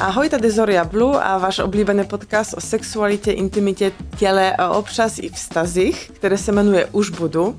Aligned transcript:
Ahoj, 0.00 0.28
tady 0.28 0.50
Zoria 0.50 0.84
Blue 0.84 1.22
a 1.22 1.38
váš 1.38 1.58
oblíbený 1.58 2.04
podcast 2.04 2.54
o 2.54 2.60
sexualitě, 2.60 3.32
intimitě, 3.32 3.92
těle 4.16 4.56
a 4.56 4.70
občas 4.70 5.18
i 5.18 5.28
vztazích, 5.28 6.10
které 6.14 6.38
se 6.38 6.52
jmenuje 6.52 6.86
Už 6.92 7.10
budu. 7.10 7.56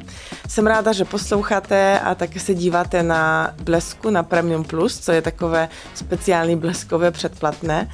Jsem 0.50 0.68
ráda, 0.68 0.92
že 0.94 1.06
posloucháte 1.06 2.00
a 2.00 2.16
také 2.16 2.40
se 2.40 2.54
díváte 2.54 3.04
na 3.04 3.54
Blesku, 3.64 4.10
na 4.10 4.24
Premium 4.24 4.64
Plus, 4.64 5.00
co 5.00 5.12
je 5.12 5.22
takové 5.22 5.70
speciální 5.94 6.56
bleskové 6.56 7.12
předplatné. 7.12 7.92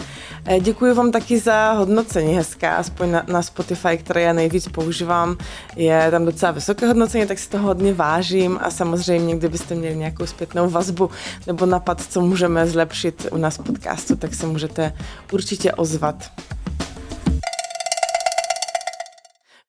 Eh, 0.49 0.59
děkuji 0.59 0.93
vám 0.93 1.11
taky 1.11 1.39
za 1.39 1.71
hodnocení 1.71 2.35
hezká, 2.35 2.75
aspoň 2.75 3.11
na, 3.11 3.23
na 3.27 3.41
Spotify, 3.41 3.97
které 3.97 4.21
já 4.21 4.33
nejvíc 4.33 4.67
používám. 4.67 5.37
Je 5.75 6.11
tam 6.11 6.25
docela 6.25 6.51
vysoké 6.51 6.87
hodnocení, 6.87 7.27
tak 7.27 7.39
si 7.39 7.49
toho 7.49 7.67
hodně 7.67 7.93
vážím 7.93 8.59
a 8.61 8.71
samozřejmě, 8.71 9.35
kdybyste 9.35 9.75
měli 9.75 9.95
nějakou 9.95 10.25
zpětnou 10.25 10.69
vazbu 10.69 11.09
nebo 11.47 11.65
napad, 11.65 12.01
co 12.01 12.21
můžeme 12.21 12.67
zlepšit 12.67 13.27
u 13.31 13.37
nás 13.37 13.57
podcastu, 13.57 14.15
tak 14.15 14.33
se 14.33 14.47
můžete 14.47 14.93
určitě 15.31 15.71
ozvat. 15.71 16.31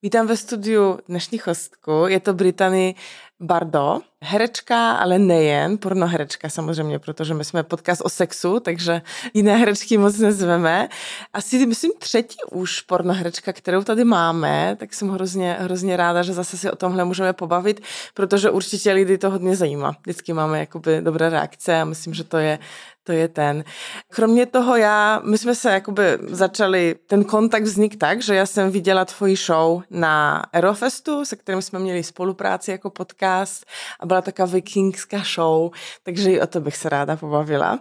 Vítám 0.02 0.27
ve 0.27 0.36
studiu 0.36 0.98
dnešní 1.08 1.41
hostku, 1.47 2.05
je 2.06 2.20
to 2.20 2.34
Britany 2.34 2.95
Bardo, 3.41 4.01
herečka, 4.20 4.92
ale 4.92 5.19
nejen, 5.19 5.78
pornoherečka 5.78 6.48
samozřejmě, 6.48 6.98
protože 6.98 7.34
my 7.34 7.45
jsme 7.45 7.62
podcast 7.62 8.01
o 8.05 8.09
sexu, 8.09 8.61
takže 8.61 9.02
jiné 9.34 9.56
herečky 9.56 9.98
moc 9.98 10.19
nezveme. 10.19 10.88
Asi 11.33 11.66
myslím 11.66 11.92
třetí 11.98 12.37
už 12.51 12.80
pornoherečka, 12.80 13.52
kterou 13.52 13.83
tady 13.83 14.05
máme, 14.05 14.77
tak 14.80 14.95
jsem 14.95 15.09
hrozně, 15.09 15.56
hrozně 15.61 15.97
ráda, 15.97 16.23
že 16.23 16.33
zase 16.33 16.59
si 16.59 16.70
o 16.70 16.77
tomhle 16.77 17.05
můžeme 17.05 17.33
pobavit, 17.33 17.80
protože 18.14 18.51
určitě 18.51 18.92
lidi 18.92 19.19
to 19.19 19.30
hodně 19.30 19.56
zajímá. 19.56 19.97
Vždycky 20.02 20.33
máme 20.33 20.59
jakoby 20.59 21.00
dobré 21.00 21.30
reakce 21.30 21.80
a 21.80 21.84
myslím, 21.84 22.14
že 22.14 22.25
to 22.25 22.39
je 22.39 22.59
to 23.08 23.12
je 23.12 23.28
ten. 23.28 23.64
Kromě 24.12 24.46
toho 24.46 24.76
já, 24.76 25.20
my 25.24 25.38
jsme 25.38 25.54
se 25.54 25.70
jakoby 25.70 26.02
začali, 26.22 26.96
ten 27.06 27.24
kontakt 27.24 27.62
vznik 27.62 27.96
tak, 27.96 28.22
že 28.22 28.34
já 28.34 28.46
jsem 28.46 28.70
viděla 28.70 29.05
tvoji 29.05 29.36
show 29.36 29.83
na 29.91 30.36
Aerofestu, 30.52 31.24
se 31.24 31.36
kterým 31.36 31.62
jsme 31.62 31.78
měli 31.78 32.02
spolupráci 32.02 32.70
jako 32.70 32.91
podcast 32.91 33.66
a 34.00 34.06
byla 34.06 34.22
taková 34.22 34.46
vikingská 34.46 35.22
show, 35.34 35.70
takže 36.02 36.33
i 36.33 36.41
o 36.41 36.46
to 36.46 36.60
bych 36.60 36.77
se 36.77 36.88
ráda 36.88 37.16
pobavila. 37.16 37.78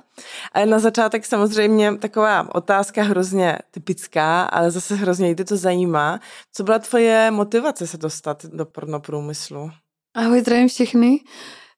Ale 0.53 0.65
na 0.65 0.79
začátek 0.79 1.25
samozřejmě 1.25 1.97
taková 1.97 2.55
otázka 2.55 3.03
hrozně 3.03 3.57
typická, 3.71 4.43
ale 4.43 4.71
zase 4.71 4.95
hrozně 4.95 5.29
jde 5.29 5.43
to 5.43 5.57
zajímá. 5.57 6.19
Co 6.53 6.63
byla 6.63 6.79
tvoje 6.79 7.31
motivace 7.31 7.87
se 7.87 7.97
dostat 7.97 8.45
do 8.45 8.65
pornoprůmyslu? 8.65 9.71
Ahoj, 10.15 10.41
zdravím 10.41 10.67
všechny. 10.67 11.19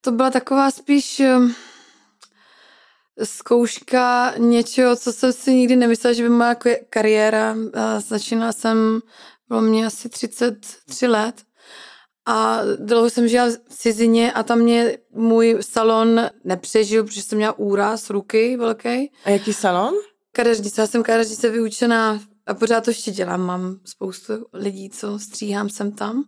To 0.02 0.12
byla 0.12 0.30
taková 0.30 0.72
spíš 0.72 1.22
zkouška 3.24 4.34
něčeho, 4.38 4.96
co 4.96 5.14
jsem 5.14 5.34
si 5.34 5.54
nikdy 5.54 5.76
nemyslela, 5.76 6.14
že 6.14 6.24
by 6.24 6.30
moja 6.30 6.56
kariéra. 6.90 7.56
Začínala 8.08 8.52
jsem, 8.52 9.00
bylo 9.48 9.62
mě 9.62 9.86
asi 9.86 10.10
33 10.10 11.08
let 11.08 11.36
a 12.26 12.62
dlouho 12.80 13.10
jsem 13.10 13.28
žila 13.28 13.50
v 13.70 13.76
cizině 13.76 14.32
a 14.32 14.44
tam 14.44 14.60
mě 14.60 14.98
můj 15.12 15.58
salon 15.62 16.22
nepřežil, 16.44 17.04
protože 17.04 17.22
jsem 17.22 17.38
měla 17.38 17.60
úraz 17.60 18.10
ruky 18.10 18.58
velký. 18.58 19.12
A 19.26 19.30
jaký 19.30 19.54
salon? 19.54 19.94
Kadeřnice. 20.32 20.82
Já 20.82 20.88
jsem 20.88 21.04
kadeřnice 21.04 21.50
vyučená 21.50 22.20
a 22.48 22.54
pořád 22.54 22.84
to 22.84 22.90
ještě 22.90 23.12
dělám. 23.12 23.42
Mám 23.42 23.80
spoustu 23.86 24.34
lidí, 24.54 24.90
co 24.90 25.20
stříhám 25.20 25.70
sem 25.70 25.92
tam. 25.92 26.24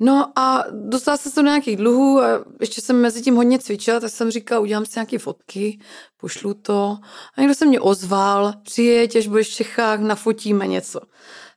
No 0.00 0.32
a 0.38 0.64
dostala 0.70 1.16
jsem 1.16 1.32
se 1.32 1.42
do 1.42 1.46
nějakých 1.46 1.76
dluhů 1.76 2.20
a 2.20 2.44
ještě 2.60 2.80
jsem 2.80 3.00
mezi 3.00 3.22
tím 3.22 3.36
hodně 3.36 3.58
cvičila, 3.58 4.00
tak 4.00 4.10
jsem 4.10 4.30
říkala, 4.30 4.60
udělám 4.60 4.86
si 4.86 4.92
nějaké 4.98 5.18
fotky, 5.18 5.78
pošlu 6.16 6.54
to. 6.54 6.98
A 7.36 7.40
někdo 7.40 7.54
se 7.54 7.66
mě 7.66 7.80
ozval, 7.80 8.54
přijeď, 8.62 9.16
až 9.16 9.26
budeš 9.26 9.48
v 9.48 9.54
Čechách, 9.54 10.00
nafotíme 10.00 10.66
něco. 10.66 11.00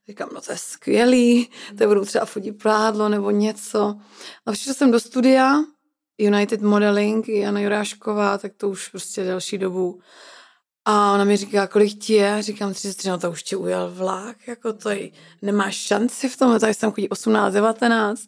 Říkám, 0.07 0.29
no 0.33 0.41
to 0.41 0.51
je 0.51 0.57
skvělý, 0.57 1.49
to 1.77 1.87
budu 1.87 2.05
třeba 2.05 2.25
fotit 2.25 2.57
prádlo 2.57 3.09
nebo 3.09 3.31
něco. 3.31 3.95
A 4.45 4.51
přišla 4.51 4.73
jsem 4.73 4.91
do 4.91 4.99
studia, 4.99 5.63
United 6.17 6.61
Modeling, 6.61 7.29
Jana 7.29 7.59
Jurášková, 7.59 8.37
tak 8.37 8.53
to 8.57 8.69
už 8.69 8.87
prostě 8.87 9.23
delší 9.23 9.57
dobu 9.57 9.99
a 10.85 11.13
ona 11.13 11.23
mi 11.23 11.37
říká, 11.37 11.67
kolik 11.67 11.99
ti 11.99 12.13
je? 12.13 12.41
Říkám 12.41 12.73
33, 12.73 13.09
no 13.09 13.17
to 13.17 13.31
už 13.31 13.43
ti 13.43 13.55
ujel 13.55 13.91
vlak, 13.95 14.47
jako 14.47 14.73
to 14.73 14.89
je, 14.89 15.09
nemáš 15.41 15.75
šanci 15.75 16.29
v 16.29 16.37
tom, 16.37 16.59
tady 16.59 16.73
jsem 16.73 16.91
chodí 16.91 17.09
18, 17.09 17.53
19. 17.53 18.21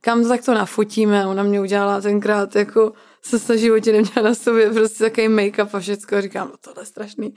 Kam 0.00 0.28
tak 0.28 0.44
to 0.44 0.54
nafotíme? 0.54 1.26
Ona 1.26 1.42
mě 1.42 1.60
udělala 1.60 2.00
tenkrát, 2.00 2.56
jako 2.56 2.92
se 3.22 3.52
na 3.52 3.56
životě 3.56 3.92
neměla 3.92 4.22
na 4.22 4.34
sobě 4.34 4.70
prostě 4.70 5.04
takový 5.04 5.28
make-up 5.28 5.68
a 5.72 5.80
všecko. 5.80 6.16
A 6.16 6.20
říkám, 6.20 6.48
no 6.48 6.54
tohle 6.60 6.82
je 6.82 6.86
strašný. 6.86 7.34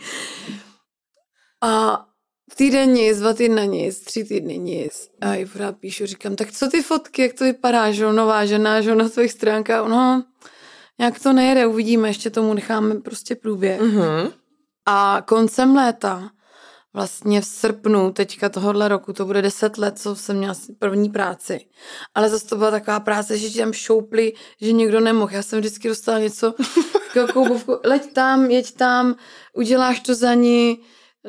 A 1.62 2.06
týden 2.56 2.94
nic, 2.94 3.20
dva 3.20 3.34
týdny 3.34 3.68
nic, 3.68 4.00
tři 4.00 4.24
týdny 4.24 4.58
nic. 4.58 5.10
A 5.22 5.36
i 5.36 5.46
pořád 5.46 5.78
píšu, 5.78 6.06
říkám, 6.06 6.36
tak 6.36 6.52
co 6.52 6.70
ty 6.70 6.82
fotky, 6.82 7.22
jak 7.22 7.34
to 7.34 7.44
vypadá, 7.44 7.92
že 7.92 8.14
nová 8.14 8.46
žena, 8.46 8.82
že 8.82 8.96
na 8.96 9.10
tvých 9.10 9.32
stránkách, 9.32 9.88
no, 9.88 10.24
nějak 11.00 11.20
to 11.20 11.34
nejede, 11.34 11.66
uvidíme, 11.66 12.10
ještě 12.10 12.30
tomu 12.30 12.54
necháme 12.54 12.96
prostě 12.96 13.36
průběh. 13.36 13.82
Mm-hmm. 13.82 14.32
A 14.86 15.24
koncem 15.26 15.76
léta, 15.76 16.30
vlastně 16.94 17.42
v 17.42 17.46
srpnu 17.46 18.12
teďka 18.12 18.50
tohohle 18.50 18.88
roku, 18.88 19.14
to 19.14 19.26
bude 19.26 19.42
deset 19.42 19.78
let, 19.78 20.00
co 20.00 20.16
jsem 20.16 20.38
měla 20.38 20.54
první 20.80 21.10
práci. 21.10 21.60
Ale 22.16 22.30
zase 22.30 22.48
to 22.48 22.56
byla 22.56 22.72
taková 22.72 23.00
práce, 23.00 23.38
že 23.38 23.50
ti 23.50 23.60
tam 23.60 23.74
šoupli, 23.74 24.34
že 24.62 24.72
někdo 24.72 25.00
nemohl. 25.00 25.34
Já 25.34 25.44
jsem 25.44 25.60
vždycky 25.60 25.88
dostala 25.88 26.20
něco, 26.20 26.54
koubovku, 27.34 27.80
leď 27.84 28.14
tam, 28.14 28.46
jeď 28.46 28.76
tam, 28.76 29.16
uděláš 29.54 30.00
to 30.00 30.16
za 30.16 30.34
ní. 30.34 30.80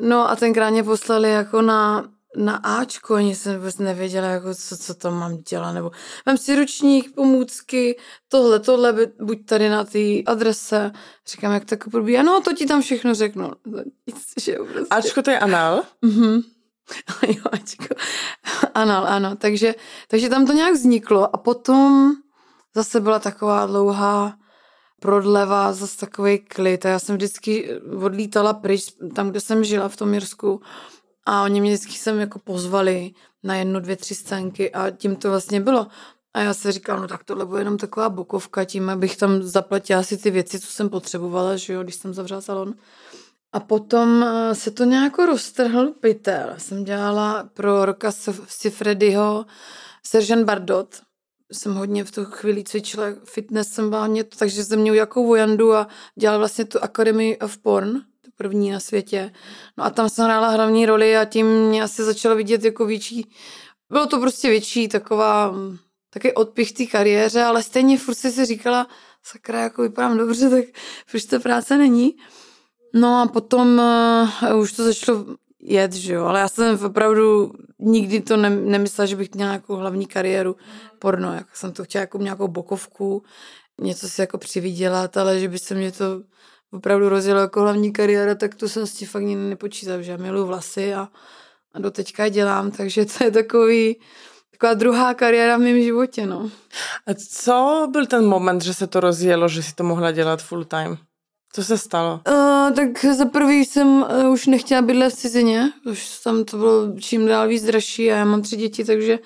No 0.01 0.29
a 0.29 0.35
tenkrát 0.35 0.69
mě 0.69 0.83
poslali 0.83 1.31
jako 1.31 1.61
na 1.61 2.09
na 2.35 2.55
Ačko, 2.55 3.15
ani 3.15 3.35
jsem 3.35 3.57
vůbec 3.57 3.77
nevěděla, 3.77 4.27
jako 4.27 4.55
co, 4.55 4.77
co 4.77 4.93
tam 4.93 5.19
mám 5.19 5.37
dělat, 5.37 5.71
nebo 5.71 5.91
mám 6.25 6.37
si 6.37 6.55
ručník, 6.55 7.15
pomůcky, 7.15 7.97
tohle, 8.27 8.59
tohle, 8.59 8.95
buď 9.21 9.45
tady 9.45 9.69
na 9.69 9.83
té 9.83 10.23
adrese. 10.25 10.91
Říkám, 11.27 11.53
jak 11.53 11.65
tak 11.65 11.89
probíhá, 11.89 12.23
no 12.23 12.41
to 12.41 12.53
ti 12.53 12.65
tam 12.65 12.81
všechno 12.81 13.15
řeknu. 13.15 13.51
Že 14.41 14.53
prostě. 14.53 14.85
Ačko 14.89 15.21
to 15.21 15.31
je 15.31 15.39
anal? 15.39 15.83
Mhm. 16.01 16.41
jo, 17.27 17.43
Ačko. 17.51 17.95
Anal, 18.73 19.07
ano. 19.07 19.35
Takže, 19.35 19.75
takže 20.07 20.29
tam 20.29 20.45
to 20.45 20.53
nějak 20.53 20.73
vzniklo 20.73 21.35
a 21.35 21.37
potom 21.37 22.13
zase 22.75 22.99
byla 22.99 23.19
taková 23.19 23.65
dlouhá 23.65 24.37
prodleva, 24.99 25.73
zase 25.73 25.97
takový 25.97 26.39
klid 26.39 26.85
a 26.85 26.89
já 26.89 26.99
jsem 26.99 27.15
vždycky 27.15 27.79
odlítala 28.03 28.53
pryč, 28.53 28.93
tam, 29.15 29.29
kde 29.29 29.39
jsem 29.39 29.63
žila 29.63 29.89
v 29.89 29.95
tom 29.95 30.13
Jirsku, 30.13 30.61
a 31.25 31.43
oni 31.43 31.61
mě 31.61 31.71
vždycky 31.73 31.93
sem 31.93 32.19
jako 32.19 32.39
pozvali 32.39 33.11
na 33.43 33.55
jednu, 33.55 33.79
dvě, 33.79 33.95
tři 33.95 34.15
scénky 34.15 34.71
a 34.71 34.91
tím 34.91 35.15
to 35.15 35.29
vlastně 35.29 35.61
bylo. 35.61 35.87
A 36.33 36.39
já 36.39 36.53
se 36.53 36.71
říkám, 36.71 37.01
no 37.01 37.07
tak 37.07 37.23
tohle 37.23 37.45
bude 37.45 37.61
jenom 37.61 37.77
taková 37.77 38.09
bokovka, 38.09 38.65
tím 38.65 38.89
abych 38.89 39.17
tam 39.17 39.43
zaplatila 39.43 40.03
si 40.03 40.17
ty 40.17 40.31
věci, 40.31 40.59
co 40.59 40.67
jsem 40.67 40.89
potřebovala, 40.89 41.55
že 41.55 41.73
jo, 41.73 41.83
když 41.83 41.95
jsem 41.95 42.13
zavřela 42.13 42.41
salon. 42.41 42.73
A 43.53 43.59
potom 43.59 44.23
eh, 44.23 44.55
se 44.55 44.71
to 44.71 44.83
nějak 44.83 45.17
roztrhl 45.17 45.91
pytel. 45.99 46.53
Jsem 46.57 46.83
dělala 46.83 47.49
pro 47.53 47.85
Roka 47.85 48.11
Sifredyho 48.47 49.45
Seržan 50.03 50.43
Bardot. 50.43 51.01
Jsem 51.51 51.73
hodně 51.73 52.03
v 52.03 52.11
tu 52.11 52.25
chvíli 52.25 52.63
cvičila 52.63 53.05
fitness, 53.25 53.67
jsem 53.67 53.89
byla 53.89 54.01
hodně, 54.01 54.23
takže 54.23 54.63
jsem 54.63 54.79
měl 54.79 54.93
jakou 54.93 55.27
vojandu 55.27 55.73
a 55.73 55.87
dělala 56.15 56.37
vlastně 56.37 56.65
tu 56.65 56.83
Academy 56.83 57.39
of 57.39 57.57
Porn, 57.57 58.01
první 58.37 58.71
na 58.71 58.79
světě. 58.79 59.31
No 59.77 59.83
a 59.83 59.89
tam 59.89 60.09
jsem 60.09 60.25
hrála 60.25 60.49
hlavní 60.49 60.85
roli 60.85 61.17
a 61.17 61.25
tím 61.25 61.47
mě 61.47 61.83
asi 61.83 62.03
začalo 62.03 62.35
vidět 62.35 62.63
jako 62.63 62.85
větší, 62.85 63.29
bylo 63.89 64.05
to 64.07 64.19
prostě 64.19 64.49
větší 64.49 64.87
taková, 64.87 65.55
taky 66.09 66.33
odpich 66.33 66.71
té 66.71 66.85
kariéře, 66.85 67.43
ale 67.43 67.63
stejně 67.63 67.97
furt 67.97 68.15
si 68.15 68.45
říkala, 68.45 68.87
sakra, 69.23 69.61
jako 69.61 69.81
vypadám 69.81 70.17
dobře, 70.17 70.49
tak 70.49 70.65
proč 71.11 71.25
to 71.25 71.39
práce 71.39 71.77
není. 71.77 72.15
No 72.93 73.21
a 73.21 73.27
potom 73.27 73.81
uh, 74.51 74.59
už 74.59 74.71
to 74.71 74.83
začalo 74.83 75.25
jet, 75.59 75.93
že 75.93 76.13
jo, 76.13 76.25
ale 76.25 76.39
já 76.39 76.47
jsem 76.47 76.85
opravdu 76.85 77.51
nikdy 77.79 78.21
to 78.21 78.37
ne, 78.37 78.49
nemyslela, 78.49 79.05
že 79.05 79.15
bych 79.15 79.35
měla 79.35 79.53
jako 79.53 79.77
hlavní 79.77 80.05
kariéru 80.05 80.55
porno, 80.99 81.33
jako 81.33 81.49
jsem 81.53 81.71
to 81.71 81.83
chtěla 81.83 82.01
jako 82.01 82.17
nějakou 82.17 82.47
bokovku, 82.47 83.23
něco 83.81 84.09
si 84.09 84.21
jako 84.21 84.37
přivydělat, 84.37 85.17
ale 85.17 85.39
že 85.39 85.47
by 85.47 85.59
se 85.59 85.75
mě 85.75 85.91
to 85.91 86.21
opravdu 86.75 87.09
rozjela 87.09 87.41
jako 87.41 87.61
hlavní 87.61 87.93
kariéra, 87.93 88.35
tak 88.35 88.55
to 88.55 88.69
jsem 88.69 88.87
si 88.87 89.05
fakt 89.05 89.23
nikdy 89.23 89.43
nepočítal, 89.43 90.01
že 90.01 90.11
já 90.11 90.17
miluji 90.17 90.45
vlasy 90.45 90.93
a, 90.93 91.07
a 91.73 91.79
do 91.79 91.91
teďka 91.91 92.29
dělám, 92.29 92.71
takže 92.71 93.05
to 93.05 93.23
je 93.23 93.31
takový, 93.31 93.99
taková 94.51 94.73
druhá 94.73 95.13
kariéra 95.13 95.57
v 95.57 95.61
mém 95.61 95.81
životě, 95.81 96.25
no. 96.25 96.51
A 97.07 97.13
co 97.29 97.87
byl 97.91 98.05
ten 98.05 98.25
moment, 98.25 98.61
že 98.61 98.73
se 98.73 98.87
to 98.87 98.99
rozjelo, 98.99 99.47
že 99.47 99.63
si 99.63 99.75
to 99.75 99.83
mohla 99.83 100.11
dělat 100.11 100.41
full 100.41 100.63
time? 100.63 100.97
Co 101.53 101.63
se 101.63 101.77
stalo? 101.77 102.21
Uh, 102.27 102.75
tak 102.75 103.05
za 103.05 103.25
prvý 103.25 103.65
jsem 103.65 103.87
uh, 103.87 104.31
už 104.31 104.47
nechtěla 104.47 104.81
bydlet 104.81 105.13
v 105.13 105.17
cizině, 105.17 105.71
už 105.85 106.19
tam 106.23 106.43
to 106.43 106.57
bylo 106.57 106.99
čím 106.99 107.27
dál 107.27 107.47
víc 107.47 107.63
dražší 107.63 108.11
a 108.11 108.15
já 108.15 108.25
mám 108.25 108.41
tři 108.41 108.57
děti, 108.57 108.85
takže 108.85 109.19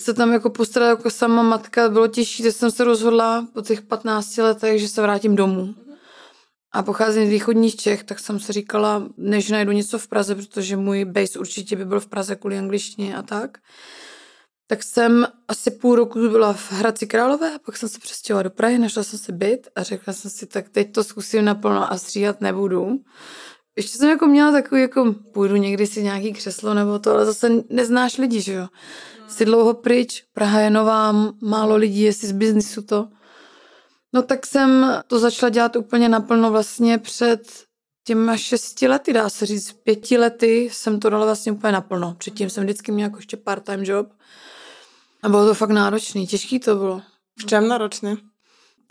se 0.00 0.14
tam 0.14 0.32
jako 0.32 0.50
postarala 0.50 0.90
jako 0.90 1.10
sama 1.10 1.42
matka, 1.42 1.88
bylo 1.88 2.06
těžší, 2.06 2.42
tak 2.42 2.52
jsem 2.52 2.70
se 2.70 2.84
rozhodla 2.84 3.46
po 3.54 3.62
těch 3.62 3.82
15 3.82 4.36
letech, 4.36 4.80
že 4.80 4.88
se 4.88 5.02
vrátím 5.02 5.36
domů 5.36 5.74
a 6.72 6.82
pocházím 6.82 7.26
z 7.26 7.30
východních 7.30 7.76
Čech, 7.76 8.04
tak 8.04 8.18
jsem 8.18 8.40
si 8.40 8.52
říkala, 8.52 9.08
než 9.16 9.50
najdu 9.50 9.72
něco 9.72 9.98
v 9.98 10.08
Praze, 10.08 10.34
protože 10.34 10.76
můj 10.76 11.04
base 11.04 11.38
určitě 11.38 11.76
by 11.76 11.84
byl 11.84 12.00
v 12.00 12.06
Praze 12.06 12.36
kvůli 12.36 12.58
angličtině 12.58 13.16
a 13.16 13.22
tak, 13.22 13.58
tak 14.66 14.82
jsem 14.82 15.26
asi 15.48 15.70
půl 15.70 15.94
roku 15.94 16.28
byla 16.28 16.52
v 16.52 16.72
Hradci 16.72 17.06
Králové, 17.06 17.58
pak 17.66 17.76
jsem 17.76 17.88
se 17.88 17.98
přestěhovala 17.98 18.42
do 18.42 18.50
Prahy, 18.50 18.78
našla 18.78 19.02
jsem 19.02 19.18
si 19.18 19.32
byt 19.32 19.68
a 19.76 19.82
řekla 19.82 20.12
jsem 20.12 20.30
si, 20.30 20.46
tak 20.46 20.68
teď 20.68 20.92
to 20.92 21.04
zkusím 21.04 21.44
naplno 21.44 21.92
a 21.92 21.98
stříhat 21.98 22.40
nebudu. 22.40 23.00
Ještě 23.76 23.98
jsem 23.98 24.08
jako 24.08 24.26
měla 24.26 24.52
takový, 24.52 24.80
jako 24.80 25.14
půjdu 25.32 25.56
někdy 25.56 25.86
si 25.86 26.02
nějaký 26.02 26.32
křeslo 26.32 26.74
nebo 26.74 26.98
to, 26.98 27.10
ale 27.10 27.24
zase 27.24 27.50
neznáš 27.70 28.18
lidi, 28.18 28.40
že 28.40 28.52
jo. 28.52 28.68
Jsi 29.28 29.44
dlouho 29.44 29.74
pryč, 29.74 30.24
Praha 30.32 30.60
je 30.60 30.70
nová, 30.70 31.12
málo 31.42 31.76
lidí, 31.76 32.02
jestli 32.02 32.28
z 32.28 32.32
biznisu 32.32 32.82
to. 32.82 33.08
No 34.12 34.22
tak 34.22 34.46
jsem 34.46 35.02
to 35.06 35.18
začala 35.18 35.50
dělat 35.50 35.76
úplně 35.76 36.08
naplno 36.08 36.50
vlastně 36.50 36.98
před 36.98 37.64
těma 38.04 38.36
šesti 38.36 38.88
lety, 38.88 39.12
dá 39.12 39.28
se 39.28 39.46
říct, 39.46 39.72
pěti 39.72 40.18
lety 40.18 40.70
jsem 40.72 41.00
to 41.00 41.10
dala 41.10 41.24
vlastně 41.24 41.52
úplně 41.52 41.72
naplno. 41.72 42.14
Předtím 42.18 42.50
jsem 42.50 42.64
vždycky 42.64 42.92
měla 42.92 43.06
jako 43.06 43.18
ještě 43.18 43.36
part-time 43.36 43.84
job. 43.84 44.08
A 45.22 45.28
bylo 45.28 45.46
to 45.46 45.54
fakt 45.54 45.70
náročný, 45.70 46.26
těžký 46.26 46.60
to 46.60 46.76
bylo. 46.76 47.02
V 47.38 47.46
čem 47.46 47.68
náročný? 47.68 48.16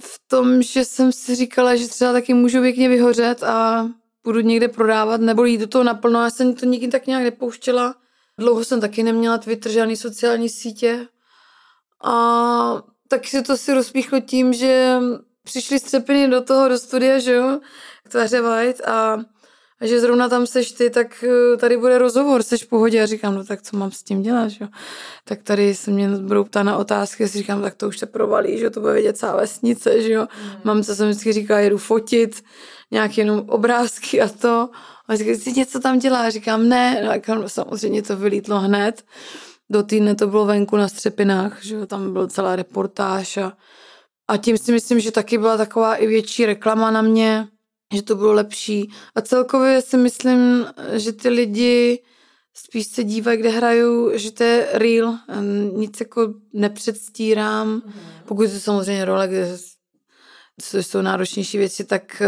V 0.02 0.22
tom, 0.28 0.62
že 0.62 0.86
jsem 0.86 1.12
si 1.12 1.36
říkala, 1.36 1.76
že 1.76 1.88
třeba 1.88 2.14
taky 2.14 2.34
můžu 2.34 2.62
pěkně 2.62 2.90
vyhořet 2.90 3.44
a 3.44 3.90
budu 4.24 4.40
někde 4.40 4.68
prodávat 4.68 5.22
nebo 5.22 5.46
jít 5.46 5.58
do 5.58 5.68
toho 5.68 5.84
naplno. 5.84 6.24
Já 6.24 6.30
jsem 6.30 6.56
to 6.56 6.66
nikdy 6.66 6.88
tak 6.88 7.08
nějak 7.08 7.24
nepouštěla. 7.24 7.96
Dlouho 8.40 8.64
jsem 8.64 8.82
taky 8.82 9.04
neměla 9.04 9.38
Twitter, 9.38 9.72
žádný 9.72 9.96
sociální 9.96 10.50
sítě. 10.50 11.08
A 12.04 12.84
tak 13.12 13.28
se 13.28 13.42
to 13.42 13.58
si 13.58 13.74
rozpíchlo 13.74 14.20
tím, 14.20 14.54
že 14.54 15.00
přišly 15.44 15.80
střepiny 15.80 16.28
do 16.28 16.42
toho, 16.42 16.70
do 16.70 16.78
studia, 16.78 17.20
že 17.20 17.34
jo, 17.34 17.60
tváře 18.10 18.42
White 18.42 18.82
a, 18.82 19.20
a 19.82 19.86
že 19.86 20.00
zrovna 20.00 20.30
tam 20.30 20.48
seš 20.48 20.72
ty, 20.72 20.90
tak 20.90 21.24
eh, 21.24 21.58
tady 21.58 21.78
bude 21.78 21.98
rozhovor, 21.98 22.44
seš 22.44 22.64
v 22.64 22.68
pohodě 22.68 23.04
a 23.04 23.06
říkám, 23.06 23.36
no 23.36 23.44
tak 23.44 23.62
co 23.62 23.78
mám 23.78 23.92
s 23.92 24.04
tím 24.04 24.22
dělat, 24.22 24.48
že 24.48 24.64
jo. 24.64 24.68
Tak 25.26 25.44
tady 25.44 25.76
se 25.76 25.92
mě 25.92 26.08
budou 26.10 26.44
ptát 26.44 26.64
na 26.64 26.78
otázky, 26.78 27.28
si 27.28 27.38
říkám, 27.38 27.62
tak 27.62 27.76
to 27.76 27.88
už 27.88 28.00
se 28.00 28.06
provalí, 28.06 28.58
že 28.58 28.64
jo, 28.64 28.70
to 28.70 28.80
bude 28.80 28.94
vědět 28.94 29.18
celá 29.18 29.36
vesnice, 29.36 30.02
že 30.02 30.14
jo. 30.14 30.22
Mm. 30.44 30.52
Mamce 30.64 30.96
jsem 30.96 31.10
vždycky 31.10 31.34
říkala, 31.34 31.60
jedu 31.60 31.78
fotit, 31.78 32.44
nějaké 32.92 33.22
jenom 33.22 33.44
obrázky 33.48 34.22
a 34.22 34.30
to. 34.30 34.70
A 35.08 35.16
říkám, 35.16 35.36
si 35.36 35.52
něco 35.52 35.80
tam 35.80 36.00
dělá? 36.00 36.22
A 36.22 36.30
říkám, 36.30 36.70
ne, 36.70 37.20
no, 37.28 37.50
samozřejmě 37.50 38.02
to 38.02 38.18
vylítlo 38.18 38.60
hned 38.60 39.04
do 39.72 39.84
týdne 39.84 40.16
to 40.16 40.28
bylo 40.28 40.46
venku 40.46 40.78
na 40.78 40.88
Střepinách, 40.88 41.64
že 41.64 41.86
tam 41.86 42.14
byla 42.14 42.28
celá 42.28 42.56
reportáž 42.56 43.38
a, 43.38 43.54
a 44.28 44.38
tím 44.38 44.58
si 44.58 44.72
myslím, 44.72 45.00
že 45.00 45.12
taky 45.12 45.38
byla 45.38 45.58
taková 45.58 45.96
i 45.96 46.08
větší 46.08 46.46
reklama 46.46 46.92
na 46.92 47.02
mě, 47.02 47.48
že 47.94 48.02
to 48.02 48.16
bylo 48.16 48.34
lepší. 48.34 48.92
A 49.16 49.22
celkově 49.22 49.82
si 49.82 49.98
myslím, 49.98 50.66
že 50.94 51.12
ty 51.12 51.30
lidi 51.30 52.04
spíš 52.54 52.88
se 52.88 53.04
dívají, 53.04 53.38
kde 53.38 53.50
hraju, 53.50 54.18
že 54.18 54.32
to 54.32 54.44
je 54.44 54.68
real, 54.74 55.18
nic 55.74 56.00
jako 56.00 56.34
nepředstírám. 56.54 57.68
Mhm. 57.68 57.94
Pokud 58.26 58.52
to 58.52 58.60
samozřejmě 58.60 59.06
role, 59.06 59.28
kde 59.28 59.58
jsou 60.82 61.02
náročnější 61.02 61.58
věci, 61.58 61.84
tak 61.84 62.22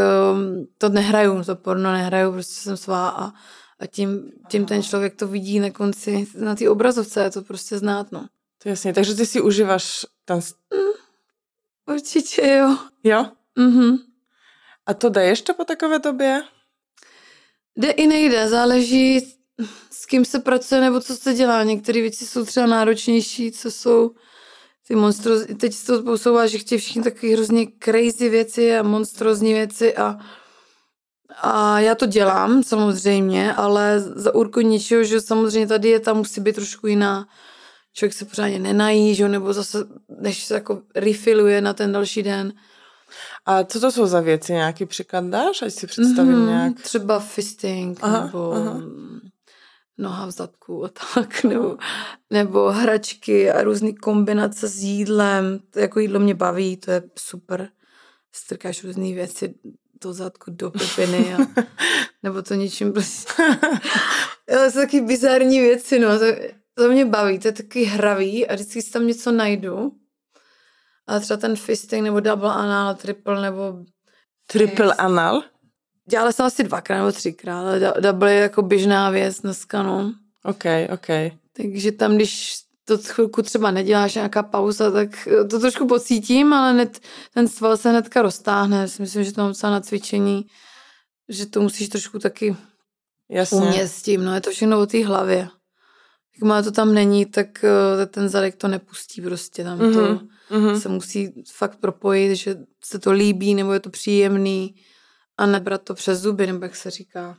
to 0.78 0.90
nehraju, 0.90 1.44
to 1.44 1.56
porno 1.56 1.92
nehraju, 1.92 2.32
prostě 2.32 2.54
jsem 2.54 2.78
svá 2.78 3.10
a 3.10 3.32
a 3.84 3.88
tím, 3.88 4.32
tím 4.50 4.66
ten 4.66 4.84
člověk 4.84 5.16
to 5.16 5.28
vidí 5.28 5.60
na 5.60 5.70
konci, 5.70 6.28
na 6.36 6.56
té 6.56 6.70
obrazovce, 6.70 7.24
je 7.24 7.32
to 7.32 7.42
prostě 7.42 7.78
znát, 7.78 8.12
no. 8.12 8.28
To 8.64 8.70
jasně, 8.70 8.94
takže 8.94 9.16
ty 9.16 9.26
si 9.26 9.42
užíváš 9.42 10.06
ten... 10.26 10.40
Mm, 10.74 11.96
určitě 11.96 12.48
jo. 12.48 12.78
Jo? 13.04 13.26
Mhm. 13.56 13.98
A 14.86 14.94
to 14.94 15.10
jde 15.10 15.26
ještě 15.26 15.54
po 15.54 15.66
takové 15.66 16.00
době? 16.00 16.44
Jde 17.76 17.92
i 17.92 18.08
nejde, 18.08 18.50
záleží 18.50 19.20
s 19.92 20.06
kým 20.06 20.26
se 20.26 20.40
pracuje 20.40 20.82
nebo 20.82 21.00
co 21.00 21.16
se 21.16 21.34
dělá. 21.34 21.64
Některé 21.64 22.02
věci 22.02 22.26
jsou 22.26 22.46
třeba 22.46 22.66
náročnější, 22.66 23.52
co 23.52 23.72
jsou 23.72 24.12
ty 24.88 24.96
monstro... 24.96 25.46
Teď 25.60 25.74
se 25.74 25.86
to 25.86 26.04
posouvá, 26.04 26.48
že 26.48 26.58
chtějí 26.58 26.80
všichni 26.80 27.04
takové 27.04 27.34
hrozně 27.34 27.68
crazy 27.84 28.30
věci 28.30 28.78
a 28.78 28.84
monstrozní 28.84 29.54
věci 29.54 29.98
a 29.98 30.20
a 31.42 31.80
já 31.80 31.96
to 31.96 32.06
dělám 32.06 32.64
samozřejmě, 32.64 33.54
ale 33.54 34.00
za 34.00 34.36
úrku 34.36 34.60
ničeho, 34.60 35.04
že 35.04 35.22
samozřejmě 35.22 35.68
tady 35.68 35.90
je, 35.90 36.00
tam 36.00 36.18
musí 36.18 36.42
být 36.42 36.56
trošku 36.56 36.88
jiná. 36.88 37.28
Člověk 37.94 38.14
se 38.14 38.26
pořádně 38.26 38.60
nenají, 38.60 39.16
že? 39.16 39.30
nebo 39.30 39.54
zase, 39.54 39.78
než 40.20 40.44
se 40.44 40.54
jako 40.54 40.82
refiluje 40.96 41.62
na 41.62 41.74
ten 41.74 41.92
další 41.92 42.24
den. 42.24 42.54
A 43.46 43.64
co 43.64 43.80
to 43.80 43.92
jsou 43.92 44.06
za 44.06 44.20
věci? 44.20 44.54
Nějaký 44.54 44.86
příklad 44.86 45.26
dáš, 45.26 45.62
ať 45.62 45.74
si 45.74 45.88
představím 45.88 46.36
mm-hmm, 46.36 46.48
nějak? 46.48 46.82
Třeba 46.82 47.20
fisting, 47.20 48.00
aha, 48.02 48.26
nebo 48.26 48.54
aha. 48.54 48.82
noha 49.98 50.26
v 50.26 50.32
zadku 50.32 50.86
a 50.86 50.90
tak, 51.14 51.44
nebo, 51.50 51.78
nebo 52.30 52.72
hračky 52.72 53.52
a 53.52 53.64
různé 53.64 53.94
kombinace 53.94 54.68
s 54.68 54.84
jídlem. 54.84 55.60
To 55.70 55.80
jako 55.80 56.00
jídlo 56.00 56.20
mě 56.20 56.36
baví, 56.36 56.78
to 56.78 56.92
je 56.92 57.04
super. 57.20 57.70
Strkáš 58.32 58.84
různé 58.84 59.14
věci 59.14 59.56
do 60.04 60.14
zadku 60.14 60.52
do 60.52 60.72
pepiny 60.72 61.34
a, 61.34 61.38
nebo 62.24 62.42
to 62.42 62.54
něčím 62.54 62.94
prostě. 62.94 63.44
to 64.50 64.72
jsou 64.72 64.80
taky 64.80 65.02
bizarní 65.02 65.60
věci, 65.60 66.00
no. 66.00 66.20
To, 66.20 66.26
to 66.74 66.90
mě 66.90 67.06
baví, 67.06 67.40
to 67.40 67.48
je 67.48 67.52
taky 67.52 67.84
hravý 67.84 68.48
a 68.48 68.54
vždycky 68.54 68.82
si 68.82 68.92
tam 68.92 69.08
něco 69.08 69.32
najdu. 69.32 69.92
A 71.08 71.20
třeba 71.20 71.38
ten 71.38 71.56
fisting 71.56 72.04
nebo 72.04 72.20
double 72.20 72.54
anal, 72.54 72.96
triple 72.96 73.42
nebo... 73.42 73.74
Triple 74.48 74.94
anal? 74.94 75.44
Dělala 76.10 76.32
jsem 76.32 76.46
asi 76.46 76.64
dvakrát 76.64 76.98
nebo 76.98 77.12
třikrát, 77.12 77.60
ale 77.60 77.94
double 78.00 78.34
je 78.34 78.42
jako 78.42 78.62
běžná 78.62 79.10
věc 79.10 79.40
dneska, 79.40 79.84
no. 79.84 80.14
Ok, 80.46 80.64
ok. 80.94 81.08
Takže 81.58 81.92
tam, 81.92 82.16
když 82.16 82.63
to 82.86 82.98
chvilku 82.98 83.42
třeba 83.42 83.72
neděláš 83.72 84.16
nějaká 84.16 84.44
pauza, 84.44 84.92
tak 84.92 85.28
eh, 85.28 85.46
to 85.46 85.60
trošku 85.60 85.88
pocítím, 85.88 86.54
ale 86.54 86.74
hned, 86.74 87.00
ten 87.34 87.48
sval 87.48 87.78
se 87.78 87.90
hnedka 87.90 88.22
roztáhne. 88.22 88.88
Myslím, 89.00 89.24
že 89.24 89.34
to 89.34 89.42
mám 89.42 89.50
docela 89.50 89.72
na 89.72 89.82
cvičení, 89.82 90.46
že 91.30 91.46
to 91.46 91.62
musíš 91.62 91.90
trošku 91.90 92.20
taky 92.20 92.56
Jasně. 93.30 93.58
umět 93.58 93.88
s 93.88 94.02
tím. 94.02 94.26
No 94.26 94.36
je 94.36 94.42
to 94.42 94.52
všechno 94.52 94.80
o 94.80 94.86
té 94.86 95.06
hlavě. 95.06 95.50
má 96.44 96.62
to 96.62 96.72
tam 96.72 96.94
není, 96.94 97.26
tak 97.26 97.64
eh, 97.64 98.06
ten 98.06 98.30
zadek 98.30 98.56
to 98.56 98.68
nepustí 98.68 99.22
prostě. 99.22 99.64
Tam 99.64 99.80
mm-hmm. 99.80 99.94
to 99.94 100.56
mm-hmm. 100.56 100.80
se 100.80 100.90
musí 100.90 101.44
fakt 101.52 101.80
propojit, 101.80 102.38
že 102.38 102.56
se 102.84 103.00
to 103.00 103.12
líbí, 103.12 103.56
nebo 103.56 103.74
je 103.74 103.80
to 103.80 103.90
příjemný 103.90 104.76
a 105.38 105.46
nebrat 105.46 105.84
to 105.84 105.94
přes 105.94 106.20
zuby, 106.20 106.48
nebo 106.48 106.66
jak 106.66 106.76
se 106.76 106.90
říká 106.90 107.38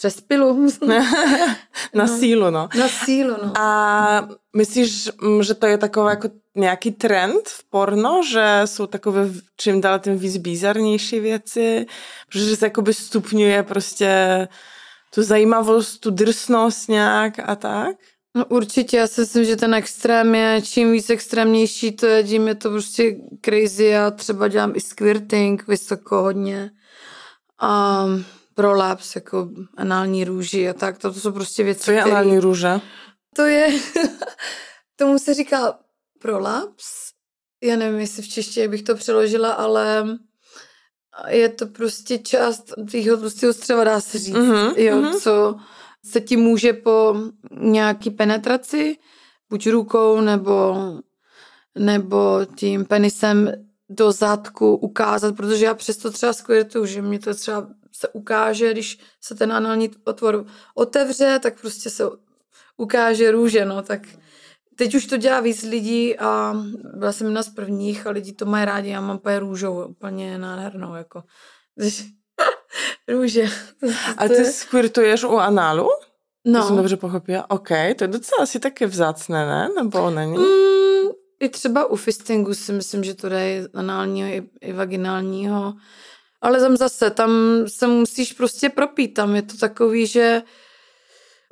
přes 0.00 0.20
pilu. 0.20 0.68
na 0.88 1.04
no. 1.94 2.18
sílu, 2.18 2.50
no. 2.50 2.68
Na 2.78 2.88
sílu, 2.88 3.36
no. 3.42 3.52
A 3.58 4.28
myslíš, 4.56 5.08
že 5.40 5.54
to 5.54 5.66
je 5.66 5.78
takový 5.78 6.10
jako 6.10 6.28
nějaký 6.54 6.90
trend 6.90 7.48
v 7.48 7.70
porno, 7.70 8.20
že 8.30 8.62
jsou 8.64 8.86
takové 8.86 9.28
čím 9.56 9.80
dál 9.80 9.98
tím 9.98 10.18
víc 10.18 10.36
bizarnější 10.36 11.20
věci, 11.20 11.86
protože 12.28 12.56
se 12.56 12.66
jakoby 12.66 12.94
stupňuje 12.94 13.62
prostě 13.62 14.48
tu 15.14 15.22
zajímavost, 15.22 15.98
tu 15.98 16.10
drsnost 16.10 16.88
nějak 16.88 17.34
a 17.44 17.56
tak? 17.56 17.96
No 18.34 18.46
určitě, 18.46 18.96
já 18.96 19.06
si 19.06 19.20
myslím, 19.20 19.44
že 19.44 19.56
ten 19.56 19.74
extrém 19.74 20.34
je, 20.34 20.62
čím 20.62 20.92
víc 20.92 21.10
extrémnější 21.10 21.92
to 21.92 22.06
je, 22.06 22.24
tím 22.24 22.48
je 22.48 22.54
to 22.54 22.70
prostě 22.70 23.16
crazy. 23.44 23.84
Já 23.84 24.10
třeba 24.10 24.48
dělám 24.48 24.72
i 24.74 24.80
squirting 24.80 25.68
vysoko 25.68 26.22
hodně. 26.22 26.70
Um, 27.62 28.24
prolaps, 28.60 29.14
jako 29.14 29.48
anální 29.76 30.24
růži 30.24 30.68
a 30.68 30.72
tak. 30.72 30.98
To, 30.98 31.12
to 31.12 31.20
jsou 31.20 31.32
prostě 31.32 31.64
věci, 31.64 31.80
Co 31.80 31.90
je 31.90 32.00
který... 32.00 32.12
anální 32.12 32.38
růže? 32.38 32.80
To 33.36 33.42
je, 33.42 33.68
tomu 34.96 35.18
se 35.18 35.34
říká 35.34 35.78
prolaps. 36.18 36.84
Já 37.62 37.76
nevím, 37.76 38.00
jestli 38.00 38.22
v 38.22 38.28
češtině 38.28 38.68
bych 38.68 38.82
to 38.82 38.94
přeložila, 38.94 39.52
ale 39.52 40.04
je 41.28 41.48
to 41.48 41.66
prostě 41.66 42.18
část 42.18 42.72
tvýho 42.90 43.16
tlustého 43.16 43.52
střeva, 43.52 43.84
dá 43.84 44.00
se 44.00 44.18
říct. 44.18 44.36
Mm-hmm, 44.36 44.74
jo, 44.76 44.96
mm-hmm. 44.96 45.20
co 45.20 45.56
se 46.04 46.20
ti 46.20 46.36
může 46.36 46.72
po 46.72 47.16
nějaký 47.60 48.10
penetraci, 48.10 48.96
buď 49.50 49.66
rukou 49.66 50.20
nebo, 50.20 50.76
nebo 51.78 52.40
tím 52.56 52.84
penisem 52.84 53.52
do 53.90 54.12
zadku 54.12 54.76
ukázat, 54.76 55.36
protože 55.36 55.64
já 55.64 55.74
přesto 55.74 56.10
třeba 56.10 56.32
squirtu, 56.32 56.86
že 56.86 57.02
mě 57.02 57.18
to 57.18 57.34
třeba 57.34 57.66
se 57.92 58.08
ukáže, 58.08 58.72
když 58.72 58.98
se 59.20 59.34
ten 59.34 59.52
anální 59.52 59.90
otvor 60.04 60.46
otevře, 60.74 61.38
tak 61.42 61.60
prostě 61.60 61.90
se 61.90 62.04
ukáže 62.76 63.30
růže, 63.30 63.64
no, 63.64 63.82
tak 63.82 64.00
teď 64.76 64.94
už 64.94 65.06
to 65.06 65.16
dělá 65.16 65.40
víc 65.40 65.62
lidí 65.62 66.18
a 66.18 66.54
byla 66.94 67.12
jsem 67.12 67.26
jedna 67.26 67.42
z 67.42 67.48
prvních 67.48 68.06
a 68.06 68.10
lidi 68.10 68.32
to 68.32 68.46
mají 68.46 68.64
rádi, 68.64 68.90
já 68.90 69.00
mám 69.00 69.16
úplně 69.16 69.38
růžovou, 69.38 69.86
úplně 69.86 70.38
nádhernou, 70.38 70.94
jako. 70.94 71.22
Růže. 73.08 73.48
A 74.16 74.28
ty 74.28 74.44
squirtuješ 74.44 75.24
u 75.24 75.36
análu? 75.36 75.88
No. 76.44 76.60
To 76.60 76.66
jsem 76.66 76.76
dobře 76.76 76.96
pochopila. 76.96 77.50
OK, 77.50 77.68
to 77.68 78.04
je 78.04 78.08
docela 78.08 78.42
asi 78.42 78.60
taky 78.60 78.86
vzácné, 78.86 79.46
ne? 79.46 79.68
Nebo 79.76 80.10
není? 80.10 80.38
Mm, 80.38 81.08
I 81.40 81.48
třeba 81.48 81.86
u 81.86 81.96
fistingu 81.96 82.54
si 82.54 82.72
myslím, 82.72 83.04
že 83.04 83.14
to 83.14 83.28
jde 83.28 83.68
análního 83.74 84.28
i, 84.28 84.50
i 84.60 84.72
vaginálního. 84.72 85.74
Ale 86.40 86.60
tam 86.60 86.76
zase, 86.76 87.10
tam 87.10 87.30
se 87.68 87.86
musíš 87.86 88.32
prostě 88.32 88.68
propít, 88.68 89.14
tam 89.14 89.36
je 89.36 89.42
to 89.42 89.56
takový, 89.56 90.06
že 90.06 90.42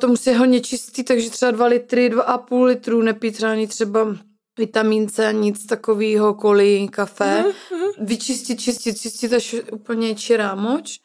to 0.00 0.08
musí 0.08 0.34
hodně 0.34 0.60
čistý, 0.60 1.04
takže 1.04 1.30
třeba 1.30 1.50
dva 1.50 1.66
litry, 1.66 2.10
dva 2.10 2.22
a 2.22 2.38
půl 2.38 2.64
litru 2.64 3.02
nepít 3.02 3.34
třeba 3.34 3.52
ani 3.52 3.66
třeba 3.66 4.16
vitamin 4.58 5.08
C, 5.08 5.32
nic 5.32 5.66
takového, 5.66 6.34
koli, 6.34 6.88
kafe. 6.92 7.44
Mm-hmm. 7.46 7.92
Vyčistit, 7.98 8.60
čistit, 8.60 9.00
čistit 9.00 9.32
až 9.32 9.56
úplně 9.72 10.14
čirá 10.14 10.54
moč. 10.54 11.00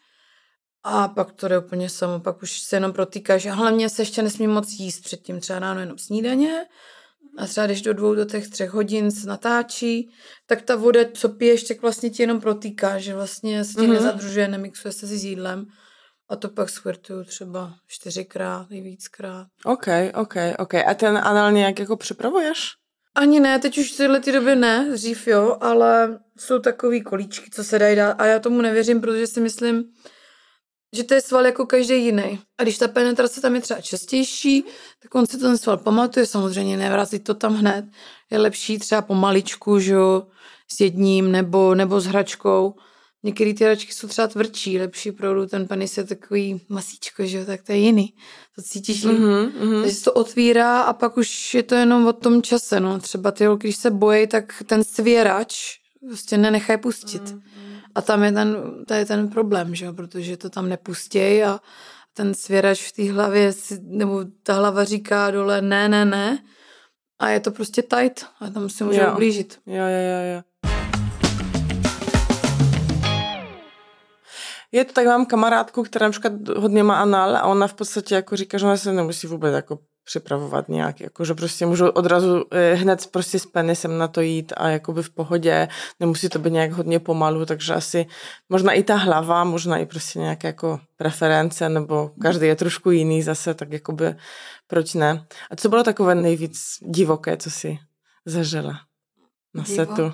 A 0.82 1.08
pak 1.08 1.32
to 1.32 1.48
jde 1.48 1.58
úplně 1.58 1.88
samo, 1.88 2.20
pak 2.20 2.42
už 2.42 2.60
se 2.60 2.76
jenom 2.76 2.92
protýkáš. 2.92 3.46
A 3.46 3.54
hlavně 3.54 3.88
se 3.88 4.02
ještě 4.02 4.22
nesmí 4.22 4.46
moc 4.46 4.72
jíst 4.72 5.00
předtím, 5.00 5.40
třeba 5.40 5.58
ráno 5.58 5.80
jenom 5.80 5.98
snídaně. 5.98 6.66
A 7.38 7.46
třeba 7.46 7.66
když 7.66 7.82
do 7.82 7.92
dvou, 7.92 8.14
do 8.14 8.24
těch 8.24 8.48
třech 8.48 8.70
hodin 8.70 9.10
se 9.10 9.28
natáčí, 9.28 10.10
tak 10.46 10.62
ta 10.62 10.76
voda, 10.76 11.00
co 11.14 11.28
piješ, 11.28 11.62
tak 11.62 11.82
vlastně 11.82 12.10
ti 12.10 12.22
jenom 12.22 12.40
protýká, 12.40 12.98
že 12.98 13.14
vlastně 13.14 13.64
se 13.64 13.72
ti 13.72 13.80
mm-hmm. 13.80 13.92
nezadružuje, 13.92 14.48
nemixuje 14.48 14.92
se 14.92 15.06
si 15.06 15.18
s 15.18 15.24
jídlem. 15.24 15.66
A 16.28 16.36
to 16.36 16.48
pak 16.48 16.70
squirtuju 16.70 17.24
třeba 17.24 17.74
čtyřikrát, 17.86 18.70
nejvíckrát. 18.70 19.46
OK, 19.64 19.86
OK, 20.14 20.34
OK. 20.58 20.74
A 20.74 20.94
ten 20.94 21.18
anal 21.18 21.52
nějak 21.52 21.78
jako 21.78 21.96
připravuješ? 21.96 22.58
Ani 23.14 23.40
ne, 23.40 23.58
teď 23.58 23.78
už 23.78 23.92
v 23.92 23.96
téhle 23.96 24.20
ty 24.20 24.32
době 24.32 24.56
ne, 24.56 24.88
dřív 24.92 25.26
jo, 25.26 25.56
ale 25.60 26.18
jsou 26.38 26.58
takový 26.58 27.02
kolíčky, 27.02 27.50
co 27.50 27.64
se 27.64 27.78
dají 27.78 27.96
dát 27.96 28.12
a 28.12 28.26
já 28.26 28.38
tomu 28.38 28.60
nevěřím, 28.60 29.00
protože 29.00 29.26
si 29.26 29.40
myslím, 29.40 29.84
že 30.94 31.04
to 31.04 31.14
je 31.14 31.20
sval 31.20 31.46
jako 31.46 31.66
každý 31.66 32.04
jiný. 32.04 32.38
A 32.58 32.62
když 32.62 32.78
ta 32.78 32.88
penetrace 32.88 33.40
tam 33.40 33.54
je 33.54 33.60
třeba 33.60 33.80
častější, 33.80 34.64
tak 35.02 35.14
on 35.14 35.26
si 35.26 35.38
ten 35.38 35.58
sval 35.58 35.76
pamatuje, 35.76 36.26
samozřejmě 36.26 36.76
nevrazit 36.76 37.24
to 37.24 37.34
tam 37.34 37.54
hned. 37.54 37.84
Je 38.30 38.38
lepší 38.38 38.78
třeba 38.78 39.02
pomaličku, 39.02 39.78
že 39.78 39.92
jo, 39.92 40.26
s 40.72 40.80
jedním 40.80 41.32
nebo, 41.32 41.74
nebo 41.74 42.00
s 42.00 42.06
hračkou. 42.06 42.74
Některé 43.22 43.54
ty 43.54 43.64
hračky 43.64 43.92
jsou 43.92 44.08
třeba 44.08 44.28
tvrdší, 44.28 44.78
lepší 44.78 45.10
opravdu 45.10 45.46
ten 45.46 45.66
penis 45.66 45.96
je 45.96 46.04
takový 46.04 46.60
masíčko, 46.68 47.26
že 47.26 47.38
jo, 47.38 47.44
tak 47.44 47.62
to 47.62 47.72
je 47.72 47.78
jiný. 47.78 48.14
To 48.56 48.62
cítíš 48.62 49.04
mm-hmm, 49.04 49.50
mm-hmm. 49.50 49.80
Takže 49.80 49.94
se 49.94 50.04
to 50.04 50.12
otvírá 50.12 50.80
a 50.80 50.92
pak 50.92 51.16
už 51.16 51.54
je 51.54 51.62
to 51.62 51.74
jenom 51.74 52.06
o 52.06 52.12
tom 52.12 52.42
čase, 52.42 52.80
no. 52.80 53.00
Třeba 53.00 53.30
ty 53.30 53.44
když 53.56 53.76
se 53.76 53.90
bojí, 53.90 54.26
tak 54.26 54.62
ten 54.66 54.84
svěrač 54.84 55.54
prostě 56.08 56.38
nenechají 56.38 56.78
pustit. 56.78 57.22
Mm-hmm. 57.22 57.63
A 57.94 58.02
tam 58.02 58.24
je 58.24 58.32
ten, 58.32 58.56
to 58.88 58.94
je 58.94 59.06
ten 59.06 59.28
problém, 59.28 59.74
že 59.74 59.84
jo, 59.84 59.92
protože 59.92 60.36
to 60.36 60.50
tam 60.50 60.68
nepustějí 60.68 61.42
a 61.42 61.60
ten 62.12 62.34
svěrač 62.34 62.88
v 62.88 62.92
té 62.92 63.12
hlavě, 63.12 63.52
nebo 63.82 64.24
ta 64.42 64.54
hlava 64.54 64.84
říká 64.84 65.30
dole 65.30 65.62
ne, 65.62 65.88
ne, 65.88 66.04
ne 66.04 66.38
a 67.18 67.28
je 67.28 67.40
to 67.40 67.50
prostě 67.50 67.82
tight 67.82 68.26
a 68.40 68.50
tam 68.50 68.68
si 68.68 68.84
může 68.84 69.08
ublížit. 69.08 69.60
Jo, 69.66 69.74
jo, 69.74 69.82
jo, 69.84 70.34
jo. 70.34 70.42
Je 74.72 74.84
to 74.84 74.92
tak, 74.92 75.06
mám 75.06 75.26
kamarádku, 75.26 75.82
která 75.82 76.06
například 76.06 76.32
hodně 76.56 76.82
má 76.82 77.02
anal 77.02 77.36
a 77.36 77.42
ona 77.42 77.66
v 77.66 77.74
podstatě 77.74 78.14
jako 78.14 78.36
říká, 78.36 78.58
že 78.58 78.66
ona 78.66 78.76
se 78.76 78.92
nemusí 78.92 79.26
vůbec 79.26 79.54
jako 79.54 79.78
připravovat 80.04 80.68
nějak, 80.68 81.00
jako 81.00 81.24
že 81.24 81.34
prostě 81.34 81.66
můžu 81.66 81.88
odrazu 81.88 82.44
eh, 82.50 82.74
hned 82.74 83.06
prostě 83.06 83.38
s 83.38 83.46
penisem 83.46 83.98
na 83.98 84.08
to 84.08 84.20
jít 84.20 84.52
a 84.56 84.68
jakoby 84.68 85.02
v 85.02 85.10
pohodě, 85.10 85.68
nemusí 86.00 86.28
to 86.28 86.38
být 86.38 86.52
nějak 86.52 86.72
hodně 86.72 86.98
pomalu, 86.98 87.46
takže 87.46 87.74
asi 87.74 88.06
možná 88.48 88.72
i 88.72 88.82
ta 88.82 88.96
hlava, 88.96 89.44
možná 89.44 89.78
i 89.78 89.86
prostě 89.86 90.18
nějaké 90.18 90.46
jako 90.46 90.80
preference, 90.96 91.68
nebo 91.68 92.10
každý 92.20 92.46
je 92.46 92.56
trošku 92.56 92.90
jiný 92.90 93.22
zase, 93.22 93.54
tak 93.54 93.72
jakoby 93.72 94.14
proč 94.66 94.94
ne. 94.94 95.26
A 95.50 95.56
co 95.56 95.68
bylo 95.68 95.82
takové 95.82 96.14
nejvíc 96.14 96.60
divoké, 96.80 97.36
co 97.36 97.50
si 97.50 97.78
zažila 98.26 98.80
na 99.54 99.62
divoké. 99.62 99.86
setu? 99.86 100.12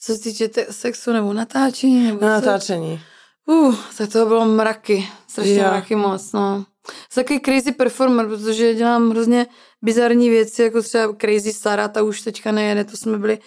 Co 0.00 0.14
se 0.14 0.22
týče 0.22 0.48
te- 0.48 0.72
sexu 0.72 1.12
nebo 1.12 1.32
natáčení? 1.32 2.06
Nebo 2.06 2.20
na 2.20 2.40
natáčení. 2.40 3.02
Uh, 3.46 3.76
tak 3.98 4.12
to 4.12 4.26
bylo 4.26 4.44
mraky, 4.44 5.08
strašně 5.28 5.56
jo. 5.56 5.68
mraky 5.68 5.96
moc, 5.96 6.32
no. 6.32 6.64
Jsem 7.10 7.24
takový 7.24 7.40
crazy 7.40 7.72
performer, 7.72 8.28
protože 8.28 8.74
dělám 8.74 9.10
hrozně 9.10 9.46
bizarní 9.82 10.30
věci, 10.30 10.62
jako 10.62 10.82
třeba 10.82 11.16
crazy 11.20 11.52
Sara, 11.52 11.88
ta 11.88 12.02
už 12.02 12.20
teďka 12.20 12.52
nejede, 12.52 12.84
to 12.84 12.96
jsme 12.96 13.18
byli, 13.18 13.38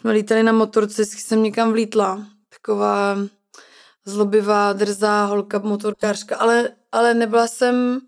jsme 0.00 0.12
lítali 0.12 0.42
na 0.42 0.52
motorce, 0.52 1.04
jsem 1.04 1.42
někam 1.42 1.72
vlítla, 1.72 2.26
taková 2.48 3.16
zlobivá, 4.04 4.72
drzá 4.72 5.24
holka, 5.24 5.58
motorkářka, 5.58 6.36
ale, 6.36 6.70
ale 6.92 7.14
nebyla 7.14 7.46
jsem 7.46 8.00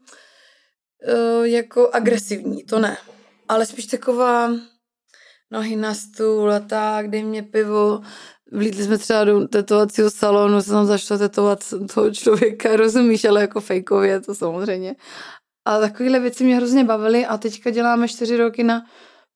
uh, 1.38 1.45
jako 1.45 1.90
agresivní, 1.93 2.64
to 2.64 2.78
ne. 2.78 2.97
Ale 3.49 3.66
spíš 3.66 3.87
taková 3.87 4.50
nohy 5.50 5.76
na 5.76 5.95
stůl 5.95 6.52
a 6.52 6.61
tak, 6.61 7.11
dej 7.11 7.23
mě 7.23 7.43
pivo, 7.43 8.00
Vlítli 8.53 8.85
jsme 8.85 8.99
třeba 8.99 9.25
do 9.25 9.49
tetovacího 9.49 10.11
salonu, 10.11 10.63
se 10.63 10.71
tam 10.71 10.87
zašla 10.87 11.19
tetovat 11.19 11.65
toho 11.95 12.11
člověka, 12.11 12.77
rozumíš, 12.77 13.25
ale 13.25 13.41
jako 13.41 13.61
fejkově, 13.61 14.21
to 14.21 14.35
samozřejmě. 14.35 14.97
A 15.65 15.81
takovéhle 15.81 16.21
věci 16.21 16.45
mě 16.45 16.57
hrozně 16.57 16.85
bavily 16.85 17.27
a 17.27 17.39
teďka 17.39 17.71
děláme 17.71 18.09
čtyři 18.09 18.37
roky 18.37 18.65
na 18.65 18.83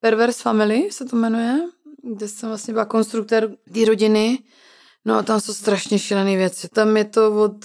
Perverse 0.00 0.42
Family, 0.42 0.88
se 0.92 1.04
to 1.04 1.16
jmenuje, 1.16 1.60
kde 2.02 2.28
jsem 2.28 2.48
vlastně 2.48 2.74
byla 2.74 2.84
konstruktor 2.84 3.52
té 3.74 3.84
rodiny. 3.84 4.38
No 5.04 5.14
a 5.14 5.22
tam 5.22 5.40
jsou 5.40 5.54
strašně 5.54 5.98
šílené 5.98 6.36
věci. 6.36 6.68
Tam 6.68 6.96
je 6.96 7.04
to 7.04 7.42
od, 7.44 7.56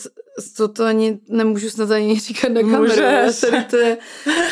to, 0.58 0.68
to 0.68 0.86
ani 0.86 1.20
nemůžu 1.30 1.70
snad 1.70 1.92
ani 1.92 2.20
říkat 2.20 2.52
na 2.52 2.62
kameru. 2.62 3.02
Tady 3.42 3.64
to 3.70 3.78
je 3.78 3.98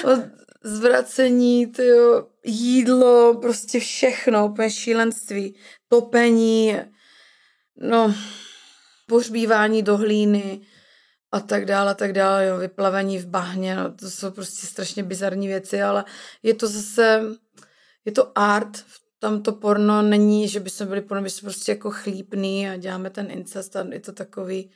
od 0.03 0.19
zvracení, 0.63 1.67
tyjo, 1.67 2.27
jídlo, 2.45 3.39
prostě 3.41 3.79
všechno, 3.79 4.47
úplně 4.47 4.69
šílenství 4.69 5.55
topení, 5.87 6.75
no, 7.77 8.15
pohřbívání 9.07 9.83
do 9.83 9.97
hlíny 9.97 10.61
a 11.31 11.39
tak 11.39 11.65
dále, 11.65 11.91
a 11.91 11.93
tak 11.93 12.13
dále, 12.13 12.45
jo, 12.45 12.57
vyplavení 12.57 13.17
v 13.17 13.25
bahně, 13.25 13.75
no, 13.75 13.93
to 13.93 14.09
jsou 14.09 14.31
prostě 14.31 14.67
strašně 14.67 15.03
bizarní 15.03 15.47
věci, 15.47 15.81
ale 15.81 16.05
je 16.43 16.53
to 16.53 16.67
zase, 16.67 17.21
je 18.05 18.11
to 18.11 18.37
art, 18.37 18.85
tam 19.19 19.43
to 19.43 19.51
porno 19.51 20.01
není, 20.01 20.47
že 20.47 20.59
by 20.59 20.69
jsme 20.69 20.85
byli 20.85 21.01
porno, 21.01 21.23
by 21.23 21.29
jsme 21.29 21.45
prostě 21.45 21.71
jako 21.71 21.91
chlípný 21.91 22.69
a 22.69 22.77
děláme 22.77 23.09
ten 23.09 23.31
incest 23.31 23.75
a 23.75 23.87
je 23.91 23.99
to 23.99 24.11
takový 24.11 24.71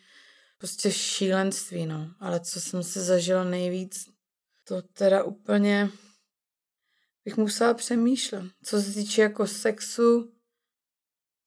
prostě 0.58 0.92
šílenství, 0.92 1.86
no. 1.86 2.08
Ale 2.20 2.40
co 2.40 2.62
jsem 2.62 2.84
se 2.84 3.02
zažila 3.02 3.44
nejvíc, 3.44 4.15
to 4.68 4.82
teda 4.82 5.24
úplně 5.24 5.90
bych 7.26 7.38
musela 7.38 7.74
přemýšlet. 7.74 8.44
Co 8.64 8.82
se 8.82 8.94
týče 8.94 9.22
jako 9.22 9.48
sexu, 9.48 10.32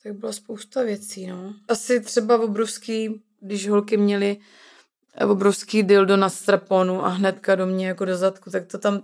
tak 0.03 0.13
byla 0.13 0.33
spousta 0.33 0.83
věcí, 0.83 1.27
no. 1.27 1.55
Asi 1.69 2.01
třeba 2.01 2.41
obrovský, 2.41 3.23
když 3.41 3.69
holky 3.69 3.97
měly 3.97 4.37
obrovský 5.27 5.83
dildo 5.83 6.17
na 6.17 6.29
straponu 6.29 7.05
a 7.05 7.09
hnedka 7.09 7.55
do 7.55 7.67
mě 7.67 7.87
jako 7.87 8.05
do 8.05 8.17
zadku, 8.17 8.51
tak 8.51 8.67
to 8.67 8.79
tam, 8.79 9.03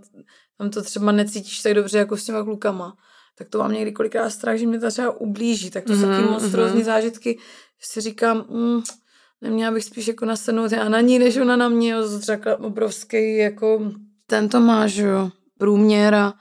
tam 0.58 0.70
to 0.70 0.82
třeba 0.82 1.12
necítíš 1.12 1.62
tak 1.62 1.74
dobře 1.74 1.98
jako 1.98 2.16
s 2.16 2.24
těma 2.24 2.44
klukama. 2.44 2.96
Tak 3.38 3.48
to 3.48 3.58
mám 3.58 3.72
někdy 3.72 3.92
kolikrát 3.92 4.30
strach, 4.30 4.56
že 4.56 4.66
mě 4.66 4.80
to 4.80 4.90
třeba 4.90 5.20
ublíží. 5.20 5.70
Tak 5.70 5.84
to 5.84 5.92
mm-hmm, 5.92 6.00
jsou 6.00 6.06
taky 6.08 6.22
mhm, 6.22 6.30
monstrózní 6.30 6.80
mm-hmm. 6.80 6.84
zážitky, 6.84 7.38
že 7.80 7.86
si 7.86 8.00
říkám, 8.00 8.44
mm, 8.48 8.82
neměla 9.40 9.72
bych 9.72 9.84
spíš 9.84 10.08
jako 10.08 10.24
nasenout 10.24 10.72
já 10.72 10.88
na 10.88 11.00
ní, 11.00 11.18
než 11.18 11.36
ona 11.36 11.56
na 11.56 11.68
mě. 11.68 11.94
Řekla 12.18 12.60
obrovský 12.60 13.36
jako 13.36 13.92
tento 14.26 14.60
máš, 14.60 15.00
průměr 15.58 16.14
a 16.14 16.34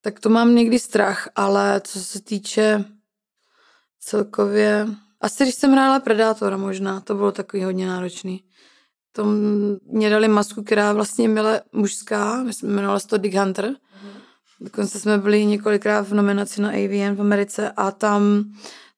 tak 0.00 0.20
to 0.20 0.28
mám 0.28 0.54
někdy 0.54 0.78
strach, 0.78 1.28
ale 1.36 1.80
co 1.84 2.00
se 2.00 2.22
týče 2.22 2.84
celkově, 4.00 4.86
asi 5.20 5.42
když 5.42 5.54
jsem 5.54 5.72
hrála 5.72 6.00
Predátora 6.00 6.56
možná, 6.56 7.00
to 7.00 7.14
bylo 7.14 7.32
takový 7.32 7.64
hodně 7.64 7.86
náročný. 7.86 8.44
To 9.12 9.24
mě 9.86 10.10
dali 10.10 10.28
masku, 10.28 10.62
která 10.62 10.92
vlastně 10.92 11.28
byla 11.28 11.60
mužská, 11.72 12.44
jmenovala 12.62 13.00
se 13.00 13.08
to 13.08 13.18
Dick 13.18 13.34
Hunter. 13.36 13.68
Mm. 13.68 13.76
Dokonce 14.60 15.00
jsme 15.00 15.18
byli 15.18 15.46
několikrát 15.46 16.08
v 16.08 16.14
nominaci 16.14 16.60
na 16.60 16.68
AVN 16.68 17.14
v 17.14 17.20
Americe 17.20 17.70
a 17.70 17.90
tam 17.90 18.44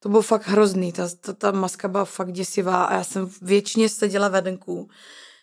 to 0.00 0.08
bylo 0.08 0.22
fakt 0.22 0.48
hrozný, 0.48 0.92
ta, 0.92 1.08
ta, 1.20 1.32
ta 1.32 1.50
maska 1.50 1.88
byla 1.88 2.04
fakt 2.04 2.32
děsivá 2.32 2.84
a 2.84 2.94
já 2.94 3.04
jsem 3.04 3.30
většině 3.42 3.88
seděla 3.88 4.28
venku 4.28 4.88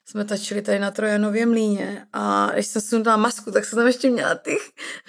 jsme 0.06 0.26
tačili 0.26 0.62
tady 0.62 0.80
na 0.80 0.92
Trojanově 0.92 1.46
mlíně 1.46 2.06
a 2.14 2.50
když 2.54 2.68
jsem 2.68 2.82
sundala 2.82 3.18
masku, 3.18 3.52
tak 3.52 3.66
jsem 3.66 3.78
tam 3.78 3.88
ještě 3.88 4.10
měla 4.10 4.36
ty 4.36 4.58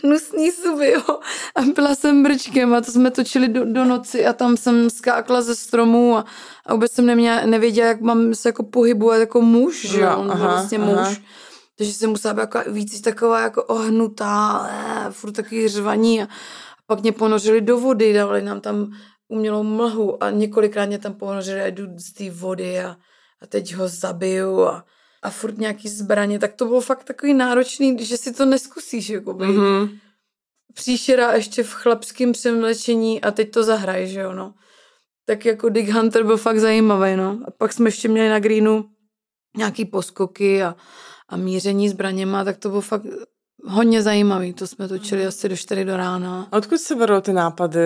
hnusný 0.03 0.51
zuby, 0.51 0.91
jo. 0.91 1.19
A 1.57 1.63
byla 1.75 1.95
jsem 1.95 2.23
brčkem 2.23 2.75
a 2.75 2.81
to 2.81 2.93
jsme 2.93 3.11
točili 3.11 3.49
do, 3.49 3.65
do 3.65 3.85
noci 3.85 4.27
a 4.27 4.33
tam 4.33 4.57
jsem 4.57 4.91
skákla 4.91 5.43
ze 5.43 5.57
stromů 5.57 6.17
a, 6.17 6.25
a 6.67 6.75
vůbec 6.75 6.93
jsem 6.93 7.07
neměla, 7.07 7.47
nevěděla, 7.47 7.89
jak 7.89 8.01
mám 8.01 8.35
se 8.35 8.49
jako 8.49 8.63
pohybovat 8.63 9.17
jako 9.17 9.41
muž, 9.41 9.87
že 9.89 10.01
jo. 10.01 10.17
On 10.17 10.27
byl 10.27 10.37
vlastně 10.37 10.79
aha. 10.79 11.09
muž. 11.09 11.21
Takže 11.79 11.93
jsem 11.93 12.11
musela 12.11 12.35
být 12.35 12.41
jako 12.41 12.61
víc 12.67 13.01
taková 13.01 13.41
jako 13.41 13.65
ohnutá, 13.65 14.69
eh, 14.71 15.11
furt 15.11 15.33
takový 15.33 15.69
řvaní 15.69 16.23
a, 16.23 16.25
a 16.25 16.29
pak 16.87 17.03
mě 17.03 17.13
ponořili 17.13 17.61
do 17.61 17.79
vody, 17.79 18.13
dali 18.13 18.43
nám 18.43 18.61
tam 18.61 18.93
umělou 19.29 19.63
mlhu 19.63 20.23
a 20.25 20.31
několikrát 20.31 20.87
mě 20.87 20.99
tam 20.99 21.15
ponořili 21.15 21.61
a 21.61 21.67
jdu 21.67 21.87
z 21.99 22.13
té 22.13 22.31
vody 22.31 22.81
a 22.81 22.97
a 23.45 23.47
teď 23.47 23.75
ho 23.75 23.89
zabiju 23.89 24.61
a, 24.61 24.85
a 25.23 25.31
furt 25.31 25.59
nějaký 25.59 25.89
zbraně, 25.89 26.39
tak 26.39 26.53
to 26.53 26.65
bylo 26.65 26.81
fakt 26.81 27.05
takový 27.05 27.35
náročný, 27.35 28.05
že 28.05 28.17
si 28.17 28.33
to 28.33 28.45
neskusíš, 28.45 29.09
jako 29.09 29.33
mm-hmm. 29.33 29.99
Příšera 30.75 31.33
ještě 31.33 31.63
v 31.63 31.73
chlapském 31.73 32.33
přemlečení 32.33 33.21
a 33.21 33.31
teď 33.31 33.51
to 33.51 33.65
zahraj, 33.65 34.07
že 34.07 34.21
jo, 34.21 34.33
no. 34.33 34.55
tak 35.27 35.47
jako 35.47 35.69
Dick 35.69 35.89
Hunter 35.89 36.25
byl 36.25 36.37
fakt 36.37 36.59
zajímavý, 36.59 37.17
no. 37.17 37.39
A 37.47 37.51
pak 37.51 37.73
jsme 37.73 37.89
ještě 37.89 38.09
měli 38.09 38.29
na 38.29 38.39
greenu 38.39 38.91
nějaký 39.57 39.85
poskoky 39.85 40.63
a, 40.63 40.77
a 41.29 41.37
míření 41.37 41.89
zbraněma, 41.89 42.45
tak 42.45 42.57
to 42.57 42.69
bylo 42.69 42.81
fakt 42.81 43.07
hodně 43.67 44.03
zajímavý. 44.03 44.53
To 44.53 44.67
jsme 44.67 44.89
točili 44.89 45.23
mm. 45.23 45.29
asi 45.29 45.49
do 45.49 45.57
4 45.57 45.85
do 45.85 45.97
rána. 45.97 46.49
A 46.53 46.57
odkud 46.57 46.79
se 46.79 46.95
berou 46.95 47.21
ty 47.21 47.33
nápady 47.33 47.81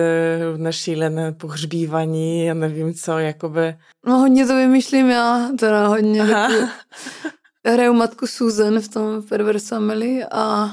na 0.57 0.71
šílené 0.71 1.31
pohřbívání, 1.31 2.45
já 2.45 2.53
nevím 2.53 2.93
co, 2.93 3.17
jakoby... 3.17 3.77
No 4.05 4.17
hodně 4.17 4.45
to 4.47 4.55
vymýšlím 4.55 5.09
já, 5.09 5.49
teda 5.59 5.87
hodně. 5.87 6.23
Hraju 7.65 7.93
matku 7.93 8.27
Susan 8.27 8.79
v 8.79 8.87
tom 8.87 9.23
Perverse 9.23 9.67
Family 9.67 10.23
a 10.31 10.71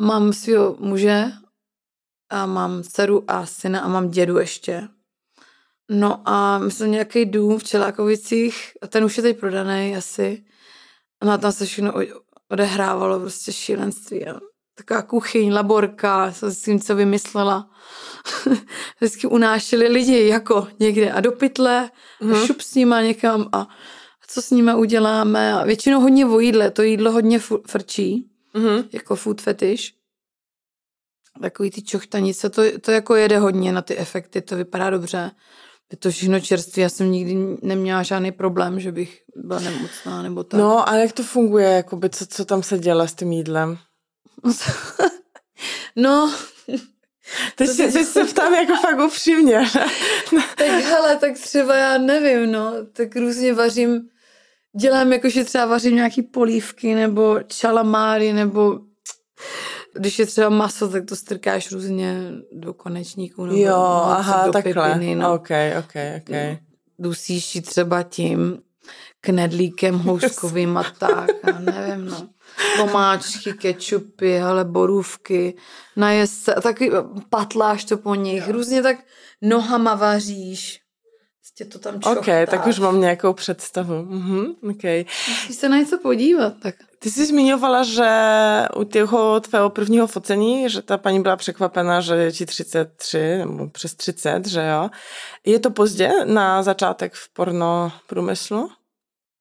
mám 0.00 0.32
svého 0.32 0.76
muže 0.80 1.24
a 2.30 2.46
mám 2.46 2.82
dceru 2.82 3.24
a 3.28 3.46
syna 3.46 3.80
a 3.80 3.88
mám 3.88 4.10
dědu 4.10 4.38
ještě. 4.38 4.88
No 5.90 6.28
a 6.28 6.58
myslím 6.58 6.90
nějaký 6.90 7.24
dům 7.24 7.58
v 7.58 7.64
Čelákovicích 7.64 8.72
a 8.82 8.86
ten 8.86 9.04
už 9.04 9.16
je 9.16 9.22
teď 9.22 9.40
prodaný 9.40 9.96
asi. 9.96 10.44
A 11.20 11.38
tam 11.38 11.52
se 11.52 11.66
všechno 11.66 11.92
odehrávalo 12.50 13.20
prostě 13.20 13.52
šílenství. 13.52 14.26
A 14.26 14.40
taková 14.74 15.02
kuchyň, 15.02 15.52
laborka, 15.52 16.32
jsem 16.32 16.54
si 16.54 16.64
tím, 16.64 16.80
co 16.80 16.94
vymyslela. 16.94 17.70
Vždycky 19.00 19.26
unášeli 19.26 19.88
lidi 19.88 20.28
jako 20.28 20.68
někde 20.78 21.12
a 21.12 21.20
do 21.20 21.32
pytle, 21.32 21.90
mm-hmm. 22.20 22.34
a 22.34 22.36
mhm. 22.36 22.46
šup 22.46 22.60
s 22.60 22.74
nima 22.74 23.02
někam 23.02 23.48
a, 23.52 23.60
a 23.60 23.68
co 24.28 24.42
s 24.42 24.50
nima 24.50 24.76
uděláme. 24.76 25.52
A 25.52 25.64
většinou 25.64 26.00
hodně 26.00 26.26
o 26.26 26.40
jídle, 26.40 26.70
to 26.70 26.82
jídlo 26.82 27.12
hodně 27.12 27.38
frčí, 27.66 28.30
mm-hmm. 28.54 28.88
jako 28.92 29.16
food 29.16 29.40
fetish. 29.40 29.92
Takový 31.42 31.70
ty 31.70 31.82
čochtanice, 31.82 32.50
to, 32.50 32.62
to 32.80 32.90
jako 32.90 33.14
jede 33.14 33.38
hodně 33.38 33.72
na 33.72 33.82
ty 33.82 33.96
efekty, 33.96 34.40
to 34.40 34.56
vypadá 34.56 34.90
dobře. 34.90 35.30
Je 35.92 35.98
to 35.98 36.10
všechno 36.10 36.40
čerstvé, 36.40 36.82
já 36.82 36.88
jsem 36.88 37.10
nikdy 37.10 37.36
neměla 37.62 38.02
žádný 38.02 38.32
problém, 38.32 38.80
že 38.80 38.92
bych 38.92 39.22
byla 39.36 39.60
nemocná 39.60 40.22
nebo 40.22 40.44
tak. 40.44 40.60
No 40.60 40.88
a 40.88 40.94
jak 40.96 41.12
to 41.12 41.22
funguje, 41.22 41.68
jakoby, 41.68 42.10
co, 42.10 42.26
co 42.26 42.44
tam 42.44 42.62
se 42.62 42.78
dělá 42.78 43.06
s 43.06 43.14
tím 43.14 43.32
jídlem? 43.32 43.78
no, 45.96 46.34
Teď, 47.54 47.70
si, 47.70 47.92
teď 47.92 48.06
se 48.06 48.24
ptám 48.24 48.54
jako 48.54 48.76
fakt 48.76 48.98
upřímně. 48.98 49.60
tak 50.56 50.68
hele, 50.68 51.16
tak 51.16 51.32
třeba 51.38 51.76
já 51.76 51.98
nevím, 51.98 52.52
no, 52.52 52.72
tak 52.92 53.16
různě 53.16 53.54
vařím, 53.54 54.08
dělám 54.80 55.12
jako, 55.12 55.28
že 55.28 55.44
třeba 55.44 55.66
vařím 55.66 55.94
nějaký 55.94 56.22
polívky 56.22 56.94
nebo 56.94 57.38
čalamáry 57.46 58.32
nebo 58.32 58.78
když 59.98 60.18
je 60.18 60.26
třeba 60.26 60.48
maso, 60.48 60.88
tak 60.88 61.04
to 61.04 61.16
strkáš 61.16 61.72
různě 61.72 62.32
do 62.52 62.74
konečníků. 62.74 63.46
Nebo 63.46 63.58
jo, 63.58 64.02
aha, 64.04 64.46
do 64.46 64.52
takhle. 64.52 64.88
Pipiny, 64.88 65.14
no. 65.14 65.34
Ok, 65.34 65.48
ok, 65.78 65.94
ok. 66.16 66.36
Dusíš 66.98 67.54
ji 67.54 67.60
třeba 67.60 68.02
tím 68.02 68.58
knedlíkem 69.20 69.98
houskovým 69.98 70.76
a 70.76 70.84
tak, 70.98 71.30
a 71.42 71.58
nevím, 71.58 72.06
no. 72.06 72.28
Tomáčky, 72.76 73.52
kečupy, 73.52 74.40
ale 74.40 74.64
borůvky, 74.64 75.56
najest 75.96 76.44
se, 76.44 76.54
taky 76.62 76.90
patláš 77.30 77.84
to 77.84 77.96
po 77.96 78.14
nich, 78.14 78.48
různě 78.48 78.82
tak 78.82 78.96
nohama 79.42 79.94
vaříš, 79.94 80.80
prostě 81.40 81.64
to 81.64 81.78
tam 81.78 82.00
čochtáš. 82.00 82.16
Ok, 82.16 82.50
tak 82.50 82.66
už 82.66 82.78
mám 82.78 83.00
nějakou 83.00 83.32
představu. 83.32 83.94
Mhm, 84.02 84.46
okay. 84.70 85.04
Musíš 85.28 85.56
se 85.56 85.68
na 85.68 85.76
něco 85.76 85.98
podívat, 85.98 86.52
tak. 86.62 86.74
Ty 86.98 87.10
jsi 87.10 87.26
zmiňovala, 87.26 87.82
že 87.82 88.10
u 88.76 88.84
toho 88.84 89.40
tvého 89.40 89.70
prvního 89.70 90.06
focení, 90.06 90.70
že 90.70 90.82
ta 90.82 90.98
paní 90.98 91.22
byla 91.22 91.36
překvapena, 91.36 92.00
že 92.00 92.14
je 92.14 92.32
ti 92.32 92.46
33 92.46 93.38
nebo 93.38 93.68
přes 93.68 93.94
30, 93.94 94.46
že 94.46 94.66
jo. 94.66 94.90
Je 95.44 95.58
to 95.58 95.70
pozdě 95.70 96.12
na 96.24 96.62
začátek 96.62 97.14
v 97.14 97.32
porno 97.32 97.92
průmyslu? 98.06 98.70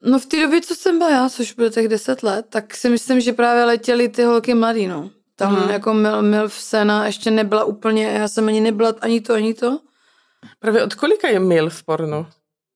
No 0.01 0.19
v 0.19 0.25
té 0.25 0.41
době, 0.41 0.61
co 0.61 0.75
jsem 0.75 0.97
byla 0.97 1.09
já, 1.09 1.29
což 1.29 1.53
bylo 1.53 1.69
těch 1.69 1.87
10 1.87 2.23
let, 2.23 2.45
tak 2.49 2.75
si 2.75 2.89
myslím, 2.89 3.21
že 3.21 3.33
právě 3.33 3.63
letěly 3.63 4.09
ty 4.09 4.23
holky 4.23 4.53
mladý, 4.53 4.87
no. 4.87 5.09
Tam 5.35 5.55
hmm. 5.55 5.69
jako 5.69 5.93
mil, 5.93 6.21
mil 6.21 6.49
v 6.49 6.53
sena 6.53 7.05
ještě 7.05 7.31
nebyla 7.31 7.63
úplně, 7.63 8.05
já 8.05 8.27
jsem 8.27 8.47
ani 8.47 8.61
nebyla 8.61 8.93
ani 9.01 9.21
to, 9.21 9.33
ani 9.33 9.53
to. 9.53 9.79
Právě 10.59 10.83
od 10.83 10.95
kolika 10.95 11.27
je 11.27 11.39
mil 11.39 11.69
v 11.69 11.83
pornu? 11.83 12.27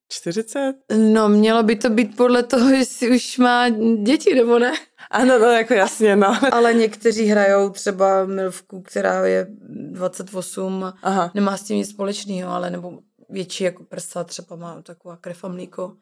40? 0.09 0.73
No, 0.97 1.29
mělo 1.29 1.63
by 1.63 1.75
to 1.75 1.89
být 1.89 2.17
podle 2.17 2.43
toho, 2.43 2.69
jestli 2.69 3.15
už 3.15 3.37
má 3.37 3.69
děti, 4.03 4.35
nebo 4.35 4.59
ne? 4.59 4.71
Ano, 5.11 5.39
no, 5.39 5.45
jako 5.45 5.73
jasně, 5.73 6.15
no. 6.15 6.39
Ale 6.51 6.73
někteří 6.73 7.25
hrajou 7.25 7.69
třeba 7.69 8.25
Milvku, 8.25 8.81
která 8.81 9.25
je 9.25 9.47
28, 9.49 10.93
Aha. 11.03 11.31
nemá 11.33 11.57
s 11.57 11.63
tím 11.63 11.77
nic 11.77 11.89
společného, 11.89 12.51
ale 12.51 12.69
nebo 12.69 12.99
větší 13.29 13.63
jako 13.63 13.83
prsa, 13.83 14.23
třeba 14.23 14.55
má 14.55 14.81
taková 14.81 15.17
krev 15.17 15.43
a 15.43 15.47
mlíko. 15.47 15.95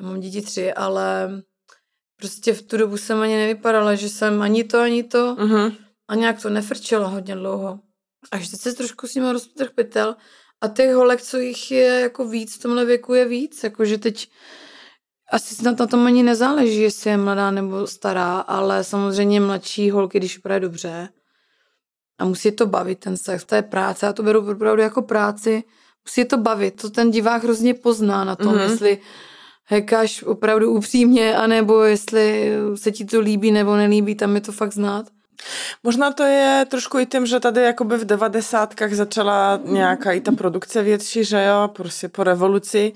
Já 0.00 0.06
mám 0.06 0.20
děti 0.20 0.42
tři, 0.42 0.72
ale 0.72 1.30
prostě 2.16 2.52
v 2.52 2.62
tu 2.62 2.76
dobu 2.76 2.96
jsem 2.96 3.20
ani 3.20 3.36
nevypadala, 3.36 3.94
že 3.94 4.08
jsem 4.08 4.42
ani 4.42 4.64
to, 4.64 4.80
ani 4.80 5.02
to. 5.02 5.34
Uh-huh. 5.34 5.76
A 6.08 6.14
nějak 6.14 6.42
to 6.42 6.50
nefrčelo 6.50 7.08
hodně 7.08 7.34
dlouho. 7.34 7.80
Až 8.32 8.48
teď 8.48 8.60
se 8.60 8.72
trošku 8.72 9.06
s 9.06 9.14
ním 9.14 9.28
rozpotrh 9.28 9.70
pytel 9.70 10.16
a 10.60 10.68
těch 10.68 10.94
holek, 10.94 11.22
co 11.22 11.38
jich 11.38 11.70
je 11.70 12.00
jako 12.00 12.28
víc 12.28 12.56
v 12.56 12.62
tomhle 12.62 12.84
věku 12.84 13.14
je 13.14 13.24
víc, 13.24 13.64
jakože 13.64 13.98
teď 13.98 14.30
asi 15.32 15.54
snad 15.54 15.78
na 15.78 15.86
tom 15.86 16.06
ani 16.06 16.22
nezáleží, 16.22 16.80
jestli 16.80 17.10
je 17.10 17.16
mladá 17.16 17.50
nebo 17.50 17.86
stará, 17.86 18.38
ale 18.38 18.84
samozřejmě 18.84 19.40
mladší 19.40 19.90
holky, 19.90 20.18
když 20.18 20.36
vypadají 20.36 20.60
dobře 20.60 21.08
a 22.18 22.24
musí 22.24 22.52
to 22.52 22.66
bavit, 22.66 22.98
ten 22.98 23.16
sex, 23.16 23.44
to 23.44 23.54
je 23.54 23.62
práce, 23.62 24.06
já 24.06 24.12
to 24.12 24.22
beru 24.22 24.50
opravdu 24.50 24.82
jako 24.82 25.02
práci, 25.02 25.64
musí 26.06 26.24
to 26.24 26.36
bavit, 26.36 26.82
to 26.82 26.90
ten 26.90 27.10
divák 27.10 27.44
hrozně 27.44 27.74
pozná 27.74 28.24
na 28.24 28.36
tom, 28.36 28.54
mm-hmm. 28.54 28.70
jestli 28.70 28.98
hekáš 29.64 30.22
opravdu 30.22 30.72
upřímně, 30.72 31.36
anebo 31.36 31.82
jestli 31.82 32.52
se 32.74 32.92
ti 32.92 33.04
to 33.04 33.20
líbí 33.20 33.50
nebo 33.50 33.76
nelíbí, 33.76 34.14
tam 34.14 34.34
je 34.34 34.40
to 34.40 34.52
fakt 34.52 34.72
znát. 34.72 35.06
Možná 35.82 36.12
to 36.12 36.22
je 36.22 36.66
trošku 36.70 36.98
i 36.98 37.06
tím, 37.06 37.26
že 37.26 37.40
tady 37.40 37.62
jakoby 37.62 37.96
v 37.96 38.04
devadesátkách 38.04 38.92
začala 38.92 39.60
nějaká 39.64 40.12
i 40.12 40.20
ta 40.20 40.32
produkce 40.32 40.82
větší, 40.82 41.24
že 41.24 41.44
jo, 41.44 41.68
prostě 41.68 42.08
po 42.08 42.24
revoluci 42.24 42.92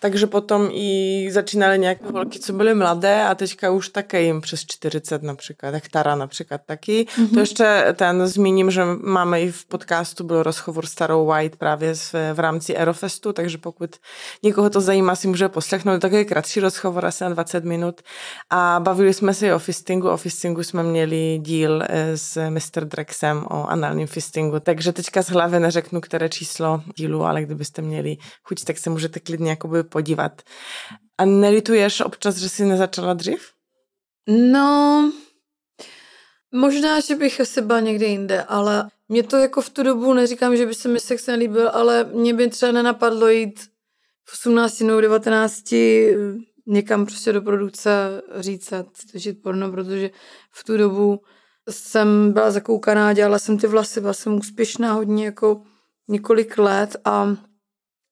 takže 0.00 0.26
potom 0.26 0.68
i 0.72 1.28
začínaly 1.30 1.78
nějaké 1.78 2.04
holky, 2.12 2.38
co 2.38 2.52
byly 2.52 2.74
mladé 2.74 3.24
a 3.24 3.34
teďka 3.34 3.70
už 3.70 3.88
také 3.88 4.22
jim 4.22 4.40
přes 4.40 4.60
40 4.66 5.22
například, 5.22 5.74
jak 5.74 5.88
Tara 5.88 6.14
například 6.14 6.60
taky. 6.66 7.04
Mm-hmm. 7.04 7.34
To 7.34 7.40
ještě 7.40 7.94
ten 7.94 8.26
zmíním, 8.26 8.70
že 8.70 8.84
máme 9.02 9.42
i 9.42 9.50
v 9.50 9.66
podcastu 9.66 10.24
byl 10.24 10.42
rozhovor 10.42 10.86
s 10.86 10.94
Tarou 10.94 11.26
White 11.26 11.56
právě 11.56 11.94
v, 11.94 12.14
v 12.34 12.38
rámci 12.38 12.76
Aerofestu, 12.76 13.32
takže 13.32 13.58
pokud 13.58 13.90
někoho 14.42 14.70
to 14.70 14.80
zajímá, 14.80 15.16
si 15.16 15.28
může 15.28 15.48
poslechnout 15.48 16.00
takový 16.00 16.24
kratší 16.24 16.60
rozhovor, 16.60 17.06
asi 17.06 17.24
na 17.24 17.30
20 17.30 17.64
minut. 17.64 18.00
A 18.50 18.80
bavili 18.82 19.14
jsme 19.14 19.34
se 19.34 19.54
o 19.54 19.58
fistingu. 19.58 20.10
O 20.10 20.16
fistingu 20.16 20.62
jsme 20.62 20.82
měli 20.82 21.38
díl 21.42 21.82
eh, 21.88 22.16
s 22.16 22.50
Mr. 22.50 22.84
Drexem 22.84 23.44
o 23.50 23.66
análním 23.66 24.06
fistingu. 24.06 24.60
Takže 24.60 24.92
teďka 24.92 25.22
z 25.22 25.30
hlavy 25.30 25.60
neřeknu, 25.60 26.00
které 26.00 26.28
číslo 26.28 26.82
dílu, 26.96 27.24
ale 27.24 27.42
kdybyste 27.42 27.82
měli 27.82 28.16
chuť, 28.42 28.64
tak 28.64 28.78
se 28.78 28.90
můžete 28.90 29.20
klidně 29.20 29.50
jakoby 29.50 29.82
podívat. 29.90 30.42
A 31.18 31.24
nelituješ 31.24 32.00
občas, 32.00 32.36
že 32.36 32.48
jsi 32.48 32.64
nezačala 32.64 33.14
dřív? 33.14 33.50
No, 34.28 35.12
možná, 36.54 37.00
že 37.00 37.14
bych 37.14 37.40
asi 37.40 37.62
byla 37.62 37.80
někde 37.80 38.06
jinde, 38.06 38.42
ale 38.42 38.90
mě 39.08 39.22
to 39.22 39.36
jako 39.36 39.62
v 39.62 39.70
tu 39.70 39.82
dobu, 39.82 40.12
neříkám, 40.14 40.56
že 40.56 40.66
by 40.66 40.74
se 40.74 40.88
mi 40.88 41.00
sex 41.00 41.26
nelíbil, 41.26 41.70
ale 41.72 42.04
mě 42.04 42.34
by 42.34 42.50
třeba 42.50 42.72
nenapadlo 42.72 43.28
jít 43.28 43.60
v 44.24 44.32
18 44.32 44.80
nebo 44.80 45.00
19 45.00 45.74
někam 46.66 47.06
prostě 47.06 47.32
do 47.32 47.42
produkce 47.42 47.90
říct 48.36 48.72
a 48.72 48.84
točit 49.12 49.42
porno, 49.42 49.70
protože 49.70 50.10
v 50.52 50.64
tu 50.64 50.76
dobu 50.76 51.20
jsem 51.70 52.32
byla 52.32 52.50
zakoukaná, 52.50 53.12
dělala 53.12 53.38
jsem 53.38 53.58
ty 53.58 53.66
vlasy, 53.66 54.00
byla 54.00 54.12
jsem 54.12 54.34
úspěšná 54.34 54.92
hodně 54.92 55.24
jako 55.24 55.62
několik 56.08 56.58
let 56.58 56.96
a 57.04 57.36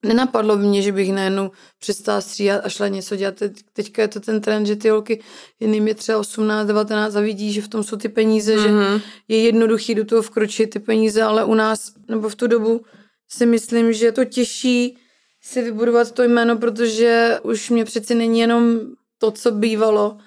Nenapadlo 0.06 0.56
by 0.56 0.62
mě, 0.62 0.82
že 0.82 0.92
bych 0.92 1.12
najednou 1.12 1.50
přestala 1.78 2.20
stříhat 2.20 2.64
a 2.64 2.68
šla 2.68 2.88
něco 2.88 3.16
dělat. 3.16 3.34
Teď, 3.34 3.52
teďka 3.72 4.02
je 4.02 4.08
to 4.08 4.20
ten 4.20 4.40
trend, 4.40 4.66
že 4.66 4.76
ty 4.76 4.88
holky, 4.88 5.22
jiným 5.60 5.88
je 5.88 5.94
třeba 5.94 6.18
18, 6.18 6.66
19 6.66 7.16
a 7.16 7.20
vidí, 7.20 7.52
že 7.52 7.62
v 7.62 7.68
tom 7.68 7.82
jsou 7.82 7.96
ty 7.96 8.08
peníze, 8.08 8.56
mm-hmm. 8.56 8.96
že 8.96 9.02
je 9.28 9.42
jednoduchý 9.42 9.94
do 9.94 10.04
toho 10.04 10.22
vkročit 10.22 10.70
ty 10.70 10.78
peníze, 10.78 11.22
ale 11.22 11.44
u 11.44 11.54
nás, 11.54 11.92
nebo 12.08 12.28
v 12.28 12.34
tu 12.34 12.46
dobu 12.46 12.84
si 13.28 13.46
myslím, 13.46 13.92
že 13.92 14.06
je 14.06 14.12
to 14.12 14.24
těžší 14.24 14.98
si 15.40 15.62
vybudovat 15.62 16.12
to 16.12 16.22
jméno, 16.22 16.56
protože 16.56 17.38
už 17.42 17.70
mě 17.70 17.84
přeci 17.84 18.14
není 18.14 18.40
jenom 18.40 18.80
to, 19.18 19.30
co 19.30 19.50
bývalo 19.50 20.18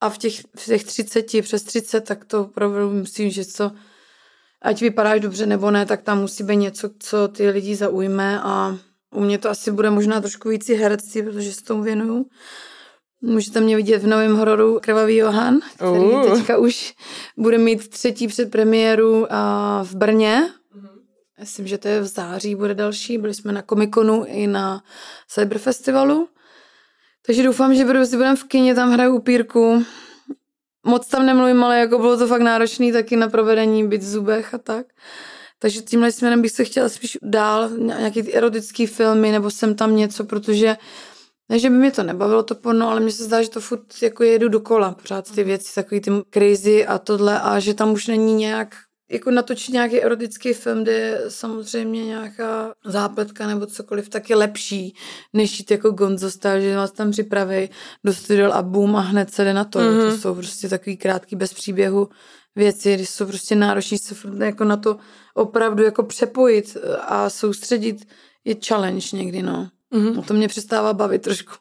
a 0.00 0.10
v 0.10 0.18
těch, 0.18 0.40
v 0.56 0.64
těch 0.66 0.84
30, 0.84 1.42
přes 1.42 1.62
30, 1.62 2.00
tak 2.00 2.24
to 2.24 2.40
opravdu 2.40 2.90
myslím, 2.90 3.30
že 3.30 3.44
co, 3.44 3.72
ať 4.62 4.80
vypadáš 4.80 5.20
dobře 5.20 5.46
nebo 5.46 5.70
ne, 5.70 5.86
tak 5.86 6.02
tam 6.02 6.20
musí 6.20 6.44
být 6.44 6.56
něco, 6.56 6.90
co 6.98 7.28
ty 7.28 7.50
lidi 7.50 7.76
zaujme 7.76 8.40
a 8.42 8.78
u 9.14 9.20
mě 9.20 9.38
to 9.38 9.50
asi 9.50 9.70
bude 9.70 9.90
možná 9.90 10.20
trošku 10.20 10.48
víc 10.48 10.68
herectví, 10.68 11.22
protože 11.22 11.52
se 11.52 11.64
tomu 11.64 11.82
věnuju. 11.82 12.26
Můžete 13.20 13.60
mě 13.60 13.76
vidět 13.76 14.02
v 14.02 14.06
novém 14.06 14.36
hororu 14.36 14.80
Krvavý 14.82 15.16
Johan, 15.16 15.58
který 15.74 16.00
uh. 16.00 16.34
teďka 16.34 16.58
už 16.58 16.94
bude 17.36 17.58
mít 17.58 17.88
třetí 17.88 18.28
předpremiéru 18.28 19.26
v 19.82 19.94
Brně 19.94 20.50
Myslím, 21.40 21.66
že 21.66 21.78
to 21.78 21.88
je 21.88 22.00
v 22.00 22.06
září, 22.06 22.54
bude 22.54 22.74
další. 22.74 23.18
Byli 23.18 23.34
jsme 23.34 23.52
na 23.52 23.62
Komikonu 23.62 24.24
i 24.24 24.46
na 24.46 24.82
Cyberfestivalu. 25.28 26.28
Takže 27.26 27.42
doufám, 27.42 27.74
že 27.74 27.84
si 28.04 28.16
budeme 28.16 28.36
v 28.36 28.44
kině, 28.44 28.74
tam 28.74 28.92
hraju 28.92 29.16
upírku. 29.16 29.84
Moc 30.86 31.08
tam 31.08 31.26
nemluvím, 31.26 31.64
ale 31.64 31.78
jako 31.78 31.98
bylo 31.98 32.16
to 32.16 32.26
fakt 32.26 32.42
náročné 32.42 32.92
taky 32.92 33.16
na 33.16 33.28
provedení, 33.28 33.88
být 33.88 34.02
v 34.02 34.08
zubech 34.08 34.54
a 34.54 34.58
tak. 34.58 34.86
Takže 35.58 35.82
tímhle 35.82 36.12
směrem 36.12 36.42
bych 36.42 36.50
se 36.50 36.64
chtěla 36.64 36.88
spíš 36.88 37.18
dál, 37.22 37.70
nějaký 37.78 38.34
erotický 38.34 38.86
filmy, 38.86 39.32
nebo 39.32 39.50
jsem 39.50 39.74
tam 39.74 39.96
něco, 39.96 40.24
protože 40.24 40.76
ne, 41.48 41.58
že 41.58 41.70
by 41.70 41.76
mě 41.76 41.90
to 41.90 42.02
nebavilo 42.02 42.42
to 42.42 42.54
porno, 42.54 42.90
ale 42.90 43.00
mně 43.00 43.12
se 43.12 43.24
zdá, 43.24 43.42
že 43.42 43.50
to 43.50 43.60
furt 43.60 44.02
jako 44.02 44.24
jedu 44.24 44.48
dokola, 44.48 44.92
pořád 44.92 45.34
ty 45.34 45.44
věci, 45.44 45.74
takový 45.74 46.00
ty 46.00 46.10
crazy 46.30 46.86
a 46.86 46.98
tohle 46.98 47.40
a 47.40 47.58
že 47.60 47.74
tam 47.74 47.92
už 47.92 48.06
není 48.06 48.34
nějak 48.34 48.76
jako 49.10 49.30
natočit 49.30 49.72
nějaký 49.72 50.02
erotický 50.02 50.52
film, 50.52 50.82
kde 50.82 50.92
je 50.92 51.20
samozřejmě 51.28 52.04
nějaká 52.06 52.74
zápletka 52.84 53.46
nebo 53.46 53.66
cokoliv, 53.66 54.08
tak 54.08 54.30
je 54.30 54.36
lepší, 54.36 54.94
než 55.32 55.58
jít 55.58 55.70
jako 55.70 55.90
Gonzo 55.90 56.30
style, 56.30 56.60
že 56.60 56.76
vás 56.76 56.92
tam 56.92 57.10
připraví 57.10 57.70
do 58.04 58.14
studio 58.14 58.52
a 58.52 58.62
boom 58.62 58.96
a 58.96 59.00
hned 59.00 59.34
se 59.34 59.44
jde 59.44 59.54
na 59.54 59.64
to. 59.64 59.78
Mm-hmm. 59.78 60.10
To 60.10 60.18
jsou 60.18 60.34
prostě 60.34 60.68
takový 60.68 60.96
krátký 60.96 61.36
bez 61.36 61.54
příběhu 61.54 62.08
věci, 62.56 62.94
když 62.94 63.10
jsou 63.10 63.26
prostě 63.26 63.54
náročný 63.54 63.98
se 63.98 64.14
jako 64.44 64.64
na 64.64 64.76
to 64.76 64.96
opravdu 65.34 65.82
jako 65.82 66.02
přepojit 66.02 66.76
a 67.00 67.30
soustředit 67.30 68.08
je 68.44 68.56
challenge 68.66 69.16
někdy, 69.16 69.42
no. 69.42 69.68
Mm-hmm. 69.92 70.24
To 70.24 70.34
mě 70.34 70.48
přestává 70.48 70.92
bavit 70.92 71.22
trošku. 71.22 71.52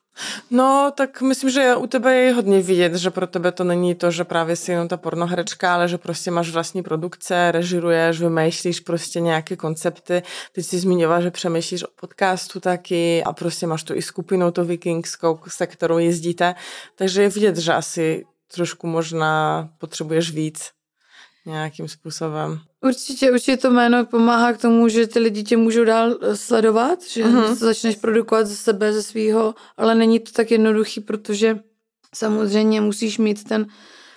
No, 0.52 0.92
tak 0.96 1.22
myslím, 1.22 1.50
že 1.50 1.76
u 1.76 1.88
tebe 1.88 2.16
je 2.16 2.34
hodně 2.34 2.62
vidět, 2.62 2.96
že 2.96 3.12
pro 3.12 3.28
tebe 3.28 3.52
to 3.52 3.64
není 3.64 3.96
to, 3.96 4.12
že 4.12 4.24
právě 4.24 4.56
si 4.56 4.72
jenom 4.72 4.88
ta 4.88 4.98
pornoherečka, 4.98 5.74
ale 5.74 5.88
že 5.88 5.98
prostě 5.98 6.32
máš 6.32 6.50
vlastní 6.50 6.84
produkce, 6.84 7.52
režiruješ, 7.52 8.22
vymýšlíš 8.22 8.80
prostě 8.80 9.20
nějaké 9.20 9.56
koncepty. 9.56 10.24
Ty 10.52 10.64
si 10.64 10.80
zmiňovala, 10.80 11.22
že 11.22 11.32
přemýšlíš 11.32 11.84
o 11.84 11.88
podcastu 12.00 12.60
taky 12.60 13.24
a 13.24 13.34
prostě 13.34 13.68
máš 13.68 13.84
tu 13.84 13.96
i 13.96 14.02
skupinu, 14.02 14.52
to 14.52 14.66
vikingskou, 14.66 15.40
se 15.48 15.68
kterou 15.68 15.98
jezdíte. 15.98 16.56
Takže 16.96 17.22
je 17.22 17.30
vidět, 17.30 17.58
že 17.58 17.74
asi 17.74 18.26
trošku 18.54 18.88
možná 18.88 19.70
potřebuješ 19.78 20.32
víc 20.32 20.72
nějakým 21.46 21.88
způsobem. 21.88 22.60
Určitě, 22.86 23.32
určitě 23.32 23.58
to 23.58 23.72
jméno 23.72 24.06
pomáhá 24.06 24.54
k 24.54 24.62
tomu, 24.62 24.88
že 24.88 25.08
ty 25.08 25.20
lidi 25.20 25.44
tě 25.44 25.58
můžou 25.58 25.84
dál 25.84 26.18
eh, 26.22 26.36
sledovat, 26.36 27.04
že 27.04 27.24
uh-huh. 27.24 27.56
začneš 27.56 27.96
produkovat 27.96 28.48
ze 28.48 28.56
sebe, 28.56 28.94
ze 28.94 29.04
svého, 29.04 29.56
ale 29.78 29.96
není 29.96 30.20
to 30.20 30.32
tak 30.32 30.52
jednoduchý, 30.52 31.02
protože 31.02 31.60
samozřejmě 32.16 32.82
musíš 32.82 33.18
mít 33.18 33.44
ten, 33.44 33.68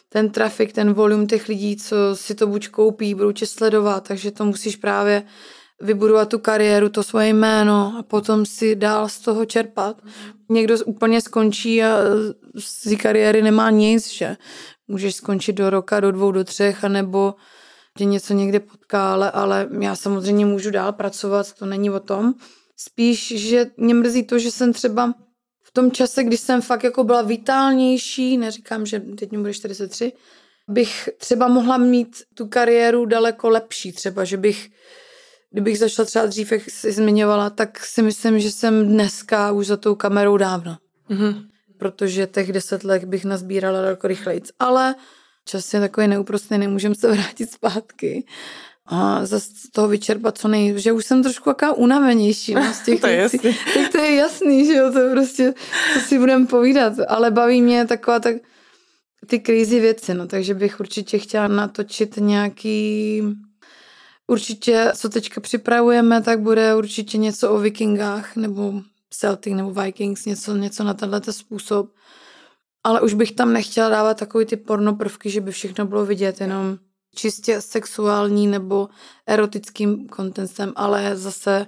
ten 0.08 0.30
trafik, 0.30 0.72
ten 0.72 0.92
volum 0.92 1.26
těch 1.26 1.48
lidí, 1.48 1.76
co 1.76 1.96
si 2.14 2.34
to 2.34 2.46
buď 2.46 2.68
koupí, 2.68 3.14
budou 3.14 3.32
tě 3.32 3.46
sledovat, 3.46 4.08
takže 4.08 4.30
to 4.30 4.44
musíš 4.44 4.76
právě 4.76 5.22
vybudovat 5.80 6.28
tu 6.28 6.38
kariéru, 6.38 6.88
to 6.88 7.02
svoje 7.02 7.28
jméno 7.28 7.94
a 7.98 8.02
potom 8.02 8.46
si 8.46 8.76
dál 8.76 9.08
z 9.08 9.18
toho 9.18 9.44
čerpat. 9.44 10.02
Někdo 10.48 10.74
úplně 10.84 11.20
skončí 11.20 11.82
a 11.82 11.96
z 12.58 12.82
té 12.82 12.96
kariéry 12.96 13.42
nemá 13.42 13.70
nic, 13.70 14.12
že 14.12 14.36
můžeš 14.88 15.14
skončit 15.14 15.52
do 15.52 15.70
roka, 15.70 16.00
do 16.00 16.12
dvou, 16.12 16.32
do 16.32 16.44
třech, 16.44 16.84
anebo 16.84 17.34
tě 18.00 18.04
něco 18.04 18.34
někde 18.34 18.60
potká, 18.60 19.12
ale, 19.12 19.30
ale 19.30 19.68
já 19.80 19.96
samozřejmě 19.96 20.46
můžu 20.46 20.70
dál 20.70 20.92
pracovat, 20.92 21.52
to 21.52 21.66
není 21.66 21.90
o 21.90 22.00
tom. 22.00 22.34
Spíš, 22.76 23.32
že 23.36 23.70
mě 23.76 23.94
mrzí 23.94 24.22
to, 24.22 24.38
že 24.38 24.50
jsem 24.50 24.72
třeba 24.72 25.14
v 25.62 25.72
tom 25.72 25.90
čase, 25.90 26.24
kdy 26.24 26.36
jsem 26.36 26.62
fakt 26.62 26.84
jako 26.84 27.04
byla 27.04 27.22
vitálnější, 27.22 28.38
neříkám, 28.38 28.86
že 28.86 29.00
teď 29.00 29.32
mi 29.32 29.38
bude 29.38 29.54
43, 29.54 30.12
bych 30.68 31.08
třeba 31.18 31.48
mohla 31.48 31.76
mít 31.76 32.16
tu 32.34 32.46
kariéru 32.46 33.06
daleko 33.06 33.48
lepší, 33.48 33.92
třeba, 33.92 34.24
že 34.24 34.36
bych 34.36 34.68
kdybych 35.50 35.78
začala 35.78 36.06
třeba 36.06 36.26
dřív, 36.26 36.52
jak 36.52 36.70
jsi 36.70 36.92
zmiňovala, 36.92 37.50
tak 37.50 37.84
si 37.84 38.02
myslím, 38.02 38.40
že 38.40 38.50
jsem 38.50 38.88
dneska 38.88 39.52
už 39.52 39.66
za 39.66 39.76
tou 39.76 39.94
kamerou 39.94 40.36
dávno. 40.36 40.76
Mm-hmm 41.10 41.50
protože 41.80 42.26
těch 42.26 42.52
deset 42.52 42.84
let 42.84 43.04
bych 43.04 43.24
nazbírala 43.24 43.80
daleko 43.82 44.08
rychleji. 44.08 44.42
Ale 44.58 44.94
čas 45.44 45.74
je 45.74 45.80
takový 45.80 46.08
neúprostný, 46.08 46.58
nemůžeme 46.58 46.94
se 46.94 47.08
vrátit 47.12 47.52
zpátky 47.52 48.24
a 48.86 49.26
zase 49.26 49.50
z 49.54 49.70
toho 49.70 49.88
vyčerpat 49.88 50.38
co 50.38 50.48
nej, 50.48 50.74
že 50.76 50.92
už 50.92 51.04
jsem 51.04 51.22
trošku 51.22 51.50
jaká 51.50 51.72
unavenější 51.72 52.54
no, 52.54 52.74
z 52.74 52.80
těch 52.84 53.00
to 53.00 53.06
věcí. 53.06 53.38
Tak 53.74 53.92
to 53.92 53.98
je 53.98 54.14
jasný, 54.14 54.66
že 54.66 54.72
jo, 54.72 54.92
to 54.92 55.10
prostě, 55.10 55.54
co 55.94 56.00
si 56.00 56.18
budeme 56.18 56.46
povídat, 56.46 56.92
ale 57.08 57.30
baví 57.30 57.62
mě 57.62 57.86
taková 57.86 58.20
tak 58.20 58.36
ty 59.26 59.40
crazy 59.40 59.80
věci, 59.80 60.14
no, 60.14 60.26
takže 60.26 60.54
bych 60.54 60.80
určitě 60.80 61.18
chtěla 61.18 61.48
natočit 61.48 62.16
nějaký 62.16 63.22
určitě, 64.26 64.92
co 64.96 65.08
teďka 65.08 65.40
připravujeme, 65.40 66.22
tak 66.22 66.40
bude 66.40 66.74
určitě 66.74 67.18
něco 67.18 67.50
o 67.50 67.58
vikingách, 67.58 68.36
nebo 68.36 68.82
Celtic 69.10 69.54
nebo 69.54 69.70
Vikings, 69.70 70.24
něco, 70.24 70.56
něco 70.56 70.84
na 70.84 70.94
tenhle 70.94 71.20
způsob. 71.30 71.90
Ale 72.84 73.00
už 73.00 73.14
bych 73.14 73.32
tam 73.32 73.52
nechtěla 73.52 73.88
dávat 73.88 74.18
takový 74.18 74.46
ty 74.46 74.56
porno 74.56 74.94
prvky, 74.94 75.30
že 75.30 75.40
by 75.40 75.52
všechno 75.52 75.86
bylo 75.86 76.06
vidět, 76.06 76.40
jenom 76.40 76.78
čistě 77.14 77.60
sexuální 77.60 78.46
nebo 78.46 78.88
erotickým 79.26 80.08
kontentem, 80.08 80.72
ale 80.76 81.16
zase, 81.16 81.66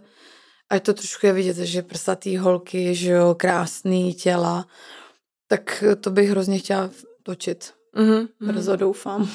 ať 0.71 0.85
to 0.85 0.95
trošku 0.95 1.27
je 1.27 1.33
vidět, 1.33 1.57
že 1.57 1.83
prsatý 1.83 2.37
holky, 2.37 2.95
že 2.95 3.11
jo, 3.11 3.35
krásný 3.35 4.15
těla, 4.15 4.67
tak 5.49 5.85
to 6.01 6.11
bych 6.11 6.31
hrozně 6.31 6.59
chtěla 6.59 6.91
točit. 7.23 7.82
Mm-hmm. 7.97 8.29
Brzo 8.41 8.77
doufám. 8.77 9.29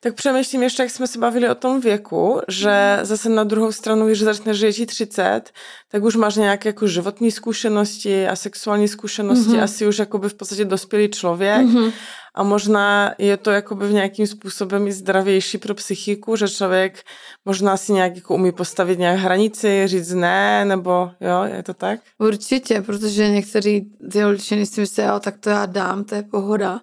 Tak 0.00 0.14
přemýšlím 0.14 0.62
ještě, 0.62 0.82
jak 0.82 0.90
jsme 0.90 1.06
se 1.06 1.18
bavili 1.18 1.48
o 1.50 1.54
tom 1.54 1.80
věku, 1.80 2.40
že 2.48 2.98
zase 3.02 3.28
na 3.28 3.44
druhou 3.44 3.72
stranu, 3.72 4.06
když 4.06 4.20
začneš 4.20 4.58
žít 4.58 4.86
30, 4.86 5.42
tak 5.90 6.02
už 6.02 6.16
máš 6.16 6.36
nějaké 6.36 6.68
jako 6.68 6.86
životní 6.86 7.30
zkušenosti 7.30 8.28
a 8.28 8.36
sexuální 8.36 8.88
zkušenosti, 8.88 9.50
mm-hmm. 9.50 9.62
asi 9.62 9.86
už 9.86 9.98
jakoby 9.98 10.28
v 10.28 10.34
podstatě 10.34 10.64
dospělý 10.64 11.08
člověk 11.08 11.66
mm-hmm. 11.66 11.92
a 12.34 12.42
možná 12.42 13.14
je 13.18 13.36
to 13.36 13.50
jakoby 13.50 13.88
v 13.88 13.92
nějakým 13.92 14.26
způsobem 14.26 14.86
i 14.86 14.92
zdravější 14.92 15.58
pro 15.58 15.74
psychiku, 15.74 16.36
že 16.36 16.48
člověk 16.48 17.02
možná 17.44 17.76
si 17.76 17.92
nějak 17.92 18.16
jako 18.16 18.34
umí 18.34 18.52
postavit 18.52 18.98
nějak 18.98 19.18
hranici, 19.18 19.82
říct 19.86 20.12
ne, 20.12 20.64
nebo 20.64 21.10
jo, 21.20 21.42
je 21.56 21.62
to 21.62 21.74
tak? 21.74 22.00
Určitě, 22.18 22.82
protože 22.82 23.28
někteří 23.28 23.92
ty 24.12 24.20
holčiny 24.20 24.66
si 24.66 24.80
myslí, 24.80 25.02
jo, 25.04 25.20
tak 25.20 25.38
to 25.38 25.50
já 25.50 25.66
dám, 25.66 26.04
to 26.04 26.14
je 26.14 26.22
pohoda. 26.22 26.80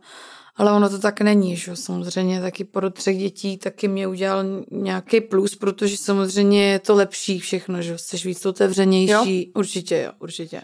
Ale 0.60 0.72
ono 0.72 0.90
to 0.90 1.00
tak 1.00 1.22
není, 1.22 1.56
že 1.56 1.76
samozřejmě 1.76 2.42
taky 2.42 2.64
po 2.64 2.90
třech 2.90 3.18
dětí 3.18 3.58
taky 3.58 3.88
mě 3.88 4.08
udělal 4.08 4.44
nějaký 4.72 5.22
plus, 5.22 5.56
protože 5.56 5.98
samozřejmě 5.98 6.64
je 6.64 6.80
to 6.80 6.96
lepší 6.96 7.40
všechno, 7.40 7.82
že 7.82 7.98
jsi 7.98 8.18
víc 8.28 8.46
otevřenější. 8.46 9.40
Jo? 9.40 9.52
Určitě 9.56 10.04
jo, 10.06 10.12
určitě. 10.20 10.62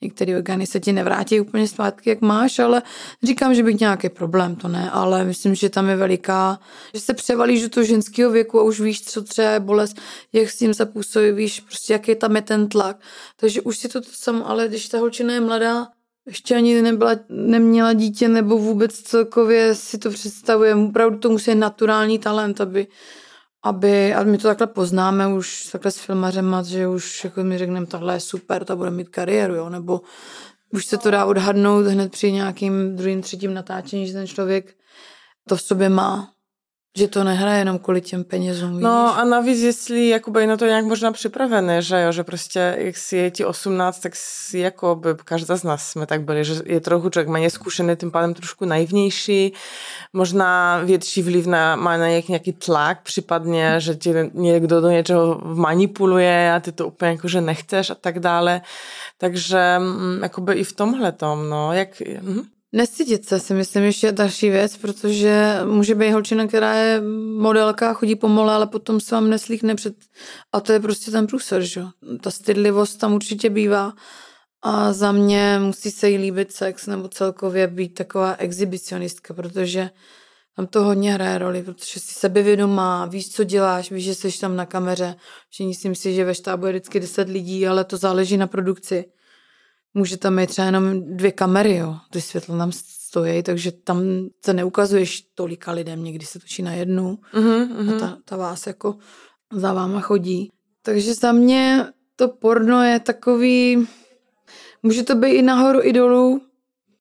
Některé 0.00 0.36
orgány 0.36 0.66
se 0.66 0.80
ti 0.80 0.92
nevrátí 0.92 1.40
úplně 1.40 1.68
zpátky, 1.68 2.10
jak 2.10 2.20
máš, 2.20 2.58
ale 2.58 2.82
říkám, 3.22 3.54
že 3.54 3.62
bych 3.62 3.80
nějaký 3.80 4.08
problém, 4.08 4.56
to 4.56 4.68
ne, 4.68 4.90
ale 4.90 5.24
myslím, 5.24 5.54
že 5.54 5.70
tam 5.70 5.88
je 5.88 5.96
veliká, 5.96 6.60
že 6.94 7.00
se 7.00 7.14
převalíš 7.14 7.62
do 7.62 7.68
toho 7.68 7.84
ženského 7.84 8.30
věku 8.30 8.60
a 8.60 8.62
už 8.62 8.80
víš, 8.80 9.04
co 9.04 9.22
třeba 9.22 9.50
je 9.50 9.60
bolest, 9.60 9.96
jak 10.32 10.50
s 10.50 10.58
tím 10.58 10.74
zapůsobí, 10.74 11.32
víš 11.32 11.60
prostě, 11.60 11.92
jaký 11.92 12.14
tam 12.14 12.36
je 12.36 12.42
ten 12.42 12.68
tlak. 12.68 12.96
Takže 13.36 13.60
už 13.60 13.78
si 13.78 13.88
to, 13.88 14.00
to 14.00 14.08
sam, 14.12 14.42
ale 14.46 14.68
když 14.68 14.88
ta 14.88 14.98
holčina 14.98 15.34
je 15.34 15.40
mladá, 15.40 15.86
ještě 16.28 16.56
ani 16.56 16.82
nebyla, 16.82 17.16
neměla 17.28 17.92
dítě 17.92 18.28
nebo 18.28 18.58
vůbec 18.58 18.98
celkově 18.98 19.74
si 19.74 19.98
to 19.98 20.10
představuje. 20.10 20.74
Opravdu 20.74 21.18
to 21.18 21.30
musí 21.30 21.54
naturální 21.54 22.18
talent, 22.18 22.60
aby, 22.60 22.86
aby, 23.62 24.14
a 24.14 24.22
my 24.22 24.38
to 24.38 24.48
takhle 24.48 24.66
poznáme 24.66 25.28
už 25.28 25.68
takhle 25.72 25.90
s 25.90 25.98
filmařem, 25.98 26.56
že 26.64 26.88
už 26.88 27.24
jako 27.24 27.44
mi 27.44 27.58
řekneme, 27.58 27.86
tohle 27.86 28.14
je 28.14 28.20
super, 28.20 28.64
ta 28.64 28.76
bude 28.76 28.90
mít 28.90 29.08
kariéru, 29.08 29.54
jo, 29.54 29.68
nebo 29.68 30.00
už 30.72 30.86
se 30.86 30.98
to 30.98 31.10
dá 31.10 31.24
odhadnout 31.24 31.86
hned 31.86 32.12
při 32.12 32.32
nějakým 32.32 32.96
druhým, 32.96 33.22
třetím 33.22 33.54
natáčení, 33.54 34.06
že 34.06 34.12
ten 34.12 34.26
člověk 34.26 34.74
to 35.48 35.56
v 35.56 35.62
sobě 35.62 35.88
má 35.88 36.32
že 36.98 37.08
to 37.08 37.24
nehraje 37.24 37.58
jenom 37.58 37.78
kvůli 37.78 38.00
těm 38.00 38.24
penězům. 38.24 38.72
Víš? 38.72 38.82
No 38.82 39.18
a 39.18 39.24
navíc, 39.24 39.60
jestli 39.60 40.08
jakoby 40.08 40.46
na 40.46 40.56
to 40.56 40.66
nějak 40.66 40.84
možná 40.84 41.12
připravené, 41.12 41.82
že 41.82 42.00
jo, 42.00 42.12
že 42.12 42.24
prostě 42.24 42.76
jak 42.78 42.96
si 42.96 43.16
je 43.16 43.30
ti 43.30 43.44
18, 43.44 44.00
tak 44.00 44.12
si 44.16 44.58
jako 44.58 44.94
by 44.94 45.08
každá 45.24 45.56
z 45.56 45.62
nás 45.62 45.88
jsme 45.88 46.06
tak 46.06 46.22
byli, 46.22 46.44
že 46.44 46.54
je 46.64 46.80
trochu 46.80 47.10
člověk 47.10 47.28
méně 47.28 47.50
zkušený, 47.50 47.96
tím 47.96 48.10
pádem 48.10 48.34
trošku 48.34 48.64
naivnější, 48.64 49.52
možná 50.12 50.78
větší 50.84 51.22
vliv 51.22 51.46
na, 51.46 51.76
má 51.76 51.96
na 51.96 52.08
nějaký, 52.08 52.32
nějaký 52.32 52.52
tlak, 52.52 53.02
případně, 53.02 53.74
že 53.78 53.94
ti 53.94 54.14
někdo 54.34 54.80
do 54.80 54.90
něčeho 54.90 55.40
manipuluje 55.44 56.52
a 56.52 56.60
ty 56.60 56.72
to 56.72 56.86
úplně 56.86 57.10
jako, 57.10 57.28
že 57.28 57.40
nechceš 57.40 57.90
a 57.90 57.94
tak 57.94 58.18
dále. 58.18 58.60
Takže 59.18 59.78
mm, 59.78 60.18
jakoby 60.22 60.54
i 60.54 60.64
v 60.64 60.72
tomhle 60.72 61.12
tom, 61.12 61.48
no, 61.48 61.72
jak... 61.72 62.02
Hm? 62.22 62.57
Nestydět 62.72 63.24
se 63.24 63.40
si 63.40 63.54
myslím 63.54 63.84
ještě 63.84 64.12
další 64.12 64.50
věc, 64.50 64.76
protože 64.76 65.58
může 65.64 65.94
být 65.94 66.10
holčina, 66.10 66.46
která 66.46 66.74
je 66.74 67.00
modelka, 67.38 67.94
chodí 67.94 68.16
pomole, 68.16 68.54
ale 68.54 68.66
potom 68.66 69.00
se 69.00 69.14
vám 69.14 69.30
neslíkne 69.30 69.74
před... 69.74 69.94
A 70.52 70.60
to 70.60 70.72
je 70.72 70.80
prostě 70.80 71.10
ten 71.10 71.26
průser, 71.26 71.62
že 71.62 71.82
Ta 72.20 72.30
stydlivost 72.30 73.00
tam 73.00 73.14
určitě 73.14 73.50
bývá. 73.50 73.92
A 74.62 74.92
za 74.92 75.12
mě 75.12 75.58
musí 75.62 75.90
se 75.90 76.08
jí 76.10 76.18
líbit 76.18 76.52
sex 76.52 76.86
nebo 76.86 77.08
celkově 77.08 77.66
být 77.66 77.94
taková 77.94 78.34
exhibicionistka, 78.34 79.34
protože 79.34 79.90
tam 80.56 80.66
to 80.66 80.84
hodně 80.84 81.12
hraje 81.12 81.38
roli, 81.38 81.62
protože 81.62 82.00
jsi 82.00 82.14
sebevědomá, 82.14 83.06
víš, 83.06 83.32
co 83.32 83.44
děláš, 83.44 83.90
víš, 83.90 84.04
že 84.04 84.14
jsi 84.14 84.40
tam 84.40 84.56
na 84.56 84.66
kameře. 84.66 85.14
Všichni 85.50 85.74
si 85.94 86.14
že 86.14 86.24
ve 86.24 86.34
štábu 86.34 86.66
je 86.66 86.72
vždycky 86.72 87.00
10 87.00 87.28
lidí, 87.28 87.66
ale 87.66 87.84
to 87.84 87.96
záleží 87.96 88.36
na 88.36 88.46
produkci. 88.46 89.04
Může 89.98 90.16
tam 90.16 90.34
mít 90.34 90.50
třeba 90.50 90.66
jenom 90.66 91.16
dvě 91.16 91.32
kamery, 91.32 91.76
jo. 91.76 91.96
Ty 92.10 92.20
světlo 92.20 92.58
tam 92.58 92.72
stojí, 92.72 93.42
takže 93.42 93.72
tam 93.72 94.02
se 94.44 94.52
neukazuješ 94.52 95.20
tolika 95.34 95.72
lidem, 95.72 96.04
někdy 96.04 96.26
se 96.26 96.38
točí 96.38 96.62
na 96.62 96.72
jednu 96.72 97.18
mm-hmm. 97.34 97.96
a 97.96 97.98
ta, 97.98 98.18
ta 98.24 98.36
vás 98.36 98.66
jako 98.66 98.96
za 99.52 99.72
váma 99.72 100.00
chodí. 100.00 100.50
Takže 100.82 101.14
za 101.14 101.32
mě 101.32 101.86
to 102.16 102.28
porno 102.28 102.82
je 102.82 103.00
takový, 103.00 103.88
může 104.82 105.02
to 105.02 105.14
být 105.14 105.32
i 105.32 105.42
nahoru 105.42 105.80
i 105.82 105.92
dolů 105.92 106.40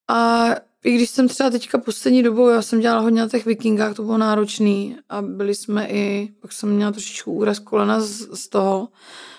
a 0.08 0.48
i 0.84 0.96
když 0.96 1.10
jsem 1.10 1.28
třeba 1.28 1.50
teďka 1.50 1.78
poslední 1.78 2.24
dobou, 2.24 2.50
já 2.50 2.62
jsem 2.62 2.80
dělala 2.80 3.02
hodně 3.02 3.22
na 3.22 3.30
těch 3.30 3.46
vikingách, 3.46 3.96
to 3.96 4.04
bylo 4.04 4.18
náročný 4.18 4.98
a 5.10 5.22
byli 5.22 5.56
jsme 5.56 5.88
i, 5.88 6.30
pak 6.42 6.52
jsem 6.52 6.70
měla 6.70 6.92
trošičku 6.92 7.32
úraz 7.32 7.60
kolena 7.60 8.02
z, 8.02 8.28
z 8.34 8.50
toho, 8.50 8.90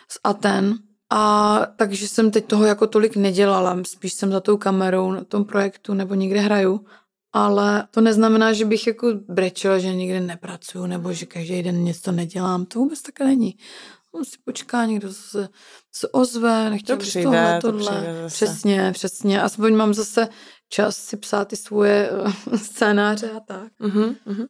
z 0.09 0.19
Aten. 0.25 0.88
A 1.11 1.61
takže 1.77 2.09
jsem 2.09 2.31
teď 2.31 2.47
toho 2.47 2.65
jako 2.65 2.87
tolik 2.87 3.17
nedělala, 3.17 3.77
spíš 3.87 4.13
jsem 4.13 4.33
za 4.33 4.41
tou 4.41 4.57
kamerou 4.57 5.13
na 5.13 5.25
tom 5.25 5.45
projektu 5.45 5.95
nebo 5.95 6.15
někde 6.15 6.41
hraju. 6.41 6.85
Ale 7.33 7.87
to 7.91 8.01
neznamená, 8.01 8.53
že 8.53 8.65
bych 8.65 8.87
jako 8.87 9.13
brečela, 9.29 9.79
že 9.79 9.95
nikdy 9.95 10.21
nepracuju 10.21 10.87
nebo 10.87 11.13
že 11.13 11.27
každý 11.27 11.63
den 11.63 11.85
něco 11.85 12.13
nedělám. 12.13 12.67
To 12.67 12.79
vůbec 12.79 13.03
tak 13.03 13.21
není. 13.21 13.55
On 14.13 14.25
si 14.25 14.37
počká, 14.45 14.85
někdo 14.85 15.13
se, 15.13 15.49
se 15.93 16.09
ozve, 16.09 16.71
nechtěl 16.71 16.97
to 16.97 17.03
přijde, 17.03 17.25
tohle, 17.25 17.61
tohle. 17.61 17.85
To 17.85 17.91
přijde 17.91 18.25
přesně, 18.27 18.93
přesně. 18.93 19.43
Aspoň 19.43 19.75
mám 19.75 19.95
zase 19.95 20.29
čas 20.69 20.97
si 20.97 21.17
psát 21.17 21.49
ty 21.49 21.57
svoje 21.57 22.11
uh, 22.11 22.57
scénáře 22.57 23.31
a 23.31 23.41
tak. 23.41 23.73
Uh-huh, 23.81 24.17
uh-huh. 24.27 24.47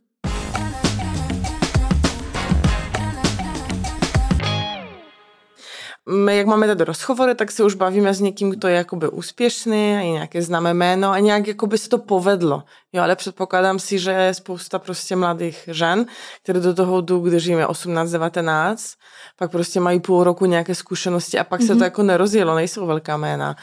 My, 6.08 6.36
jak 6.36 6.46
máme 6.46 6.66
tady 6.66 6.84
rozhovory, 6.84 7.34
tak 7.34 7.50
se 7.50 7.64
už 7.64 7.74
bavíme 7.74 8.14
s 8.14 8.20
někým, 8.20 8.50
kdo 8.50 8.68
je 8.68 8.74
jakoby 8.74 9.08
úspěšný 9.08 9.96
a 9.96 10.02
nějaké 10.02 10.42
známé 10.42 10.74
jméno 10.74 11.10
a 11.10 11.18
nějak 11.18 11.46
jakoby 11.46 11.78
se 11.78 11.88
to 11.88 11.98
povedlo. 11.98 12.62
Jo, 12.92 13.02
ale 13.02 13.16
předpokládám 13.16 13.78
si, 13.78 13.98
že 13.98 14.10
je 14.10 14.34
spousta 14.34 14.78
prostě 14.78 15.16
mladých 15.16 15.68
žen, 15.72 16.06
které 16.42 16.60
do 16.60 16.74
toho 16.74 17.00
jdou, 17.00 17.20
když 17.20 17.44
jim 17.44 17.58
je 17.58 17.66
18, 17.66 18.10
19, 18.10 18.94
pak 19.36 19.50
prostě 19.50 19.80
mají 19.80 20.00
půl 20.00 20.24
roku 20.24 20.46
nějaké 20.46 20.74
zkušenosti 20.74 21.38
a 21.38 21.44
pak 21.44 21.60
mm-hmm. 21.60 21.66
se 21.66 21.68
to 21.68 21.74
mhm. 21.74 21.84
jako 21.84 22.02
nerozjelo, 22.02 22.54
nejsou 22.54 22.86
velká 22.86 23.16
jména. 23.16 23.56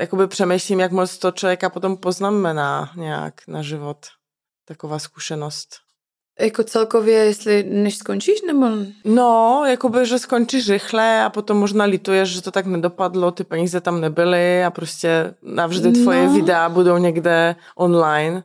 Jakoby 0.00 0.26
přemýšlím, 0.26 0.80
jak 0.80 0.92
moc 0.92 1.18
to 1.18 1.30
člověka 1.30 1.70
potom 1.70 1.96
poznamená 1.96 2.92
nějak 2.96 3.34
na 3.48 3.62
život. 3.62 4.06
Taková 4.64 4.98
zkušenost. 4.98 5.89
Jako 6.40 6.64
celkově, 6.64 7.14
jestli 7.14 7.64
než 7.68 7.96
skončíš, 7.96 8.42
nebo? 8.46 8.66
No, 9.04 9.62
jakoby, 9.66 10.06
že 10.06 10.18
skončíš 10.18 10.70
rychle 10.70 11.24
a 11.24 11.30
potom 11.30 11.56
možná 11.56 11.84
lituješ, 11.84 12.28
že 12.28 12.42
to 12.42 12.50
tak 12.50 12.66
nedopadlo, 12.66 13.30
ty 13.30 13.44
peníze 13.44 13.80
tam 13.80 14.00
nebyly 14.00 14.64
a 14.64 14.70
prostě 14.70 15.34
navždy 15.42 15.92
tvoje 15.92 16.26
no. 16.26 16.32
videa 16.32 16.68
budou 16.68 16.96
někde 16.96 17.56
online. 17.76 18.42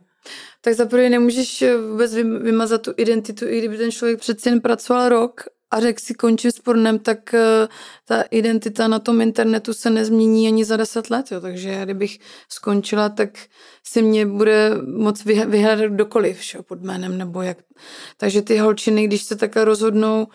Tak 0.62 0.74
zaprvé 0.74 1.10
nemůžeš 1.10 1.64
vůbec 1.92 2.14
vymazat 2.16 2.82
tu 2.82 2.94
identitu, 2.98 3.46
i 3.48 3.60
kdyby 3.60 3.78
ten 3.78 3.92
člověk 3.92 4.20
přeci 4.20 4.50
jen 4.50 4.62
pracoval 4.62 5.10
rok 5.10 5.42
a 5.72 5.80
řekl 5.80 6.00
si 6.04 6.14
končím 6.14 6.52
s 6.52 6.60
pornem, 6.60 7.00
tak 7.00 7.20
uh, 7.34 7.68
ta 8.06 8.22
identita 8.22 8.88
na 8.88 9.00
tom 9.00 9.22
internetu 9.22 9.74
se 9.74 9.90
nezmění 9.90 10.48
ani 10.48 10.66
za 10.66 10.78
deset 10.78 11.10
let. 11.10 11.32
Jo. 11.32 11.42
Takže 11.42 11.82
kdybych 11.84 12.20
skončila, 12.50 13.10
tak 13.10 13.30
si 13.88 14.02
mě 14.02 14.26
bude 14.26 14.72
moc 14.98 15.26
vyhledat 15.26 15.92
kdokoliv 15.92 16.44
šo, 16.44 16.64
pod 16.64 16.82
jménem 16.82 17.18
nebo 17.18 17.42
jak. 17.42 17.58
Takže 18.18 18.42
ty 18.42 18.58
holčiny, 18.58 19.08
když 19.08 19.24
se 19.24 19.36
takhle 19.36 19.66
rozhodnou, 19.66 20.28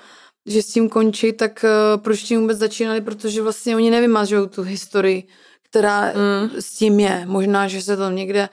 že 0.46 0.62
s 0.62 0.66
tím 0.66 0.88
končí, 0.88 1.32
tak 1.32 1.64
uh, 1.64 2.02
proč 2.02 2.22
tím 2.22 2.40
vůbec 2.40 2.58
začínali, 2.58 3.00
protože 3.00 3.42
vlastně 3.42 3.76
oni 3.76 3.90
nevymažou 3.90 4.46
tu 4.46 4.62
historii, 4.62 5.28
která 5.70 6.04
mm. 6.06 6.60
s 6.60 6.70
tím 6.72 7.00
je. 7.00 7.22
Možná, 7.26 7.68
že 7.68 7.82
se 7.82 7.96
to 7.96 8.10
někde 8.10 8.48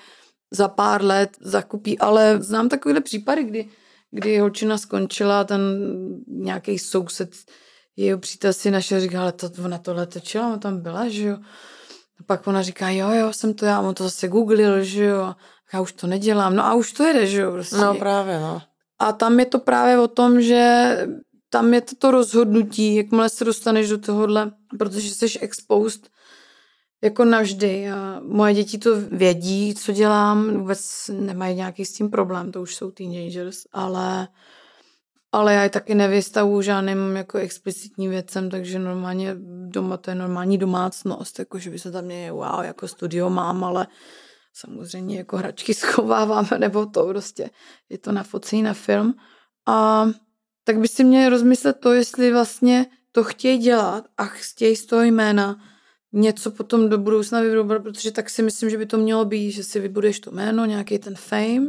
za 0.52 0.68
pár 0.68 1.04
let 1.04 1.30
zakupí, 1.42 2.00
ale 2.00 2.38
znám 2.42 2.70
takovéhle 2.70 3.02
případy, 3.02 3.44
kdy 3.44 3.70
kdy 4.12 4.40
holčina 4.40 4.78
skončila, 4.78 5.44
ten 5.44 5.62
nějaký 6.28 6.80
soused, 6.80 7.32
jeho 7.96 8.20
přítel 8.20 8.54
si 8.54 8.72
našel, 8.72 9.02
říká, 9.02 9.22
ale 9.22 9.32
to, 9.32 9.50
ona 9.66 9.78
tohle 9.78 10.08
točila, 10.08 10.48
ona 10.48 10.58
tam 10.58 10.82
byla, 10.82 11.10
že 11.10 11.28
jo. 11.28 11.38
A 12.20 12.24
pak 12.26 12.48
ona 12.48 12.62
říká, 12.62 12.90
jo, 12.90 13.12
jo, 13.12 13.34
jsem 13.34 13.54
to 13.54 13.66
já, 13.66 13.82
on 13.82 13.96
to 13.96 14.04
zase 14.04 14.28
googlil, 14.28 14.84
že 14.84 15.04
jo. 15.04 15.36
Já 15.74 15.82
už 15.82 15.92
to 15.92 16.08
nedělám, 16.08 16.56
no 16.56 16.66
a 16.66 16.74
už 16.74 16.94
to 16.94 17.04
jede, 17.04 17.28
že 17.28 17.42
jo. 17.42 17.52
Prostě. 17.52 17.76
No 17.76 17.96
právě, 17.96 18.40
no. 18.40 18.62
A 19.00 19.12
tam 19.12 19.40
je 19.40 19.46
to 19.46 19.60
právě 19.60 20.00
o 20.00 20.08
tom, 20.08 20.42
že 20.42 20.98
tam 21.50 21.74
je 21.74 21.82
to, 21.82 21.96
to 21.96 22.12
rozhodnutí, 22.12 22.96
jakmile 22.96 23.30
se 23.30 23.46
dostaneš 23.46 23.90
do 23.90 23.98
tohohle, 23.98 24.52
protože 24.80 25.10
jsi 25.10 25.40
exposed 25.40 26.10
jako 27.04 27.26
navždy. 27.26 27.92
A 27.92 28.22
moje 28.24 28.54
děti 28.54 28.78
to 28.78 29.02
vědí, 29.02 29.76
co 29.76 29.92
dělám, 29.92 30.58
vůbec 30.58 31.12
nemají 31.14 31.56
nějaký 31.56 31.86
s 31.86 31.94
tím 31.94 32.10
problém, 32.10 32.52
to 32.52 32.62
už 32.62 32.76
jsou 32.76 32.92
teenagers, 32.92 33.64
ale, 33.72 34.28
ale 35.32 35.54
já 35.54 35.64
je 35.64 35.70
taky 35.70 35.96
nevystavu 35.96 36.62
žádným 36.62 37.16
jako 37.16 37.38
explicitním 37.38 38.10
věcem, 38.10 38.50
takže 38.50 38.80
normálně 38.80 39.36
doma 39.68 39.98
to 39.98 40.12
je 40.12 40.16
normální 40.16 40.58
domácnost, 40.58 41.40
jako 41.40 41.60
že 41.60 41.70
by 41.70 41.80
se 41.80 41.92
tam 41.92 42.06
měli, 42.06 42.32
wow, 42.32 42.64
jako 42.64 42.88
studio 42.88 43.30
mám, 43.30 43.64
ale 43.64 43.88
samozřejmě 44.54 45.18
jako 45.18 45.38
hračky 45.38 45.74
schováváme, 45.74 46.58
nebo 46.60 46.86
to 46.86 47.06
prostě 47.06 47.50
je 47.90 47.98
to 47.98 48.12
na 48.12 48.24
focí, 48.24 48.62
na 48.62 48.74
film. 48.74 49.14
A 49.68 50.08
tak 50.64 50.80
by 50.80 50.88
si 50.88 51.04
měli 51.04 51.30
rozmyslet 51.30 51.80
to, 51.80 51.94
jestli 51.94 52.32
vlastně 52.32 52.86
to 53.12 53.24
chtějí 53.24 53.58
dělat 53.58 54.04
a 54.18 54.26
chtějí 54.26 54.76
z 54.76 54.86
toho 54.86 55.02
jména 55.04 55.58
něco 56.14 56.52
potom 56.52 56.90
do 56.90 56.98
budoucna 56.98 57.42
vybudovat, 57.42 57.84
protože 57.84 58.12
tak 58.12 58.30
si 58.30 58.44
myslím, 58.44 58.70
že 58.70 58.78
by 58.78 58.86
to 58.86 58.98
mělo 58.98 59.26
být, 59.26 59.52
že 59.52 59.64
si 59.64 59.80
vybudeš 59.80 60.20
to 60.20 60.32
jméno, 60.32 60.66
nějaký 60.66 61.00
ten 61.00 61.16
fame 61.16 61.68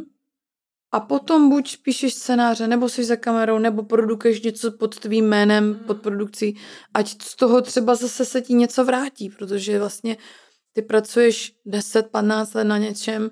a 0.92 1.00
potom 1.00 1.50
buď 1.50 1.76
píšeš 1.82 2.14
scénáře, 2.14 2.68
nebo 2.68 2.88
jsi 2.88 3.04
za 3.04 3.16
kamerou, 3.16 3.58
nebo 3.58 3.82
produkuješ 3.82 4.42
něco 4.42 4.70
pod 4.70 4.98
tvým 4.98 5.28
jménem, 5.28 5.68
mhm. 5.68 5.74
pod 5.74 6.02
produkcí, 6.02 6.56
ať 6.94 7.22
z 7.22 7.36
toho 7.36 7.62
třeba 7.62 7.94
zase 7.94 8.24
se 8.24 8.40
ti 8.40 8.54
něco 8.54 8.84
vrátí, 8.84 9.30
protože 9.30 9.78
vlastně 9.78 10.16
ty 10.72 10.82
pracuješ 10.82 11.54
10-15 11.66 12.56
let 12.56 12.64
na 12.64 12.78
něčem, 12.78 13.30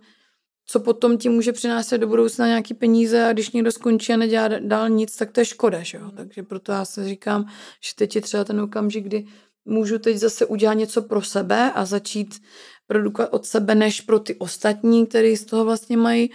co 0.69 0.81
potom 0.81 1.19
ti 1.19 1.29
může 1.29 1.53
přinášet 1.53 1.99
do 1.99 2.07
budoucna 2.07 2.47
nějaký 2.47 2.75
peníze 2.75 3.25
a 3.25 3.33
když 3.33 3.51
někdo 3.51 3.73
skončí 3.73 4.13
a 4.13 4.17
nedělá 4.17 4.49
dál 4.49 4.89
nic, 4.89 5.17
tak 5.17 5.33
to 5.33 5.41
je 5.41 5.45
škoda, 5.45 5.83
že 5.83 5.99
jo? 5.99 6.05
Mhm. 6.05 6.17
Takže 6.17 6.43
proto 6.43 6.73
já 6.73 6.85
se 6.85 7.09
říkám, 7.09 7.45
že 7.85 7.95
teď 7.97 8.17
je 8.17 8.23
třeba 8.23 8.45
ten 8.45 8.61
okamžik, 8.61 9.05
kdy 9.05 9.27
můžu 9.67 9.99
teď 9.99 10.17
zase 10.17 10.47
udělat 10.47 10.75
něco 10.75 11.03
pro 11.03 11.23
sebe 11.23 11.73
a 11.73 11.85
začít 11.85 12.43
produkovat 12.87 13.29
od 13.33 13.47
sebe, 13.47 13.75
než 13.75 14.01
pro 14.01 14.19
ty 14.19 14.35
ostatní, 14.35 15.07
kteří 15.07 15.37
z 15.37 15.45
toho 15.45 15.65
vlastně 15.65 15.97
mají 15.97 16.31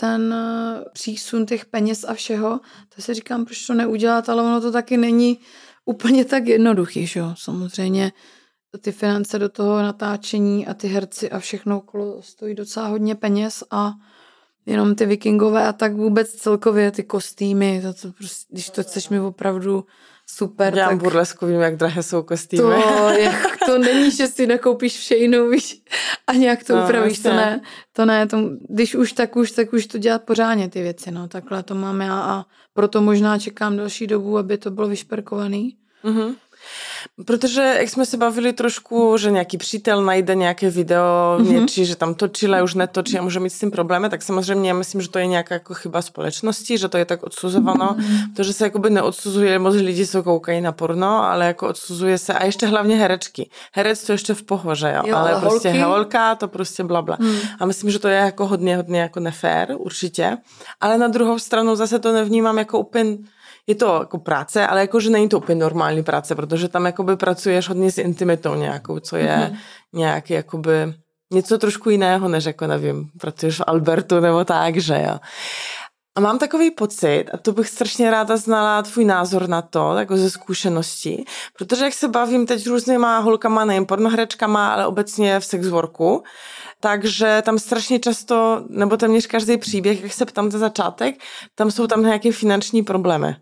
ten 0.00 0.34
eh, 0.34 0.84
přísun 0.92 1.46
těch 1.46 1.64
peněz 1.64 2.04
a 2.04 2.14
všeho, 2.14 2.60
tak 2.88 3.04
si 3.04 3.14
říkám, 3.14 3.44
proč 3.44 3.66
to 3.66 3.74
neudělat, 3.74 4.28
ale 4.28 4.42
ono 4.42 4.60
to 4.60 4.72
taky 4.72 4.96
není 4.96 5.38
úplně 5.84 6.24
tak 6.24 6.46
jednoduchý, 6.46 7.06
že 7.06 7.20
jo. 7.20 7.34
Samozřejmě 7.38 8.12
ty 8.80 8.92
finance 8.92 9.38
do 9.38 9.48
toho 9.48 9.82
natáčení 9.82 10.66
a 10.66 10.74
ty 10.74 10.88
herci 10.88 11.30
a 11.30 11.38
všechno 11.38 11.78
okolo 11.78 12.22
stojí 12.22 12.54
docela 12.54 12.86
hodně 12.86 13.14
peněz 13.14 13.64
a 13.70 13.92
jenom 14.66 14.94
ty 14.94 15.06
vikingové 15.06 15.66
a 15.66 15.72
tak 15.72 15.92
vůbec 15.92 16.32
celkově 16.32 16.90
ty 16.90 17.02
kostýmy, 17.02 17.82
to, 17.82 17.92
to 17.92 18.12
prostě, 18.12 18.46
když 18.50 18.70
to 18.70 18.82
chceš 18.82 19.08
mi 19.08 19.20
opravdu 19.20 19.84
super. 20.26 20.74
Dělám 20.74 20.90
tak... 20.90 21.02
burlesku, 21.02 21.46
vím, 21.46 21.60
jak 21.60 21.76
drahé 21.76 22.02
jsou 22.02 22.22
kostýmy. 22.22 22.62
To, 22.62 22.70
jak, 23.18 23.56
to 23.66 23.78
není, 23.78 24.10
že 24.10 24.26
si 24.26 24.46
nakoupíš 24.46 24.98
všechno, 24.98 25.48
víš, 25.48 25.82
a 26.26 26.32
nějak 26.32 26.64
to 26.64 26.76
no, 26.76 26.84
upravíš, 26.84 27.18
to 27.18 27.28
ne, 27.28 27.60
to 27.92 28.04
ne, 28.04 28.26
to, 28.26 28.50
když 28.68 28.94
už 28.94 29.12
tak 29.12 29.36
už, 29.36 29.50
tak 29.50 29.72
už 29.72 29.86
to 29.86 29.98
dělat 29.98 30.22
pořádně 30.22 30.68
ty 30.68 30.82
věci, 30.82 31.10
no, 31.10 31.28
takhle 31.28 31.62
to 31.62 31.74
mám 31.74 32.00
já 32.00 32.20
a 32.20 32.44
proto 32.74 33.02
možná 33.02 33.38
čekám 33.38 33.76
další 33.76 34.06
dobu, 34.06 34.38
aby 34.38 34.58
to 34.58 34.70
bylo 34.70 34.88
vyšperkovaný. 34.88 35.76
Mm-hmm. 36.04 36.34
Protože 37.24 37.74
jak 37.78 37.88
jsme 37.88 38.06
se 38.06 38.16
bavili 38.16 38.52
trošku, 38.52 39.16
že 39.16 39.30
nějaký 39.30 39.58
přítel 39.58 40.04
najde 40.04 40.34
nějaké 40.34 40.70
video 40.70 41.02
mm-hmm. 41.38 41.60
něčí, 41.60 41.86
že 41.86 41.96
tam 41.96 42.14
točí, 42.14 42.46
ale 42.46 42.62
už 42.62 42.74
netočí 42.74 43.18
a 43.18 43.22
může 43.22 43.40
mít 43.40 43.50
s 43.50 43.58
tím 43.58 43.70
problémy, 43.70 44.08
tak 44.08 44.22
samozřejmě 44.22 44.70
já 44.70 44.74
myslím, 44.74 45.00
že 45.00 45.08
to 45.08 45.18
je 45.18 45.26
nějaká 45.26 45.54
jako 45.54 45.74
chyba 45.74 46.02
společnosti, 46.02 46.78
že 46.78 46.88
to 46.88 46.98
je 46.98 47.04
tak 47.04 47.22
odsuzováno, 47.22 47.96
mm-hmm. 47.98 48.34
to, 48.36 48.42
že 48.42 48.52
se 48.52 48.64
jakoby 48.64 48.90
neodsuzuje, 48.90 49.58
moc 49.58 49.74
lidí, 49.74 50.06
co 50.06 50.22
koukají 50.22 50.60
na 50.60 50.72
porno, 50.72 51.24
ale 51.24 51.46
jako 51.46 51.68
odsuzuje 51.68 52.18
se 52.18 52.34
a 52.34 52.44
ještě 52.44 52.66
hlavně 52.66 52.96
herečky. 52.96 53.50
Herec 53.72 54.06
to 54.06 54.12
ještě 54.12 54.34
v 54.34 54.42
pohoře, 54.42 54.92
jo, 54.96 55.02
jo 55.06 55.16
ale, 55.16 55.30
ale 55.30 55.40
prostě 55.40 55.84
holka, 55.84 56.34
to 56.34 56.48
prostě 56.48 56.84
blabla. 56.84 57.16
Mm. 57.20 57.36
A 57.60 57.66
myslím, 57.66 57.90
že 57.90 57.98
to 57.98 58.08
je 58.08 58.18
jako 58.18 58.46
hodně, 58.46 58.76
hodně 58.76 59.00
jako 59.00 59.20
nefér, 59.20 59.74
určitě. 59.78 60.36
Ale 60.80 60.98
na 60.98 61.08
druhou 61.08 61.38
stranu 61.38 61.76
zase 61.76 61.98
to 61.98 62.12
nevnímám 62.12 62.58
jako 62.58 62.78
úplně 62.78 63.16
je 63.66 63.74
to 63.74 63.98
jako 64.00 64.18
práce, 64.18 64.66
ale 64.66 64.80
jakože 64.80 65.10
není 65.10 65.28
to 65.28 65.38
úplně 65.38 65.60
normální 65.60 66.02
práce, 66.02 66.34
protože 66.34 66.68
tam 66.68 66.86
jakoby 66.86 67.16
pracuješ 67.16 67.68
hodně 67.68 67.92
s 67.92 67.98
intimitou 67.98 68.54
nějakou, 68.54 69.00
co 69.00 69.16
je 69.16 69.36
mm-hmm. 69.36 69.56
nějaký 69.92 70.32
jakoby 70.32 70.94
něco 71.32 71.58
trošku 71.58 71.90
jiného, 71.90 72.28
než 72.28 72.44
jako 72.44 72.66
nevím, 72.66 73.08
pracuješ 73.20 73.58
v 73.58 73.64
Albertu 73.66 74.20
nebo 74.20 74.44
tak, 74.44 74.76
že 74.76 75.04
jo. 75.08 75.18
A 76.16 76.20
mám 76.20 76.38
takový 76.38 76.70
pocit, 76.70 77.24
a 77.32 77.36
to 77.36 77.52
bych 77.52 77.68
strašně 77.68 78.10
ráda 78.10 78.36
znala 78.36 78.82
tvůj 78.82 79.04
názor 79.04 79.48
na 79.48 79.62
to, 79.62 79.94
jako 79.96 80.16
ze 80.16 80.30
zkušeností, 80.30 81.24
protože 81.58 81.84
jak 81.84 81.94
se 81.94 82.08
bavím 82.08 82.46
teď 82.46 82.60
s 82.60 82.66
různýma 82.66 83.18
holkama, 83.18 83.64
nejen 83.64 83.86
pornohračkama, 83.86 84.72
ale 84.72 84.86
obecně 84.86 85.40
v 85.40 85.44
sexworku, 85.44 86.22
takže 86.80 87.42
tam 87.44 87.58
strašně 87.58 87.98
často, 87.98 88.64
nebo 88.68 88.96
téměř 88.96 89.26
každý 89.26 89.56
příběh, 89.56 90.02
jak 90.02 90.12
se 90.12 90.26
ptám 90.26 90.50
za 90.50 90.58
začátek, 90.58 91.14
tam 91.54 91.70
jsou 91.70 91.86
tam 91.86 92.02
nějaké 92.02 92.32
finanční 92.32 92.82
problémy. 92.82 93.36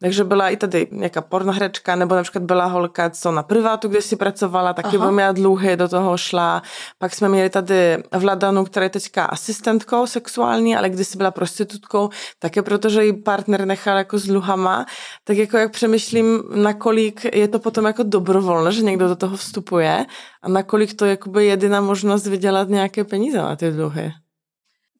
Takže 0.00 0.24
byla 0.24 0.48
i 0.48 0.56
tady 0.56 0.86
nějaká 0.90 1.20
pornohrečka, 1.20 1.96
nebo 1.96 2.14
například 2.14 2.44
byla 2.44 2.64
holka, 2.64 3.10
co 3.10 3.32
na 3.32 3.42
privátu, 3.42 3.88
kde 3.88 4.02
si 4.02 4.16
pracovala, 4.16 4.72
taky 4.72 4.96
Aha. 4.96 5.10
měla 5.10 5.32
dluhy, 5.32 5.76
do 5.76 5.88
toho 5.88 6.16
šla. 6.16 6.62
Pak 6.98 7.14
jsme 7.14 7.28
měli 7.28 7.50
tady 7.50 8.02
Vladanu, 8.12 8.64
která 8.64 8.84
je 8.84 8.90
teďka 8.90 9.24
asistentkou 9.24 10.06
sexuální, 10.06 10.76
ale 10.76 10.90
když 10.90 11.06
si 11.08 11.16
byla 11.16 11.30
prostitutkou, 11.30 12.08
také 12.38 12.62
protože 12.62 13.04
její 13.04 13.22
partner 13.22 13.64
nechal 13.64 13.96
jako 13.96 14.18
s 14.18 14.26
dluhama, 14.26 14.86
tak 15.24 15.36
jako 15.36 15.56
jak 15.56 15.72
přemýšlím, 15.72 16.42
nakolik 16.54 17.36
je 17.36 17.48
to 17.48 17.58
potom 17.58 17.84
jako 17.84 18.02
dobrovolné, 18.02 18.72
že 18.72 18.82
někdo 18.82 19.08
do 19.08 19.16
toho 19.16 19.36
vstupuje 19.36 20.06
a 20.42 20.48
nakolik 20.48 20.94
to 20.94 21.04
je 21.04 21.18
jediná 21.38 21.80
možnost 21.80 22.26
vydělat 22.26 22.68
nějaké 22.68 23.04
peníze 23.04 23.38
na 23.38 23.56
ty 23.56 23.70
dluhy. 23.70 24.12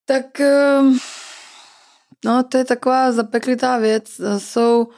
Tak... 0.07 0.27
Um 0.81 0.99
No, 2.25 2.43
to 2.43 2.59
je 2.59 2.65
taková 2.65 3.13
zapeklitá 3.13 3.79
věc. 3.79 4.21
Jsou 4.39 4.89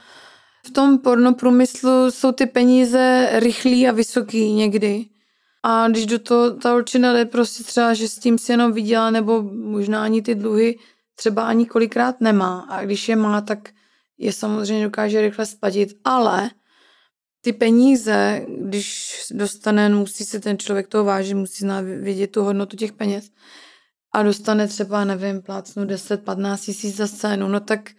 v 0.66 0.70
tom 0.70 0.98
pornoprůmyslu 0.98 2.10
jsou 2.10 2.32
ty 2.32 2.46
peníze 2.46 3.28
rychlý 3.32 3.88
a 3.88 3.92
vysoký 3.92 4.52
někdy. 4.52 5.04
A 5.62 5.88
když 5.88 6.06
do 6.06 6.18
toho 6.18 6.50
ta 6.50 6.70
holčina 6.70 7.12
jde 7.12 7.24
prostě 7.24 7.64
třeba, 7.64 7.94
že 7.94 8.08
s 8.08 8.18
tím 8.18 8.38
si 8.38 8.52
jenom 8.52 8.72
vydělá, 8.72 9.10
nebo 9.10 9.42
možná 9.52 10.02
ani 10.02 10.22
ty 10.22 10.34
dluhy 10.34 10.78
třeba 11.14 11.42
ani 11.42 11.66
kolikrát 11.66 12.20
nemá. 12.20 12.60
A 12.60 12.84
když 12.84 13.08
je 13.08 13.16
má, 13.16 13.40
tak 13.40 13.68
je 14.18 14.32
samozřejmě 14.32 14.84
dokáže 14.84 15.20
rychle 15.20 15.46
splatit. 15.46 15.88
Ale 16.04 16.50
ty 17.40 17.52
peníze, 17.52 18.46
když 18.58 19.14
dostane, 19.30 19.88
musí 19.88 20.24
se 20.24 20.40
ten 20.40 20.58
člověk 20.58 20.88
toho 20.88 21.04
vážit, 21.04 21.34
musí 21.34 21.66
vědět 21.82 22.30
tu 22.30 22.42
hodnotu 22.42 22.76
těch 22.76 22.92
peněz 22.92 23.30
a 24.12 24.22
dostane 24.22 24.68
třeba, 24.68 25.04
nevím, 25.04 25.42
plácnu 25.42 25.84
10-15 25.84 26.64
tisíc 26.64 26.96
za 26.96 27.06
scénu, 27.06 27.48
no 27.48 27.60
tak 27.60 27.90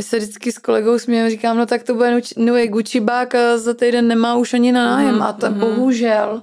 se 0.00 0.18
vždycky 0.18 0.52
s 0.52 0.58
kolegou 0.58 0.98
směju, 0.98 1.30
říkám, 1.30 1.56
no 1.56 1.66
tak 1.66 1.82
to 1.82 1.94
bude 1.94 2.20
nový 2.36 2.68
Gucci 2.68 3.00
bag 3.00 3.34
a 3.34 3.58
za 3.58 3.74
týden 3.74 4.08
nemá 4.08 4.36
už 4.36 4.54
ani 4.54 4.72
na 4.72 4.84
nájem. 4.84 5.14
Mm, 5.14 5.22
a 5.22 5.32
to 5.32 5.50
mm. 5.50 5.58
bohužel 5.58 6.42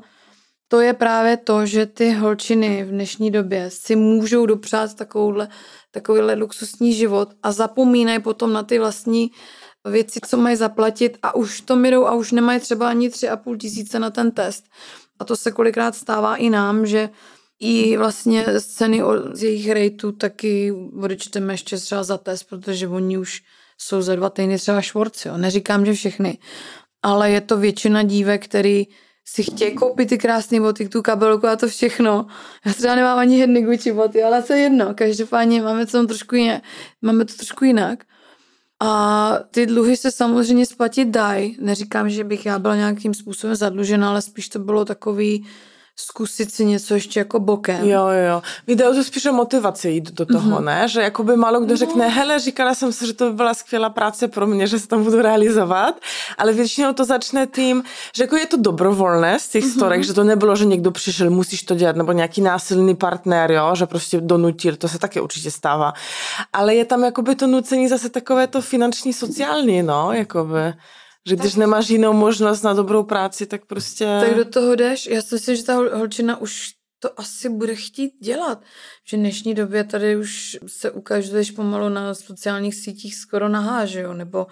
to 0.72 0.82
je 0.82 0.94
právě 0.94 1.38
to, 1.38 1.66
že 1.66 1.86
ty 1.86 2.12
holčiny 2.12 2.84
v 2.84 2.90
dnešní 2.90 3.32
době 3.32 3.70
si 3.70 3.96
můžou 3.96 4.46
dopřát 4.46 4.94
takovouhle, 4.94 5.48
takovýhle 5.92 6.34
luxusní 6.34 6.94
život 6.94 7.30
a 7.44 7.52
zapomínají 7.52 8.20
potom 8.20 8.54
na 8.54 8.64
ty 8.64 8.80
vlastní 8.80 9.32
věci, 9.88 10.20
co 10.28 10.38
mají 10.38 10.56
zaplatit 10.56 11.18
a 11.24 11.36
už 11.36 11.62
to 11.62 11.76
midou 11.76 12.06
a 12.06 12.14
už 12.14 12.32
nemají 12.32 12.60
třeba 12.60 12.90
ani 12.90 13.10
tři 13.10 13.30
a 13.30 13.38
půl 13.38 13.58
tisíce 13.58 14.00
na 14.00 14.10
ten 14.10 14.32
test. 14.32 14.66
A 15.20 15.26
to 15.26 15.36
se 15.36 15.52
kolikrát 15.52 15.96
stává 15.96 16.36
i 16.36 16.50
nám, 16.50 16.86
že 16.86 17.10
i 17.60 17.98
vlastně 17.98 18.46
scény 18.60 19.02
z 19.34 19.44
jejich 19.44 19.72
rejtů 19.72 20.12
taky 20.12 20.72
odečteme 21.02 21.54
ještě 21.54 21.78
třeba 21.78 22.04
za 22.04 22.18
test, 22.18 22.44
protože 22.44 22.88
oni 22.88 23.18
už 23.18 23.42
jsou 23.78 24.02
za 24.02 24.16
dva 24.16 24.30
týdny 24.30 24.58
třeba 24.58 24.82
švorci. 24.82 25.28
Jo. 25.28 25.38
Neříkám, 25.38 25.86
že 25.86 25.94
všechny, 25.94 26.38
ale 27.04 27.32
je 27.32 27.42
to 27.42 27.58
většina 27.58 28.04
dívek, 28.04 28.46
který 28.46 28.88
si 29.26 29.44
chtějí 29.44 29.76
koupit 29.76 30.10
ty 30.10 30.18
krásné 30.18 30.60
boty, 30.60 30.90
tu 30.90 31.02
kabelku 31.02 31.48
a 31.48 31.56
to 31.56 31.68
všechno. 31.68 32.28
Já 32.66 32.74
třeba 32.74 32.96
nemám 32.96 33.20
ani 33.20 33.40
jedny 33.40 33.62
Gucci 33.62 33.94
boty, 33.94 34.24
ale 34.24 34.44
to 34.44 34.54
je 34.54 34.60
jedno. 34.60 34.94
Každopádně 34.94 35.62
máme 35.62 35.86
to 35.86 36.08
trošku 36.08 36.36
jinak. 36.36 36.64
Máme 37.02 37.26
to 37.26 37.34
trošku 37.34 37.66
jinak. 37.66 38.04
A 38.80 39.34
ty 39.52 39.66
dluhy 39.66 39.98
se 39.98 40.12
samozřejmě 40.12 40.66
splatit 40.66 41.08
dají. 41.08 41.58
Neříkám, 41.60 42.10
že 42.10 42.24
bych 42.24 42.46
já 42.46 42.60
byla 42.60 42.76
nějakým 42.76 43.14
způsobem 43.14 43.56
zadlužena, 43.56 44.10
ale 44.10 44.22
spíš 44.22 44.50
to 44.50 44.60
bylo 44.60 44.86
takový, 44.86 45.46
zkusit 46.02 46.54
si 46.54 46.66
něco 46.66 46.94
ještě 46.94 47.20
jako 47.20 47.40
bokem. 47.40 47.90
Jo, 47.90 48.08
jo. 48.08 48.42
Jde 48.68 48.84
to 48.84 49.04
spíš 49.04 49.26
o 49.26 49.34
motivaci 49.34 49.90
jít 49.90 50.12
do 50.12 50.26
toho, 50.26 50.60
mm-hmm. 50.60 50.64
ne? 50.64 50.88
Že 50.88 51.02
jakoby 51.02 51.36
málo 51.36 51.60
kdo 51.60 51.74
no. 51.74 51.78
řekne, 51.78 52.08
hele, 52.08 52.40
říkala 52.40 52.76
jsem 52.76 52.94
si, 52.94 53.08
že 53.08 53.14
to 53.14 53.30
by 53.30 53.36
byla 53.36 53.54
skvělá 53.54 53.90
práce 53.90 54.28
pro 54.28 54.48
mě, 54.48 54.68
že 54.68 54.80
se 54.80 54.88
tam 54.88 55.04
budu 55.04 55.22
realizovat, 55.22 55.96
ale 56.38 56.54
většinou 56.54 56.94
to 56.94 57.06
začne 57.06 57.48
tím, 57.48 57.84
že 58.16 58.24
jako 58.24 58.36
je 58.36 58.46
to 58.46 58.58
dobrovolné 58.58 59.40
z 59.40 59.50
těch 59.50 59.64
mm-hmm. 59.64 59.74
storek, 59.74 60.04
že 60.04 60.14
to 60.14 60.24
nebylo, 60.24 60.56
že 60.56 60.66
někdo 60.66 60.92
přišel, 60.92 61.30
musíš 61.30 61.64
to 61.64 61.76
dělat, 61.76 61.96
nebo 61.96 62.12
nějaký 62.12 62.42
násilný 62.42 62.96
partner, 62.96 63.52
jo, 63.52 63.76
že 63.76 63.86
prostě 63.86 64.22
donutil, 64.22 64.76
to 64.76 64.88
se 64.88 65.00
taky 65.00 65.20
určitě 65.20 65.52
stává. 65.52 65.94
Ale 66.54 66.76
je 66.76 66.86
tam 66.86 67.04
jakoby 67.04 67.36
to 67.36 67.48
nucení 67.48 67.88
zase 67.88 68.10
takové 68.10 68.48
to 68.48 68.62
finanční, 68.62 69.14
sociální, 69.14 69.84
no, 69.84 70.14
jakoby. 70.14 70.74
Že 71.28 71.36
když 71.36 71.52
tak... 71.52 71.60
nemáš 71.60 71.90
jinou 71.90 72.14
možnost 72.14 72.62
na 72.62 72.74
dobrou 72.74 73.04
práci, 73.04 73.46
tak 73.46 73.66
prostě... 73.66 74.06
Tak 74.06 74.36
do 74.36 74.46
toho 74.46 74.76
jdeš. 74.76 75.08
Já 75.08 75.22
si 75.22 75.36
myslím, 75.36 75.56
že 75.56 75.64
ta 75.64 75.76
holčina 75.76 76.42
už 76.42 76.74
to 77.00 77.20
asi 77.20 77.50
bude 77.50 77.76
chtít 77.76 78.14
dělat. 78.22 78.62
Že 79.08 79.18
v 79.18 79.20
dnešní 79.20 79.54
době 79.54 79.84
tady 79.84 80.18
už 80.18 80.58
se 80.68 80.92
ukazuješ 80.92 81.52
pomalu 81.52 81.90
na 81.90 82.14
sociálních 82.14 82.76
sítích 82.76 83.16
skoro 83.16 83.50
nahá, 83.50 83.86
že 83.86 84.02
jo? 84.02 84.14
Nebo 84.14 84.48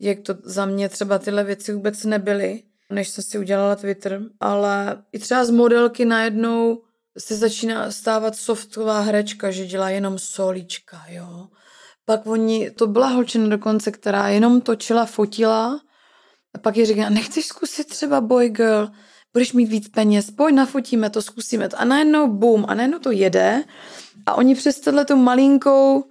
jak 0.00 0.18
to 0.20 0.34
za 0.44 0.66
mě 0.66 0.88
třeba 0.88 1.18
tyhle 1.18 1.44
věci 1.44 1.72
vůbec 1.72 2.04
nebyly, 2.04 2.62
než 2.90 3.08
jsem 3.08 3.24
si 3.24 3.38
udělala 3.38 3.76
Twitter. 3.76 4.20
Ale 4.40 5.02
i 5.12 5.18
třeba 5.18 5.44
z 5.44 5.50
modelky 5.50 6.04
najednou 6.04 6.82
se 7.18 7.36
začíná 7.36 7.90
stávat 7.90 8.36
softová 8.36 9.00
herečka, 9.00 9.50
že 9.50 9.66
dělá 9.66 9.90
jenom 9.90 10.18
solíčka, 10.18 11.04
jo. 11.08 11.48
Pak 12.04 12.26
oni, 12.26 12.70
to 12.70 12.86
byla 12.86 13.08
holčina 13.08 13.48
dokonce, 13.48 13.90
která 13.90 14.28
jenom 14.28 14.60
točila, 14.60 15.06
fotila 15.06 15.80
a 16.54 16.58
pak 16.58 16.76
je 16.76 16.86
říká, 16.86 17.08
nechceš 17.08 17.46
zkusit 17.46 17.86
třeba 17.86 18.20
boy 18.20 18.48
girl, 18.48 18.88
budeš 19.32 19.52
mít 19.52 19.66
víc 19.66 19.88
peněz, 19.88 20.30
pojď 20.30 20.54
nafotíme 20.54 21.10
to, 21.10 21.22
zkusíme 21.22 21.68
to. 21.68 21.80
A 21.80 21.84
najednou 21.84 22.32
boom, 22.32 22.64
a 22.68 22.74
najednou 22.74 22.98
to 22.98 23.10
jede 23.10 23.64
a 24.26 24.34
oni 24.34 24.54
přes 24.54 24.80
tohle 24.80 25.04
tu 25.04 25.16
malinkou, 25.16 26.04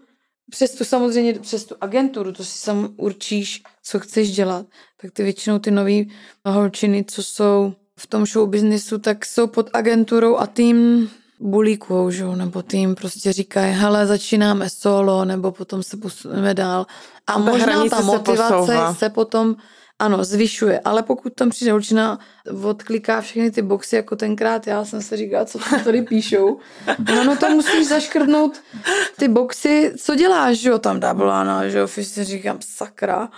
přes 0.52 0.71
tu 0.71 0.84
samozřejmě, 0.84 1.34
přes 1.34 1.65
tu 1.65 1.76
agenturu, 1.82 2.32
to 2.32 2.43
si 2.43 2.58
sam 2.58 2.89
určíš, 2.97 3.63
co 3.84 4.00
chceš 4.00 4.32
dělat, 4.32 4.65
tak 5.02 5.12
ty 5.12 5.23
většinou 5.23 5.60
ty 5.60 5.71
nový 5.71 6.12
holčiny, 6.45 7.06
co 7.08 7.23
jsou 7.23 7.73
v 8.00 8.08
tom 8.08 8.26
show 8.26 8.50
businessu, 8.50 8.97
tak 8.97 9.26
jsou 9.26 9.47
pod 9.47 9.69
agenturou 9.73 10.38
a 10.38 10.47
tým 10.47 11.10
bulíkujou, 11.39 12.12
že? 12.12 12.26
nebo 12.26 12.62
tým 12.62 12.95
prostě 12.95 13.34
říkají, 13.34 13.73
hele, 13.73 14.08
začínáme 14.08 14.69
solo, 14.69 15.26
nebo 15.26 15.52
potom 15.52 15.84
se 15.84 15.97
posuneme 15.97 16.54
dál. 16.54 16.86
A 17.28 17.38
možná 17.38 17.89
ta 17.89 18.02
motivace 18.02 18.65
se, 18.65 18.95
se 19.00 19.10
potom 19.10 19.56
ano, 20.00 20.24
zvyšuje, 20.24 20.80
ale 20.80 21.04
pokud 21.04 21.34
tam 21.34 21.50
přijde 21.50 21.72
holčina, 21.72 22.20
odkliká 22.64 23.22
všechny 23.22 23.52
ty 23.52 23.62
boxy, 23.62 23.96
jako 23.96 24.16
tenkrát 24.16 24.68
já 24.68 24.86
jsem 24.86 25.02
se 25.02 25.18
říkala, 25.18 25.46
co 25.46 25.60
tam 25.60 25.84
tady 25.84 26.02
píšou. 26.02 26.60
No, 27.14 27.24
no 27.24 27.38
to 27.38 27.50
musíš 27.50 27.88
zaškrtnout 27.88 28.62
ty 29.18 29.28
boxy, 29.28 29.94
co 29.98 30.16
děláš, 30.16 30.58
že 30.58 30.70
jo, 30.70 30.80
tam 30.80 31.00
double 31.00 31.70
že 31.70 31.78
jo, 31.78 31.88
si 31.88 32.24
říkám, 32.24 32.58
sakra. 32.62 33.30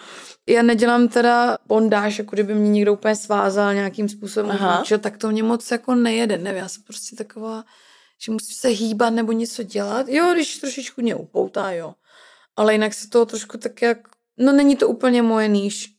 Já 0.47 0.61
nedělám 0.61 1.07
teda 1.07 1.57
bondáž, 1.67 2.19
jako 2.19 2.35
kdyby 2.35 2.53
mě 2.55 2.69
někdo 2.69 2.93
úplně 2.93 3.15
svázal 3.15 3.73
nějakým 3.73 4.09
způsobem, 4.09 4.59
učil, 4.81 4.99
tak 4.99 5.17
to 5.17 5.31
mě 5.31 5.43
moc 5.43 5.71
jako 5.71 5.95
nejede, 5.95 6.37
nevím, 6.37 6.59
já 6.59 6.67
jsem 6.67 6.83
prostě 6.83 7.15
taková, 7.15 7.63
že 8.25 8.31
musím 8.31 8.55
se 8.59 8.67
hýbat 8.67 9.13
nebo 9.13 9.31
něco 9.31 9.63
dělat. 9.63 10.07
Jo, 10.09 10.33
když 10.33 10.57
trošičku 10.57 11.01
mě 11.01 11.15
upoutá, 11.15 11.71
jo. 11.71 11.93
Ale 12.55 12.73
jinak 12.73 12.93
se 12.93 13.09
to 13.09 13.25
trošku 13.25 13.57
tak 13.57 13.81
jak, 13.81 13.97
no 14.37 14.51
není 14.51 14.75
to 14.75 14.87
úplně 14.87 15.21
moje 15.21 15.47
níž 15.47 15.98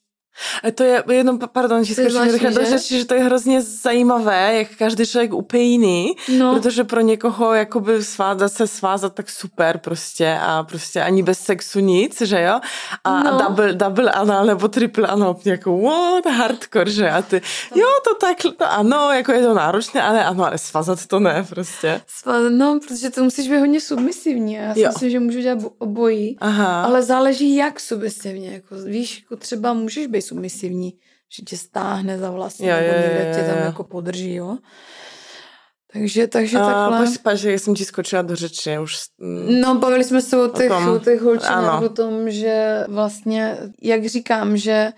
to 0.75 0.85
je 0.85 1.05
jenom, 1.11 1.39
pardon, 1.53 1.85
že 1.85 2.03
rychle 2.03 2.51
do 2.51 2.65
řeči, 2.65 2.99
že 2.99 3.05
to 3.05 3.15
je 3.15 3.21
hrozně 3.21 3.63
zajímavé, 3.63 4.57
jak 4.57 4.69
každý 4.79 5.07
člověk 5.07 5.33
úplně 5.33 5.63
jiný, 5.63 6.17
no. 6.39 6.55
protože 6.55 6.85
pro 6.85 7.01
někoho 7.01 7.55
jakoby 7.55 8.05
svázat 8.05 8.53
se 8.53 8.67
svázat 8.67 9.15
tak 9.15 9.31
super 9.31 9.79
prostě 9.79 10.39
a 10.43 10.63
prostě 10.63 11.03
ani 11.03 11.23
bez 11.23 11.39
sexu 11.39 11.81
nic, 11.81 12.21
že 12.21 12.43
jo? 12.43 12.61
A, 13.05 13.23
no. 13.23 13.35
a 13.35 13.49
double, 13.49 13.73
double 13.73 14.11
anal 14.11 14.47
nebo 14.47 14.69
triple 14.69 15.09
anal, 15.09 15.37
jako 15.45 15.79
what, 15.79 16.27
hardcore, 16.27 16.91
že? 16.91 17.11
A 17.11 17.23
ty, 17.23 17.43
jo, 17.75 17.87
to 18.05 18.15
tak, 18.15 18.37
to 18.57 18.73
ano, 18.73 19.13
jako 19.13 19.33
je 19.33 19.43
to 19.43 19.55
náročné, 19.55 20.03
ale 20.03 20.25
ano, 20.25 20.47
ale 20.47 20.59
svázat 20.59 21.07
to 21.07 21.21
ne, 21.21 21.47
prostě. 21.49 22.01
Svázat, 22.07 22.53
no, 22.53 22.81
protože 22.89 23.11
to 23.11 23.25
musíš 23.25 23.49
být 23.49 23.59
hodně 23.59 23.81
submisivní. 23.81 24.55
Já 24.55 24.75
si 24.75 24.87
myslím, 24.87 25.11
že 25.11 25.21
můžu 25.21 25.41
dělat 25.41 25.59
obojí, 25.79 26.37
Aha. 26.41 26.83
ale 26.83 27.03
záleží 27.03 27.57
jak 27.57 27.81
submisivně, 27.81 28.51
jako 28.51 28.75
víš, 28.85 29.21
jako 29.23 29.37
třeba 29.37 29.73
můžeš 29.73 30.07
být 30.07 30.20
submisivní, 30.23 30.93
že 31.37 31.43
tě 31.43 31.57
stáhne 31.57 32.19
za 32.19 32.31
vlasy 32.31 32.67
jo, 32.67 32.77
nebo 32.77 32.87
někde 32.87 33.33
tě 33.35 33.43
tam 33.43 33.59
jako 33.59 33.85
podrží, 33.85 34.35
jo. 34.35 34.59
Takže, 35.93 36.27
takže 36.27 36.59
a, 36.59 36.67
takhle. 36.67 37.07
Počkej, 37.07 37.37
že 37.37 37.59
jsem 37.59 37.75
ti 37.75 37.85
skočila 37.85 38.23
do 38.23 38.37
řeči 38.37 38.79
už. 38.79 38.97
No, 39.61 39.75
bavili 39.75 40.05
jsme 40.05 40.23
se 40.23 40.43
o 40.43 40.49
těch, 40.49 40.71
o, 40.71 40.95
o 40.95 40.99
těch 40.99 41.21
holčinách, 41.21 41.83
o 41.83 41.89
tom, 41.89 42.31
že 42.31 42.85
vlastně, 42.89 43.57
jak 43.83 44.07
říkám, 44.07 44.57
že 44.57 44.93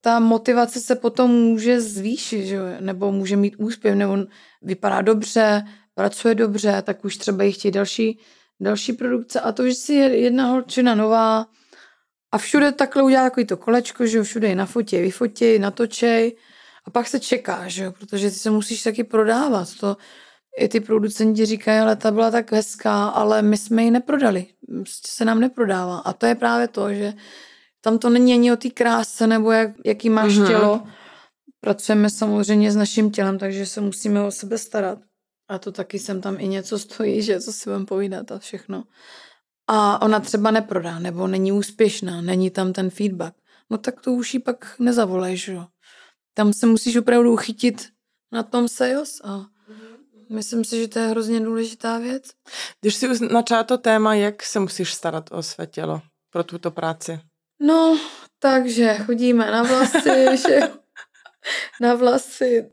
ta 0.00 0.20
motivace 0.20 0.80
se 0.80 0.94
potom 0.94 1.30
může 1.30 1.80
zvýšit, 1.80 2.46
že? 2.46 2.58
nebo 2.80 3.12
může 3.12 3.36
mít 3.36 3.54
úspěch, 3.58 3.94
nebo 3.94 4.16
vypadá 4.62 5.02
dobře, 5.02 5.64
pracuje 5.94 6.34
dobře, 6.34 6.82
tak 6.82 7.04
už 7.04 7.16
třeba 7.16 7.44
jich 7.44 7.54
chtějí 7.54 7.72
další 7.72 8.18
další 8.60 8.92
produkce 8.92 9.40
a 9.40 9.52
to, 9.52 9.68
že 9.68 9.74
si 9.74 9.92
je 9.94 10.16
jedna 10.16 10.46
holčina 10.46 10.94
nová 10.94 11.46
a 12.32 12.38
všude 12.38 12.72
takhle 12.72 13.02
udělá 13.02 13.22
takový 13.22 13.46
to 13.46 13.56
kolečko, 13.56 14.06
že 14.06 14.18
jo, 14.18 14.24
všude 14.24 14.48
je 14.48 14.54
na 14.54 14.66
fotě, 14.66 15.00
vyfotí, 15.00 15.58
natočej 15.58 16.36
a 16.84 16.90
pak 16.90 17.08
se 17.08 17.20
čeká, 17.20 17.68
že 17.68 17.84
jo, 17.84 17.92
protože 17.92 18.30
ty 18.30 18.36
se 18.36 18.50
musíš 18.50 18.82
taky 18.82 19.04
prodávat. 19.04 19.68
To, 19.80 19.96
i 20.58 20.68
ty 20.68 20.80
producenti 20.80 21.46
říkají, 21.46 21.80
ale 21.80 21.96
ta 21.96 22.10
byla 22.10 22.30
tak 22.30 22.52
hezká, 22.52 23.08
ale 23.08 23.42
my 23.42 23.56
jsme 23.56 23.84
ji 23.84 23.90
neprodali. 23.90 24.46
Prostě 24.66 25.08
se 25.10 25.24
nám 25.24 25.40
neprodává. 25.40 25.98
A 25.98 26.12
to 26.12 26.26
je 26.26 26.34
právě 26.34 26.68
to, 26.68 26.94
že 26.94 27.14
tam 27.80 27.98
to 27.98 28.10
není 28.10 28.32
ani 28.32 28.52
o 28.52 28.56
té 28.56 28.70
kráse 28.70 29.26
nebo 29.26 29.50
jak, 29.50 29.70
jaký 29.84 30.10
máš 30.10 30.32
mm-hmm. 30.32 30.46
tělo. 30.46 30.86
Pracujeme 31.60 32.10
samozřejmě 32.10 32.72
s 32.72 32.76
naším 32.76 33.10
tělem, 33.10 33.38
takže 33.38 33.66
se 33.66 33.80
musíme 33.80 34.22
o 34.22 34.30
sebe 34.30 34.58
starat. 34.58 34.98
A 35.48 35.58
to 35.58 35.72
taky 35.72 35.98
sem 35.98 36.20
tam 36.20 36.36
i 36.40 36.48
něco 36.48 36.78
stojí, 36.78 37.22
že 37.22 37.40
co 37.40 37.52
si 37.52 37.70
vám 37.70 37.86
povídat 37.86 38.32
a 38.32 38.38
všechno. 38.38 38.84
A 39.66 40.02
ona 40.02 40.20
třeba 40.20 40.50
neprodá, 40.50 40.98
nebo 40.98 41.26
není 41.26 41.52
úspěšná, 41.52 42.20
není 42.20 42.50
tam 42.50 42.72
ten 42.72 42.90
feedback. 42.90 43.34
No 43.70 43.78
tak 43.78 44.00
to 44.00 44.12
už 44.12 44.34
jí 44.34 44.40
pak 44.40 44.74
nezavolej, 44.78 45.36
že 45.36 45.52
jo. 45.52 45.66
Tam 46.34 46.52
se 46.52 46.66
musíš 46.66 46.96
opravdu 46.96 47.36
chytit 47.36 47.88
na 48.32 48.42
tom 48.42 48.68
sales 48.68 49.20
a 49.24 49.46
myslím 50.30 50.64
si, 50.64 50.80
že 50.80 50.88
to 50.88 50.98
je 50.98 51.06
hrozně 51.06 51.40
důležitá 51.40 51.98
věc. 51.98 52.30
Když 52.80 52.94
si 52.94 53.08
načala 53.32 53.64
to 53.64 53.78
téma, 53.78 54.14
jak 54.14 54.42
se 54.42 54.60
musíš 54.60 54.94
starat 54.94 55.24
o 55.32 55.42
své 55.42 55.66
tělo 55.66 56.02
pro 56.30 56.44
tuto 56.44 56.70
práci? 56.70 57.20
No, 57.60 57.98
takže 58.38 58.94
chodíme 58.94 59.50
na 59.50 59.62
vlasy, 59.62 60.26
že 60.48 60.60
na 61.80 61.94
vlasy 61.94 62.70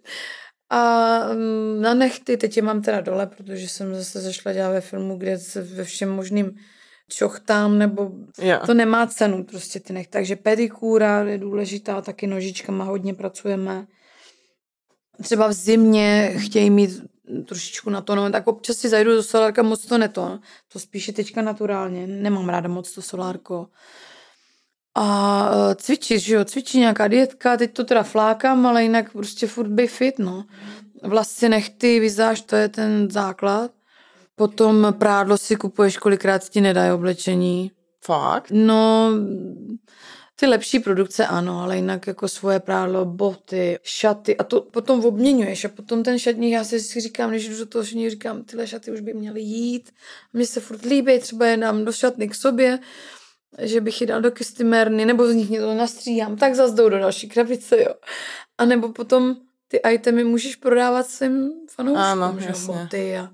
a 0.69 1.19
mm, 1.33 1.81
na 1.81 1.93
nechty, 1.93 2.37
teď 2.37 2.57
je 2.57 2.63
mám 2.63 2.81
teda 2.81 3.01
dole, 3.01 3.27
protože 3.27 3.69
jsem 3.69 3.95
zase 3.95 4.21
zašla 4.21 4.53
dělat 4.53 4.71
ve 4.71 4.81
filmu, 4.81 5.17
kde 5.17 5.37
se 5.37 5.61
ve 5.61 5.83
všem 5.83 6.09
možným 6.09 6.59
čochtám, 7.13 7.77
nebo 7.77 8.11
yeah. 8.39 8.65
to 8.65 8.73
nemá 8.73 9.07
cenu 9.07 9.43
prostě 9.43 9.79
ty 9.79 9.93
nech. 9.93 10.07
Takže 10.07 10.35
pedikúra 10.35 11.23
je 11.23 11.37
důležitá, 11.37 12.01
taky 12.01 12.27
nožičkama 12.27 12.83
hodně 12.83 13.13
pracujeme. 13.13 13.87
Třeba 15.21 15.47
v 15.47 15.53
zimě 15.53 16.33
chtějí 16.37 16.69
mít 16.69 17.01
trošičku 17.47 17.89
na 17.89 18.01
to, 18.01 18.15
no, 18.15 18.31
tak 18.31 18.47
občas 18.47 18.77
si 18.77 18.89
zajdu 18.89 19.15
do 19.15 19.23
solárka, 19.23 19.63
moc 19.63 19.85
to 19.85 19.97
neto. 19.97 20.39
To 20.73 20.79
spíše 20.79 21.13
teďka 21.13 21.41
naturálně, 21.41 22.07
nemám 22.07 22.49
ráda 22.49 22.69
moc 22.69 22.91
to 22.91 23.01
solárko. 23.01 23.67
A 24.95 25.49
e, 25.71 25.75
cvičit, 25.75 26.19
že 26.19 26.35
jo, 26.35 26.45
cvičí 26.45 26.79
nějaká 26.79 27.07
dietka, 27.07 27.57
teď 27.57 27.73
to 27.73 27.83
teda 27.83 28.03
flákám, 28.03 28.65
ale 28.65 28.83
jinak 28.83 29.11
prostě 29.11 29.47
furt 29.47 29.67
by 29.67 29.87
fit, 29.87 30.19
no. 30.19 30.45
Vlasy 31.03 31.49
nechty, 31.49 31.99
vizáž, 31.99 32.41
to 32.41 32.55
je 32.55 32.69
ten 32.69 33.11
základ. 33.11 33.71
Potom 34.43 34.95
prádlo 34.99 35.37
si 35.37 35.55
kupuješ, 35.55 35.97
kolikrát 35.97 36.49
ti 36.49 36.61
nedají 36.61 36.91
oblečení. 36.91 37.71
Fakt? 38.05 38.47
No, 38.51 39.11
ty 40.35 40.45
lepší 40.45 40.79
produkce 40.79 41.27
ano, 41.27 41.61
ale 41.61 41.75
jinak 41.75 42.07
jako 42.07 42.27
svoje 42.27 42.59
prádlo, 42.59 43.05
boty, 43.05 43.79
šaty 43.83 44.37
a 44.37 44.43
to 44.43 44.61
potom 44.61 45.05
obměňuješ 45.05 45.65
a 45.65 45.69
potom 45.69 46.03
ten 46.03 46.19
šatník, 46.19 46.53
já 46.53 46.63
si 46.63 46.79
říkám, 46.79 47.29
když 47.29 47.49
jdu 47.49 47.57
do 47.57 47.65
toho 47.65 47.85
šatníku, 47.85 48.09
říkám, 48.09 48.43
tyhle 48.43 48.67
šaty 48.67 48.91
už 48.91 48.99
by 48.99 49.13
měly 49.13 49.41
jít, 49.41 49.91
mně 50.33 50.45
se 50.45 50.59
furt 50.59 50.85
líbí, 50.85 51.19
třeba 51.19 51.47
je 51.47 51.57
dám 51.57 51.85
do 51.85 51.91
šatny 51.91 52.29
k 52.29 52.35
sobě, 52.35 52.79
že 53.59 53.81
bych 53.81 54.01
ji 54.01 54.07
dal 54.07 54.21
do 54.21 54.31
kystymérny, 54.31 55.05
nebo 55.05 55.27
z 55.27 55.33
nich 55.33 55.49
něco 55.49 55.73
nastříhám, 55.73 56.35
tak 56.35 56.55
zase 56.55 56.75
jdou 56.75 56.89
do 56.89 56.99
další 56.99 57.29
krabice, 57.29 57.83
jo. 57.83 57.93
A 58.57 58.65
nebo 58.65 58.89
potom 58.89 59.35
ty 59.67 59.79
itemy 59.89 60.23
můžeš 60.23 60.55
prodávat 60.55 61.07
svým 61.07 61.51
fanouškům, 61.69 62.03
ano, 62.03 62.35
že 62.39 62.47
jasně. 62.47 62.73
boty 62.73 63.17
a 63.17 63.29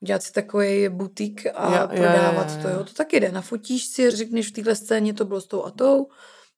udělat 0.00 0.22
si 0.22 0.32
takový 0.32 0.88
butík 0.88 1.46
a 1.54 1.74
ja, 1.74 1.86
prodávat 1.86 2.48
ja, 2.48 2.54
ja, 2.54 2.56
ja. 2.56 2.62
to, 2.62 2.68
jo. 2.68 2.84
To 2.84 2.92
taky 2.92 3.20
jde. 3.20 3.32
Nafotíš 3.32 3.84
si, 3.84 4.10
řekneš 4.10 4.48
v 4.48 4.52
téhle 4.52 4.74
scéně 4.74 5.14
to 5.14 5.24
bylo 5.24 5.40
s 5.40 5.46
tou 5.46 5.64
a 5.64 5.70
tou 5.70 6.06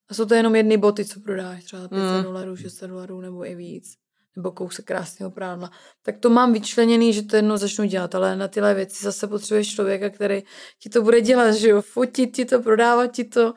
a 0.09 0.14
jsou 0.14 0.24
to 0.24 0.34
jenom 0.34 0.57
jedny 0.57 0.76
boty, 0.76 1.05
co 1.05 1.20
prodáš, 1.20 1.64
třeba 1.64 1.88
500 1.88 2.16
mm. 2.16 2.22
dolarů, 2.22 2.57
600 2.57 2.90
dolarů 2.90 3.20
nebo 3.20 3.47
i 3.47 3.55
víc 3.55 4.03
nebo 4.36 4.51
kousek 4.51 4.84
krásného 4.84 5.30
prádla, 5.30 5.70
tak 6.03 6.18
to 6.18 6.30
mám 6.30 6.53
vyčleněný, 6.53 7.12
že 7.12 7.22
to 7.22 7.36
jednou 7.36 7.57
začnu 7.57 7.84
dělat, 7.84 8.14
ale 8.14 8.36
na 8.36 8.49
tyhle 8.49 8.74
věci 8.74 9.05
zase 9.05 9.26
potřebuješ 9.26 9.74
člověka, 9.74 10.11
který 10.11 10.43
ti 10.78 10.88
to 10.88 11.03
bude 11.03 11.20
dělat, 11.20 11.53
že 11.53 11.68
jo, 11.68 11.82
fotit 11.82 12.36
ti 12.36 12.45
to, 12.45 12.62
prodávat 12.62 13.07
ti 13.07 13.24
to, 13.24 13.55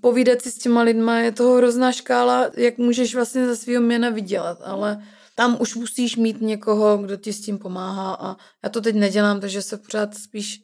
povídat 0.00 0.42
si 0.42 0.50
s 0.50 0.58
těma 0.58 0.82
lidma, 0.82 1.18
je 1.18 1.32
toho 1.32 1.56
hrozná 1.56 1.92
škála, 1.92 2.50
jak 2.56 2.78
můžeš 2.78 3.14
vlastně 3.14 3.46
za 3.46 3.56
svého 3.56 3.82
měna 3.82 4.10
vydělat, 4.10 4.58
ale 4.64 5.02
tam 5.34 5.56
už 5.60 5.74
musíš 5.74 6.16
mít 6.16 6.40
někoho, 6.40 6.98
kdo 6.98 7.16
ti 7.16 7.32
s 7.32 7.40
tím 7.40 7.58
pomáhá 7.58 8.14
a 8.14 8.36
já 8.64 8.70
to 8.70 8.80
teď 8.80 8.94
nedělám, 8.94 9.40
takže 9.40 9.62
se 9.62 9.76
pořád 9.76 10.14
spíš 10.14 10.60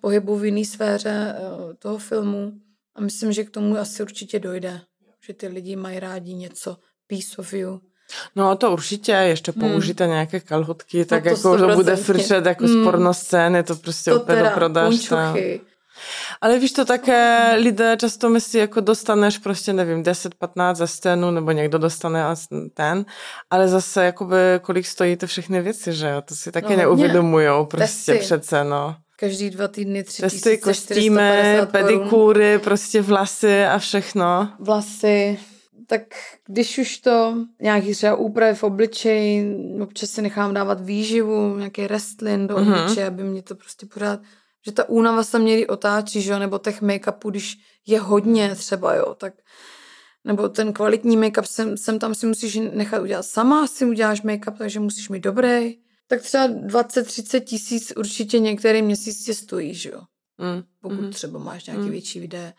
pohybu 0.00 0.36
v 0.36 0.44
jiné 0.44 0.64
sféře 0.64 1.34
eh, 1.36 1.74
toho 1.74 1.98
filmu 1.98 2.52
a 2.94 3.00
myslím, 3.00 3.32
že 3.32 3.44
k 3.44 3.50
tomu 3.50 3.76
asi 3.76 4.02
určitě 4.02 4.38
dojde, 4.38 4.80
že 5.26 5.34
ty 5.34 5.48
lidi 5.48 5.76
mají 5.76 6.00
rádi 6.00 6.34
něco 6.34 6.76
piece 7.06 7.36
of 7.36 7.52
you, 7.52 7.80
No 8.36 8.56
to 8.56 8.72
určitě, 8.72 9.12
ještě 9.12 9.52
použijte 9.52 10.04
hmm. 10.04 10.12
nějaké 10.12 10.40
kalhotky, 10.40 10.98
no 10.98 11.04
tak 11.04 11.22
to 11.22 11.28
jako 11.28 11.58
to 11.58 11.74
bude 11.74 11.96
frčet 11.96 12.46
jako 12.46 12.64
hmm. 12.64 12.82
z 12.82 12.84
pornoscény, 12.84 13.62
to 13.62 13.76
prostě 13.76 14.10
to 14.10 14.22
opět 14.22 14.50
prodáš. 14.54 15.12
Ale 16.40 16.58
víš 16.58 16.72
to 16.72 16.84
také, 16.84 17.52
lidé 17.54 17.96
často 17.96 18.28
myslí, 18.28 18.58
jako 18.58 18.80
dostaneš 18.80 19.38
prostě, 19.38 19.72
nevím, 19.72 20.02
10-15 20.02 20.74
za 20.74 20.86
scénu, 20.86 21.30
nebo 21.30 21.50
někdo 21.50 21.78
dostane 21.78 22.24
ten, 22.74 23.04
ale 23.50 23.68
zase 23.68 24.04
jakoby 24.04 24.36
kolik 24.62 24.86
stojí 24.86 25.16
to 25.16 25.26
všechny 25.26 25.60
věci, 25.60 25.92
že 25.92 26.08
jo, 26.08 26.22
to 26.22 26.34
si 26.34 26.52
taky 26.52 26.72
no, 26.72 26.76
neuvědomujou 26.76 27.66
prostě 27.66 28.12
Testy. 28.12 28.24
přece, 28.24 28.64
no. 28.64 28.96
Každý 29.16 29.50
dva 29.50 29.68
týdny 29.68 30.02
tři 30.04 30.22
Testy, 30.22 30.58
kostýmy, 30.58 31.58
pedikúry, 31.70 32.58
prostě 32.58 33.02
vlasy 33.02 33.64
a 33.64 33.78
všechno. 33.78 34.48
Vlasy, 34.58 35.38
tak 35.86 36.02
když 36.46 36.78
už 36.78 36.98
to 36.98 37.34
nějaký 37.60 37.94
třeba 37.94 38.16
úpravy 38.16 38.54
v 38.54 38.62
obličeji, 38.62 39.56
občas 39.82 40.10
si 40.10 40.22
nechám 40.22 40.54
dávat 40.54 40.80
výživu, 40.80 41.56
nějaký 41.56 41.86
restlin 41.86 42.46
do 42.46 42.56
mm-hmm. 42.56 42.82
obličeje, 42.82 43.06
aby 43.06 43.22
mě 43.22 43.42
to 43.42 43.54
prostě 43.54 43.86
pořád, 43.86 44.20
že 44.64 44.72
ta 44.72 44.88
únava 44.88 45.22
se 45.24 45.38
měli 45.38 45.66
otáčí, 45.66 46.22
že 46.22 46.32
jo, 46.32 46.38
nebo 46.38 46.58
těch 46.58 46.82
make-upů, 46.82 47.30
když 47.30 47.56
je 47.86 48.00
hodně 48.00 48.54
třeba, 48.54 48.94
jo, 48.94 49.14
tak 49.14 49.34
nebo 50.24 50.48
ten 50.48 50.72
kvalitní 50.72 51.18
make-up 51.18 51.42
sem, 51.42 51.76
sem 51.76 51.98
tam 51.98 52.14
si 52.14 52.26
musíš 52.26 52.58
nechat 52.72 53.02
udělat 53.02 53.26
sama, 53.26 53.66
si 53.66 53.84
uděláš 53.84 54.22
make-up, 54.22 54.58
takže 54.58 54.80
musíš 54.80 55.08
mít 55.08 55.22
dobrý. 55.22 55.74
Tak 56.08 56.22
třeba 56.22 56.48
20-30 56.48 57.40
tisíc 57.40 57.92
určitě 57.96 58.38
některý 58.38 58.82
měsíc 58.82 59.24
tě 59.24 59.34
stojí, 59.34 59.74
že 59.74 59.90
jo. 59.90 60.00
Mm. 60.38 60.62
Pokud 60.80 61.00
mm. 61.00 61.10
třeba 61.10 61.38
máš 61.38 61.66
nějaký 61.66 61.84
mm. 61.84 61.90
větší 61.90 62.20
videa 62.20 62.52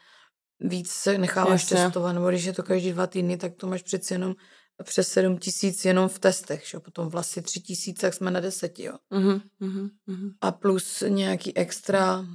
víc 0.64 0.90
se 0.90 1.18
necháváš 1.18 1.62
Jasně. 1.62 1.78
testovat, 1.78 2.14
nebo 2.14 2.30
když 2.30 2.44
je 2.44 2.54
to 2.54 2.64
každý 2.64 2.92
dva 2.92 3.08
týdny, 3.08 3.38
tak 3.38 3.54
to 3.56 3.68
máš 3.68 3.82
přeci 3.82 4.14
jenom 4.14 4.36
přes 4.84 5.08
7 5.08 5.38
tisíc 5.38 5.86
jenom 5.86 6.10
v 6.10 6.20
testech, 6.20 6.68
že? 6.68 6.80
potom 6.80 7.08
vlastně 7.08 7.42
3 7.42 7.60
tisíc, 7.60 8.00
tak 8.00 8.14
jsme 8.14 8.32
na 8.32 8.40
deseti, 8.40 8.84
jo. 8.84 8.94
Uh-huh, 9.12 9.42
uh-huh. 9.62 10.34
A 10.42 10.52
plus 10.52 11.04
nějaký 11.08 11.58
extra 11.58 12.26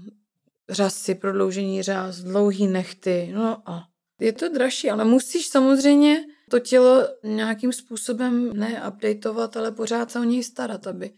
řasy, 0.68 1.14
prodloužení 1.14 1.82
řáz, 1.82 2.16
dlouhý 2.16 2.66
nechty, 2.66 3.32
no 3.34 3.62
a 3.66 3.88
je 4.20 4.32
to 4.32 4.48
dražší, 4.48 4.90
ale 4.90 5.04
musíš 5.04 5.48
samozřejmě 5.48 6.24
to 6.50 6.58
tělo 6.58 7.08
nějakým 7.24 7.72
způsobem 7.72 8.52
ne 8.52 8.88
updateovat, 8.88 9.56
ale 9.56 9.72
pořád 9.72 10.10
se 10.10 10.20
o 10.20 10.24
něj 10.24 10.42
starat, 10.42 10.86
aby, 10.86 11.10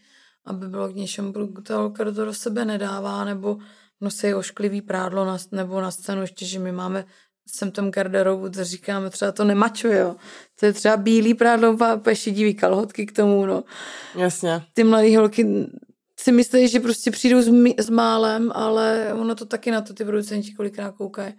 aby 0.45 0.67
bylo 0.67 0.89
k 0.89 0.95
něčemu, 0.95 1.33
ta 1.63 1.77
holka 1.77 2.05
to 2.05 2.25
do 2.25 2.33
sebe 2.33 2.65
nedává, 2.65 3.25
nebo 3.25 3.57
nosí 4.01 4.33
ošklivý 4.33 4.81
prádlo 4.81 5.25
na, 5.25 5.37
nebo 5.51 5.81
na 5.81 5.91
scénu, 5.91 6.21
ještě, 6.21 6.45
že 6.45 6.59
my 6.59 6.71
máme 6.71 7.05
jsem 7.47 7.71
tam 7.71 7.91
garderobu, 7.91 8.49
to 8.49 8.63
říkáme, 8.63 9.09
třeba 9.09 9.31
to 9.31 9.43
nemačuje, 9.43 9.99
jo. 9.99 10.15
To 10.59 10.65
je 10.65 10.73
třeba 10.73 10.97
bílý 10.97 11.33
prádlo, 11.33 11.77
a 11.81 12.13
šedivý 12.13 12.55
kalhotky 12.55 13.05
k 13.05 13.11
tomu, 13.11 13.45
no. 13.45 13.63
Jasně. 14.15 14.61
Ty 14.73 14.83
mladé 14.83 15.17
holky 15.17 15.67
si 16.19 16.31
myslí, 16.31 16.67
že 16.67 16.79
prostě 16.79 17.11
přijdou 17.11 17.41
s, 17.41 17.47
mý, 17.47 17.75
s 17.79 17.89
málem, 17.89 18.51
ale 18.55 19.13
ono 19.13 19.35
to 19.35 19.45
taky 19.45 19.71
na 19.71 19.81
to 19.81 19.93
ty 19.93 20.05
producenti 20.05 20.53
kolikrát 20.53 20.91
koukají. 20.91 21.33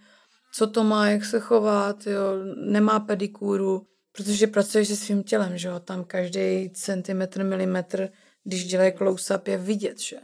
Co 0.55 0.67
to 0.67 0.85
má, 0.85 1.09
jak 1.09 1.25
se 1.25 1.41
chovat, 1.41 2.07
jo, 2.07 2.21
nemá 2.57 3.01
pedikúru, 3.01 3.87
protože 4.17 4.47
pracuješ 4.47 4.89
se 4.89 4.97
svým 4.97 5.23
tělem, 5.23 5.59
že 5.59 5.69
jo, 5.69 5.81
tam 5.81 6.05
každý 6.05 6.71
centimetr, 6.75 7.45
milimetr, 7.45 8.09
když 8.45 8.65
dělají 8.65 8.93
close-up, 8.93 9.49
je 9.49 9.59
vidět, 9.59 10.01
že. 10.01 10.17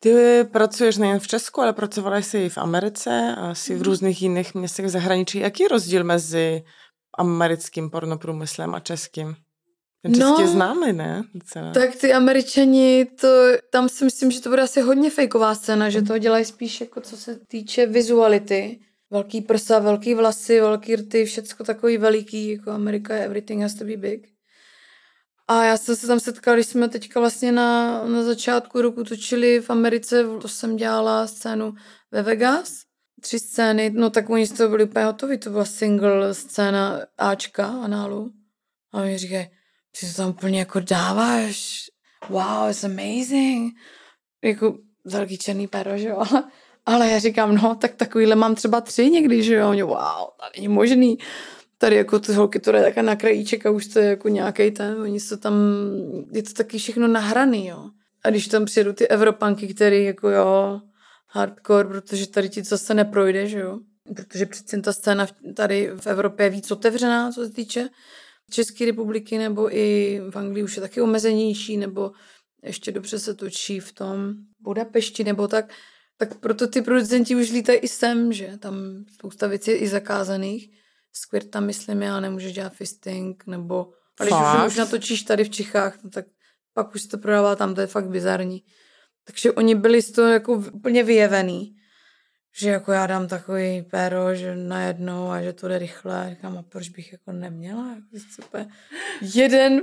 Ty 0.00 0.44
pracuješ 0.52 0.96
nejen 0.96 1.18
v 1.18 1.26
Česku, 1.26 1.60
ale 1.60 1.72
pracovala 1.72 2.16
jsi 2.16 2.38
i 2.38 2.48
v 2.48 2.58
Americe 2.58 3.34
a 3.38 3.54
jsi 3.54 3.74
v 3.74 3.76
mhm. 3.76 3.84
různých 3.84 4.22
jiných 4.22 4.54
městech 4.54 4.86
v 4.86 4.88
zahraničí. 4.88 5.38
Jaký 5.38 5.62
je 5.62 5.68
rozdíl 5.68 6.04
mezi 6.04 6.62
americkým 7.18 7.90
pornoprůmyslem 7.90 8.74
a 8.74 8.80
českým? 8.80 9.36
Ten 10.02 10.14
český 10.14 10.42
no, 10.42 10.48
známý, 10.48 10.92
ne? 10.92 11.22
Docela. 11.34 11.72
Tak 11.72 11.96
ty 11.96 12.12
američani, 12.12 13.06
to, 13.20 13.28
tam 13.70 13.88
si 13.88 14.04
myslím, 14.04 14.30
že 14.30 14.40
to 14.40 14.48
bude 14.48 14.62
asi 14.62 14.80
hodně 14.80 15.10
fejková 15.10 15.54
scéna, 15.54 15.90
že 15.90 16.02
to 16.02 16.18
dělají 16.18 16.44
spíš 16.44 16.80
jako 16.80 17.00
co 17.00 17.16
se 17.16 17.40
týče 17.48 17.86
vizuality. 17.86 18.80
Velký 19.10 19.40
prsa, 19.40 19.78
velký 19.78 20.14
vlasy, 20.14 20.60
velký 20.60 20.96
rty, 20.96 21.24
všecko 21.24 21.64
takový 21.64 21.98
veliký, 21.98 22.52
jako 22.52 22.70
Amerika, 22.70 23.14
everything 23.14 23.62
has 23.62 23.74
to 23.74 23.84
be 23.84 23.96
big. 23.96 24.28
A 25.48 25.64
já 25.64 25.76
jsem 25.76 25.96
se 25.96 26.06
tam 26.06 26.20
setkala, 26.20 26.54
když 26.54 26.66
jsme 26.66 26.88
teďka 26.88 27.20
vlastně 27.20 27.52
na, 27.52 28.02
na 28.04 28.22
začátku 28.22 28.80
roku 28.80 29.04
točili 29.04 29.60
v 29.60 29.70
Americe, 29.70 30.24
to 30.42 30.48
jsem 30.48 30.76
dělala 30.76 31.26
scénu 31.26 31.74
ve 32.10 32.22
Vegas, 32.22 32.82
tři 33.20 33.38
scény, 33.38 33.90
no 33.90 34.10
tak 34.10 34.30
oni 34.30 34.46
z 34.46 34.52
toho 34.52 34.68
byli 34.68 34.84
úplně 34.84 35.04
hotoví, 35.04 35.38
to 35.38 35.50
byla 35.50 35.64
single 35.64 36.34
scéna 36.34 37.00
Ačka 37.18 37.66
análu. 37.66 38.30
A 38.92 39.00
oni 39.00 39.18
říkají, 39.18 39.48
ty 40.00 40.06
to 40.06 40.12
tam 40.16 40.30
úplně 40.30 40.58
jako 40.58 40.80
dáváš, 40.80 41.86
wow, 42.28 42.70
it's 42.70 42.84
amazing. 42.84 43.74
Jako 44.44 44.78
velký 45.04 45.38
černý 45.38 45.66
pero, 45.66 45.98
že 45.98 46.08
jo, 46.08 46.16
ale, 46.16 46.44
ale 46.86 47.10
já 47.10 47.18
říkám, 47.18 47.54
no, 47.54 47.74
tak 47.74 47.94
takovýhle 47.94 48.36
mám 48.36 48.54
třeba 48.54 48.80
tři 48.80 49.10
někdy, 49.10 49.42
že 49.42 49.54
jo, 49.54 49.68
oni, 49.70 49.82
wow, 49.82 50.26
to 50.36 50.44
není 50.56 50.68
možný. 50.68 51.18
Tady 51.78 51.96
jako 51.96 52.18
ty 52.18 52.32
holky, 52.32 52.60
to 52.60 52.76
je 52.76 52.82
taká 52.82 53.02
na 53.02 53.16
krajíček 53.16 53.66
a 53.66 53.70
už 53.70 53.86
to 53.86 53.98
je 53.98 54.08
jako 54.08 54.28
nějaký 54.28 54.70
ten, 54.70 55.00
oni 55.00 55.20
se 55.20 55.36
tam, 55.36 55.54
je 56.32 56.42
to 56.42 56.52
taky 56.52 56.78
všechno 56.78 57.08
nahraný, 57.08 57.66
jo. 57.66 57.90
A 58.24 58.30
když 58.30 58.48
tam 58.48 58.64
přijedu 58.64 58.92
ty 58.92 59.08
Evropanky, 59.08 59.74
který 59.74 60.04
jako 60.04 60.30
jo, 60.30 60.80
hardcore, 61.28 61.88
protože 61.88 62.28
tady 62.28 62.48
ti 62.48 62.62
zase 62.62 62.94
neprojde, 62.94 63.46
že 63.46 63.58
jo. 63.58 63.78
Protože 64.16 64.46
přece 64.46 64.80
ta 64.80 64.92
scéna 64.92 65.26
tady 65.56 65.90
v 65.96 66.06
Evropě 66.06 66.46
je 66.46 66.50
víc 66.50 66.70
otevřená, 66.70 67.32
co 67.32 67.44
se 67.44 67.52
týče 67.52 67.88
České 68.50 68.84
republiky, 68.84 69.38
nebo 69.38 69.76
i 69.76 70.20
v 70.30 70.36
Anglii 70.36 70.64
už 70.64 70.76
je 70.76 70.82
taky 70.82 71.00
omezenější, 71.00 71.76
nebo 71.76 72.12
ještě 72.62 72.92
dobře 72.92 73.18
se 73.18 73.34
točí 73.34 73.80
v 73.80 73.92
tom 73.92 74.34
Budapešti, 74.60 75.24
nebo 75.24 75.48
tak, 75.48 75.72
tak 76.16 76.40
proto 76.40 76.66
ty 76.66 76.82
producenti 76.82 77.36
už 77.36 77.52
lítají 77.52 77.78
i 77.78 77.88
sem, 77.88 78.32
že 78.32 78.58
tam 78.58 78.74
spousta 79.14 79.46
věcí 79.46 79.70
je 79.70 79.76
i 79.76 79.88
zakázaných. 79.88 80.70
Squirt 81.16 81.50
tam, 81.50 81.66
myslím, 81.66 82.02
já 82.02 82.20
nemůže 82.20 82.50
dělat 82.50 82.72
fisting, 82.72 83.46
nebo 83.46 83.92
ale 84.20 84.28
když 84.28 84.60
už, 84.60 84.72
už 84.72 84.76
natočíš 84.76 85.22
tady 85.22 85.44
v 85.44 85.50
Čechách, 85.50 85.98
no 86.04 86.10
tak 86.10 86.24
pak 86.74 86.94
už 86.94 87.02
se 87.02 87.08
to 87.08 87.18
prodává 87.18 87.56
tam, 87.56 87.74
to 87.74 87.80
je 87.80 87.86
fakt 87.86 88.08
bizarní. 88.08 88.62
Takže 89.24 89.52
oni 89.52 89.74
byli 89.74 90.02
z 90.02 90.10
toho 90.10 90.28
jako 90.28 90.52
úplně 90.52 91.02
vyjevený, 91.02 91.76
že 92.58 92.70
jako 92.70 92.92
já 92.92 93.06
dám 93.06 93.28
takový 93.28 93.82
péro, 93.82 94.34
že 94.34 94.56
najednou 94.56 95.30
a 95.30 95.42
že 95.42 95.52
to 95.52 95.68
jde 95.68 95.78
rychle. 95.78 96.26
Říkám, 96.30 96.58
a 96.58 96.62
proč 96.62 96.88
bych 96.88 97.12
jako 97.12 97.32
neměla? 97.32 97.88
Jako 97.88 98.26
super. 98.34 98.66
Jeden, 99.34 99.82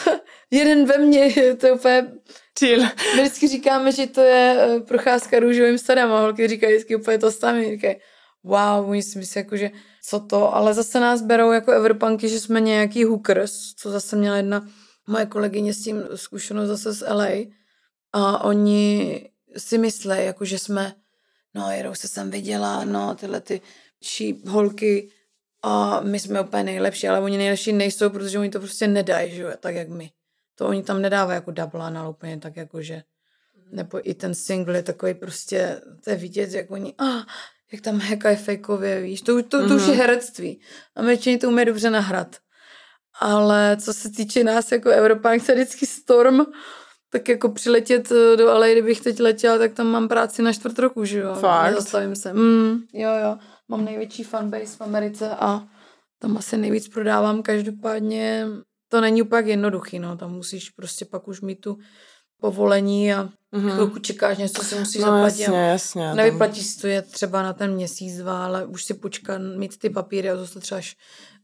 jeden 0.50 0.86
ve 0.86 0.98
mně, 0.98 1.34
to 1.60 1.66
je 1.66 1.72
úplně... 1.72 2.12
Chill. 2.58 2.82
My 3.16 3.22
vždycky 3.22 3.48
říkáme, 3.48 3.92
že 3.92 4.06
to 4.06 4.20
je 4.20 4.56
eh, 4.58 4.80
procházka 4.80 5.38
růžovým 5.38 5.78
sadem 5.78 6.12
a 6.12 6.20
holky 6.20 6.48
říkají 6.48 6.74
vždycky 6.74 6.96
úplně 6.96 7.18
to 7.18 7.32
sami. 7.32 7.70
Říkají, 7.70 7.96
wow, 8.44 8.90
oni 8.90 9.02
si 9.02 9.18
myslí, 9.18 9.38
jako, 9.38 9.56
že 9.56 9.70
co 10.08 10.20
to, 10.20 10.54
ale 10.54 10.74
zase 10.74 11.00
nás 11.00 11.22
berou 11.22 11.52
jako 11.52 11.72
Evropanky, 11.72 12.28
že 12.28 12.40
jsme 12.40 12.60
nějaký 12.60 13.04
hookers, 13.04 13.74
co 13.74 13.90
zase 13.90 14.16
měla 14.16 14.36
jedna 14.36 14.68
moje 15.06 15.26
kolegyně 15.26 15.74
s 15.74 15.82
tím 15.82 16.02
zkušenost 16.14 16.68
zase 16.68 16.92
z 16.92 17.08
LA, 17.12 17.26
a. 18.12 18.44
Oni 18.44 19.30
si 19.56 19.78
myslí, 19.78 20.24
jako 20.24 20.44
že 20.44 20.58
jsme, 20.58 20.94
no 21.54 21.70
jedou 21.70 21.94
se 21.94 22.08
sem 22.08 22.30
viděla, 22.30 22.84
no 22.84 23.14
tyhle 23.14 23.40
ty 23.40 23.60
čí 24.00 24.42
holky 24.46 25.10
a 25.62 26.00
my 26.00 26.20
jsme 26.20 26.40
úplně 26.40 26.64
nejlepší, 26.64 27.08
ale 27.08 27.20
oni 27.20 27.36
nejlepší 27.36 27.72
nejsou, 27.72 28.10
protože 28.10 28.38
oni 28.38 28.50
to 28.50 28.58
prostě 28.58 28.88
nedají, 28.88 29.34
že 29.34 29.42
jo, 29.42 29.50
tak 29.60 29.74
jak 29.74 29.88
my. 29.88 30.10
To 30.54 30.66
oni 30.66 30.82
tam 30.82 31.02
nedávají 31.02 31.36
jako 31.36 31.50
double 31.50 31.84
ale 31.84 32.08
úplně 32.08 32.38
tak 32.38 32.56
jako, 32.56 32.82
že 32.82 33.02
nebo 33.70 34.10
i 34.10 34.14
ten 34.14 34.34
single 34.34 34.78
je 34.78 34.82
takový 34.82 35.14
prostě, 35.14 35.80
to 36.04 36.10
je 36.10 36.16
vidět, 36.16 36.52
jak 36.52 36.70
oni, 36.70 36.94
ah, 36.98 37.22
jak 37.72 37.80
tam 37.80 37.98
hekají 37.98 38.36
fejkově, 38.36 39.00
víš, 39.00 39.22
to, 39.22 39.42
to, 39.42 39.42
to, 39.42 39.58
mm-hmm. 39.58 39.76
už 39.76 39.82
je 39.82 39.88
mhm. 39.88 39.98
herectví. 39.98 40.60
Američani 40.96 41.38
to 41.38 41.48
umí 41.48 41.64
dobře 41.64 41.90
nahrát. 41.90 42.36
Ale 43.20 43.76
co 43.80 43.94
se 43.94 44.10
týče 44.10 44.44
nás 44.44 44.72
jako 44.72 44.88
Evropánk, 44.88 45.42
se 45.42 45.54
vždycky 45.54 45.86
Storm, 45.86 46.44
tak 47.10 47.28
jako 47.28 47.48
přiletět 47.48 48.12
eh, 48.12 48.36
do 48.36 48.46
LA, 48.46 48.68
kdybych 48.68 49.00
teď 49.00 49.20
letěla, 49.20 49.58
tak 49.58 49.72
tam 49.72 49.86
mám 49.86 50.08
práci 50.08 50.42
na 50.42 50.52
čtvrt 50.52 50.78
roku, 50.78 51.04
že 51.04 51.18
jo. 51.18 51.34
Fakt? 51.34 51.70
Nezastavím 51.70 52.16
se. 52.16 52.32
Mm, 52.32 52.82
jo, 52.92 53.10
jo. 53.24 53.38
Mám 53.68 53.84
největší 53.84 54.24
fanbase 54.24 54.76
v 54.76 54.80
Americe 54.80 55.30
a 55.30 55.68
tam 56.18 56.36
asi 56.36 56.56
nejvíc 56.56 56.88
prodávám. 56.88 57.42
Každopádně 57.42 58.46
to 58.88 59.00
není 59.00 59.22
úplně 59.22 59.52
jednoduchý, 59.52 59.98
no. 59.98 60.16
Tam 60.16 60.32
musíš 60.32 60.70
prostě 60.70 61.04
pak 61.04 61.28
už 61.28 61.40
mít 61.40 61.60
tu 61.60 61.78
povolení 62.40 63.14
a 63.14 63.28
mm-hmm. 63.56 63.72
chvilku 63.72 63.98
čekáš, 63.98 64.38
něco 64.38 64.64
si 64.64 64.74
musíš 64.78 65.02
no, 65.02 65.06
zaplatit. 65.06 65.40
Jasně, 65.40 65.58
jasně. 65.58 66.14
Nevyplatíš 66.14 66.66
si 66.66 66.80
to 66.80 66.86
je 66.86 67.02
třeba 67.02 67.42
na 67.42 67.52
ten 67.52 67.74
měsíc, 67.74 68.16
dva, 68.16 68.44
ale 68.44 68.66
už 68.66 68.84
si 68.84 68.94
počkat, 68.94 69.38
mít 69.38 69.78
ty 69.78 69.90
papíry 69.90 70.30
a 70.30 70.36
zase 70.36 70.60
třeba 70.60 70.80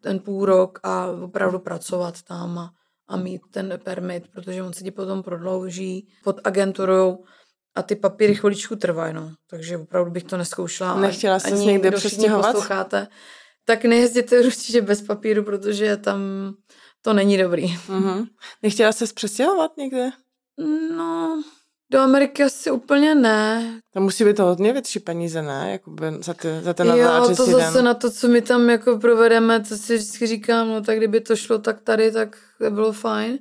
ten 0.00 0.18
půl 0.18 0.44
rok 0.44 0.78
a 0.82 1.06
opravdu 1.06 1.58
pracovat 1.58 2.22
tam 2.22 2.58
a 2.58 2.70
a 3.12 3.16
mít 3.16 3.42
ten 3.50 3.80
permit, 3.84 4.28
protože 4.28 4.62
on 4.62 4.72
se 4.72 4.84
ti 4.84 4.90
potom 4.90 5.22
prodlouží 5.22 6.08
pod 6.24 6.40
agenturou 6.44 7.24
a 7.74 7.82
ty 7.82 7.96
papíry 7.96 8.34
chviličku 8.34 8.76
trvají, 8.76 9.14
no. 9.14 9.32
Takže 9.50 9.78
opravdu 9.78 10.10
bych 10.10 10.24
to 10.24 10.36
neskoušela. 10.36 11.00
Nechtěla 11.00 11.38
se 11.38 11.50
někde 11.50 11.90
přestěhovat? 11.90 12.52
posloucháte, 12.52 13.08
tak 13.64 13.84
nejezděte 13.84 14.40
určitě 14.46 14.82
bez 14.82 15.02
papíru, 15.02 15.44
protože 15.44 15.96
tam 15.96 16.20
to 17.02 17.12
není 17.12 17.38
dobrý. 17.38 17.66
Mm-hmm. 17.66 18.26
Nechtěla 18.62 18.92
se 18.92 19.06
přestěhovat 19.14 19.76
někde? 19.76 20.10
No, 20.96 21.42
do 21.92 22.00
Ameriky 22.00 22.42
asi 22.42 22.70
úplně 22.70 23.14
ne. 23.14 23.80
To 23.94 24.00
musí 24.00 24.24
být 24.24 24.36
to 24.36 24.44
hodně 24.44 24.72
větší 24.72 25.00
peníze, 25.00 25.42
ne? 25.42 25.68
Jakoby 25.72 26.06
za, 26.20 26.34
ty, 26.34 26.48
za 26.62 26.74
ten 26.74 26.86
Jo, 26.86 27.34
to 27.36 27.46
zase 27.46 27.76
den. 27.76 27.84
na 27.84 27.94
to, 27.94 28.10
co 28.10 28.28
my 28.28 28.42
tam 28.42 28.70
jako 28.70 28.98
provedeme, 28.98 29.60
to 29.60 29.76
si 29.76 29.96
vždycky 29.96 30.26
říkám, 30.26 30.68
no 30.68 30.80
tak 30.80 30.96
kdyby 30.96 31.20
to 31.20 31.36
šlo 31.36 31.58
tak 31.58 31.80
tady, 31.80 32.12
tak 32.12 32.36
to 32.58 32.70
bylo 32.70 32.92
fajn. 32.92 33.38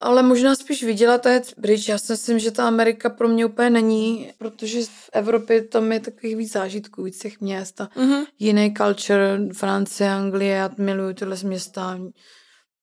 Ale 0.00 0.22
možná 0.22 0.54
spíš 0.54 0.84
vydělat 0.84 1.26
je 1.26 1.42
bridge. 1.58 1.88
Já 1.88 1.98
si 1.98 2.12
myslím, 2.12 2.38
že 2.38 2.50
ta 2.50 2.66
Amerika 2.66 3.10
pro 3.10 3.28
mě 3.28 3.46
úplně 3.46 3.70
není, 3.70 4.32
protože 4.38 4.80
v 4.84 5.10
Evropě 5.12 5.62
tam 5.62 5.92
je 5.92 6.00
takových 6.00 6.36
víc 6.36 6.52
zážitků, 6.52 7.02
víc 7.02 7.18
těch 7.18 7.40
měst 7.40 7.80
a 7.80 7.88
mm-hmm. 7.96 8.26
jiný 8.38 8.74
culture, 8.74 9.38
Francie, 9.52 10.10
Anglie, 10.10 10.54
já 10.54 10.70
miluju 10.78 11.14
tyhle 11.14 11.36
města, 11.42 11.98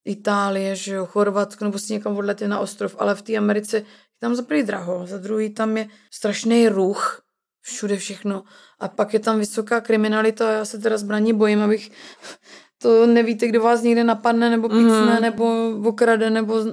Itálie, 0.06 0.76
že 0.76 0.94
jo, 0.94 1.06
Chorvatsko, 1.06 1.66
nebo 1.66 1.80
si 1.80 1.94
někam 1.94 2.18
odletět 2.18 2.48
na 2.48 2.60
ostrov, 2.60 2.96
ale 3.00 3.16
v 3.16 3.22
té 3.22 3.38
Americe 3.38 3.86
tam 4.20 4.36
za 4.36 4.42
prvý 4.42 4.64
draho, 4.64 5.08
za 5.08 5.18
druhý 5.18 5.50
tam 5.50 5.78
je 5.78 5.88
strašný 6.12 6.70
ruch, 6.70 7.22
všude 7.62 7.98
všechno. 7.98 8.44
A 8.80 8.88
pak 8.88 9.14
je 9.14 9.20
tam 9.20 9.40
vysoká 9.40 9.82
kriminalita 9.82 10.52
já 10.52 10.66
se 10.66 10.78
teda 10.78 10.98
zbraní 10.98 11.34
bojím, 11.34 11.62
abych 11.62 11.92
to 12.82 13.08
nevíte, 13.08 13.48
kdo 13.48 13.62
vás 13.62 13.82
někde 13.82 14.04
napadne, 14.04 14.50
nebo 14.50 14.70
mhm. 14.70 14.78
pícne, 14.78 15.16
mm. 15.16 15.22
nebo 15.22 15.70
okrade, 15.90 16.30
nebo 16.30 16.66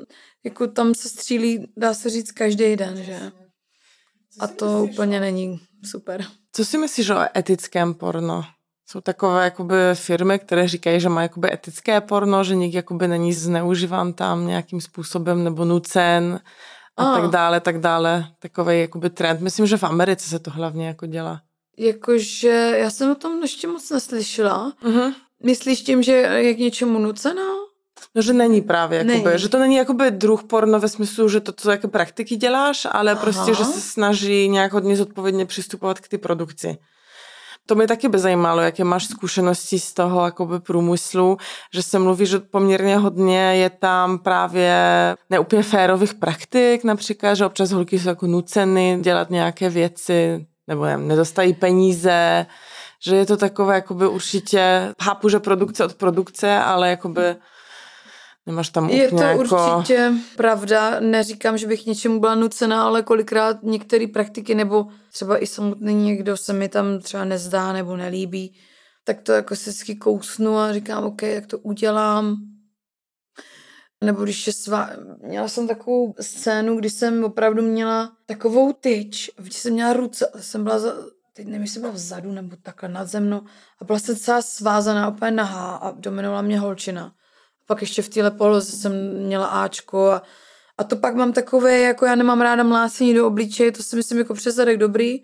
jako 0.45 0.67
tam 0.67 0.95
se 0.95 1.09
střílí, 1.09 1.73
dá 1.77 1.95
se 1.95 2.11
říct, 2.11 2.33
každý 2.33 2.77
den, 2.77 3.03
že? 3.03 3.33
A 4.41 4.47
to 4.47 4.81
myslíš, 4.81 4.93
úplně 4.93 5.21
není 5.21 5.61
super. 5.85 6.25
Co 6.53 6.65
si 6.65 6.79
myslíš 6.79 7.11
o 7.11 7.39
etickém 7.39 7.95
porno? 7.95 8.45
Jsou 8.89 9.01
takové 9.01 9.45
jakoby 9.45 9.75
firmy, 9.95 10.39
které 10.39 10.69
říkají, 10.69 11.01
že 11.01 11.09
má 11.09 11.23
jakoby 11.23 11.53
etické 11.53 12.01
porno, 12.01 12.45
že 12.45 12.55
nikdy 12.55 12.77
jakoby 12.77 13.09
není 13.09 13.33
zneužíván 13.33 14.13
tam 14.13 14.47
nějakým 14.47 14.81
způsobem 14.81 15.45
nebo 15.45 15.65
nucen 15.65 16.41
a 16.97 17.13
oh. 17.13 17.21
tak 17.21 17.31
dále, 17.31 17.61
tak 17.61 17.79
dále. 17.79 18.27
Takový 18.39 18.81
jakoby 18.81 19.11
trend. 19.11 19.41
Myslím, 19.41 19.67
že 19.67 19.77
v 19.77 19.85
Americe 19.85 20.29
se 20.29 20.39
to 20.39 20.51
hlavně 20.51 20.87
jako 20.87 21.07
dělá. 21.07 21.41
Jakože 21.79 22.75
já 22.77 22.91
jsem 22.91 23.11
o 23.11 23.15
tom 23.15 23.43
ještě 23.43 23.67
moc 23.67 23.91
neslyšela. 23.91 24.73
Uh-huh. 24.85 25.15
Myslíš 25.43 25.81
tím, 25.81 26.03
že 26.03 26.13
je 26.13 26.55
k 26.55 26.59
něčemu 26.59 26.99
nucená? 26.99 27.43
No, 28.15 28.23
že 28.23 28.33
není 28.33 28.61
právě, 28.61 28.99
jakoby, 28.99 29.25
není. 29.25 29.39
že 29.39 29.49
to 29.49 29.59
není 29.59 29.77
jakoby 29.77 30.11
druh 30.11 30.45
porno 30.45 30.81
ve 30.81 30.89
smyslu, 30.89 31.29
že 31.29 31.41
to, 31.41 31.53
co 31.53 31.71
jaké 31.71 31.89
praktiky 31.89 32.37
děláš, 32.37 32.87
ale 32.91 33.13
Aha. 33.13 33.21
prostě, 33.21 33.55
že 33.55 33.65
se 33.65 33.81
snaží 33.81 34.49
nějak 34.49 34.73
hodně 34.73 34.97
zodpovědně 34.97 35.47
přistupovat 35.47 36.01
k 36.01 36.09
ty 36.09 36.19
produkci. 36.19 36.79
To 37.67 37.75
mě 37.75 37.87
taky 37.87 38.09
by 38.09 38.19
zajímalo, 38.19 38.61
jaké 38.61 38.85
máš 38.85 39.07
zkušenosti 39.07 39.79
z 39.79 39.93
toho 39.93 40.25
jakoby 40.25 40.61
průmyslu, 40.61 41.37
že 41.75 41.83
se 41.83 41.99
mluví, 41.99 42.27
že 42.27 42.39
poměrně 42.39 42.97
hodně 42.97 43.41
je 43.41 43.71
tam 43.71 44.19
právě 44.19 44.75
neúplně 45.31 45.63
férových 45.63 46.15
praktik, 46.15 46.85
například, 46.85 47.35
že 47.35 47.47
občas 47.47 47.71
holky 47.71 47.99
jsou 47.99 48.09
jako 48.09 48.27
nuceny 48.27 48.99
dělat 49.01 49.31
nějaké 49.31 49.69
věci, 49.69 50.47
nebo 50.69 50.85
nevím, 50.85 51.09
nedostají 51.09 51.55
peníze, 51.55 52.47
že 53.01 53.17
je 53.17 53.27
to 53.27 53.37
takové 53.37 53.75
jakoby 53.75 54.09
určitě, 54.09 54.95
chápu, 55.03 55.29
že 55.29 55.39
produkce 55.39 55.85
od 55.85 55.95
produkce, 55.95 56.59
ale 56.59 56.91
jakoby 56.91 57.37
Nemáš 58.47 58.71
tam 58.71 58.89
Je 58.91 59.11
to 59.11 59.17
jako... 59.17 59.41
určitě 59.41 60.13
pravda. 60.37 61.01
Neříkám, 61.01 61.59
že 61.59 61.67
bych 61.67 61.87
něčemu 61.87 62.21
byla 62.21 62.35
nucená, 62.35 62.85
ale 62.85 63.03
kolikrát 63.03 63.63
některé 63.63 64.07
praktiky 64.07 64.55
nebo 64.55 64.87
třeba 65.13 65.43
i 65.43 65.47
samotný 65.47 65.95
někdo 65.95 66.37
se 66.37 66.53
mi 66.53 66.69
tam 66.69 67.01
třeba 67.01 67.25
nezdá 67.25 67.73
nebo 67.73 67.97
nelíbí, 67.97 68.59
tak 69.05 69.23
to 69.23 69.33
jako 69.33 69.57
se 69.57 69.71
vždycky 69.71 69.97
kousnu 69.97 70.59
a 70.59 70.73
říkám, 70.73 71.05
OK, 71.05 71.23
jak 71.23 71.47
to 71.47 71.59
udělám. 71.59 72.37
Nebo 74.05 74.25
když 74.25 74.47
je 74.47 74.53
svá... 74.53 74.91
Měla 75.23 75.49
jsem 75.49 75.69
takovou 75.69 76.15
scénu, 76.21 76.77
kdy 76.77 76.91
jsem 76.91 77.25
opravdu 77.25 77.63
měla 77.63 78.13
takovou 78.27 78.73
tyč, 78.73 79.31
když 79.39 79.57
jsem 79.57 79.73
měla 79.73 79.93
ruce, 79.93 80.31
jsem 80.41 80.65
byla 80.65 80.79
za, 80.79 80.93
teď 81.33 81.47
nevím, 81.47 81.63
jestli 81.63 81.81
byla 81.81 81.93
vzadu 81.93 82.33
nebo 82.33 82.57
takhle 82.63 82.89
nad 82.89 83.05
zemnou 83.05 83.41
a 83.81 83.85
byla 83.85 83.99
jsem 83.99 84.17
celá 84.17 84.43
svázaná, 84.43 85.09
úplně 85.09 85.31
nahá 85.31 85.77
a 85.77 85.91
dominovala 85.91 86.43
mě 86.43 86.61
holčina 86.61 87.13
Pak 87.67 87.81
ještě 87.81 88.03
v 88.03 88.09
téhle 88.09 88.31
poloze 88.31 88.73
jsem 88.73 88.93
měla 89.27 89.47
Ačko 89.47 90.07
a, 90.07 90.23
a 90.79 90.85
to 90.85 90.97
pak 90.97 91.15
mám 91.15 91.33
takové, 91.33 91.79
jako 91.79 92.07
já 92.07 92.15
nemám 92.15 92.41
ráda 92.41 92.63
mlácení 92.63 93.15
do 93.15 93.27
obličeje, 93.27 93.73
to 93.73 93.83
si 93.83 93.97
myslím 93.97 94.19
jako 94.19 94.35
přezadek 94.35 94.79
dobrý, 94.79 95.23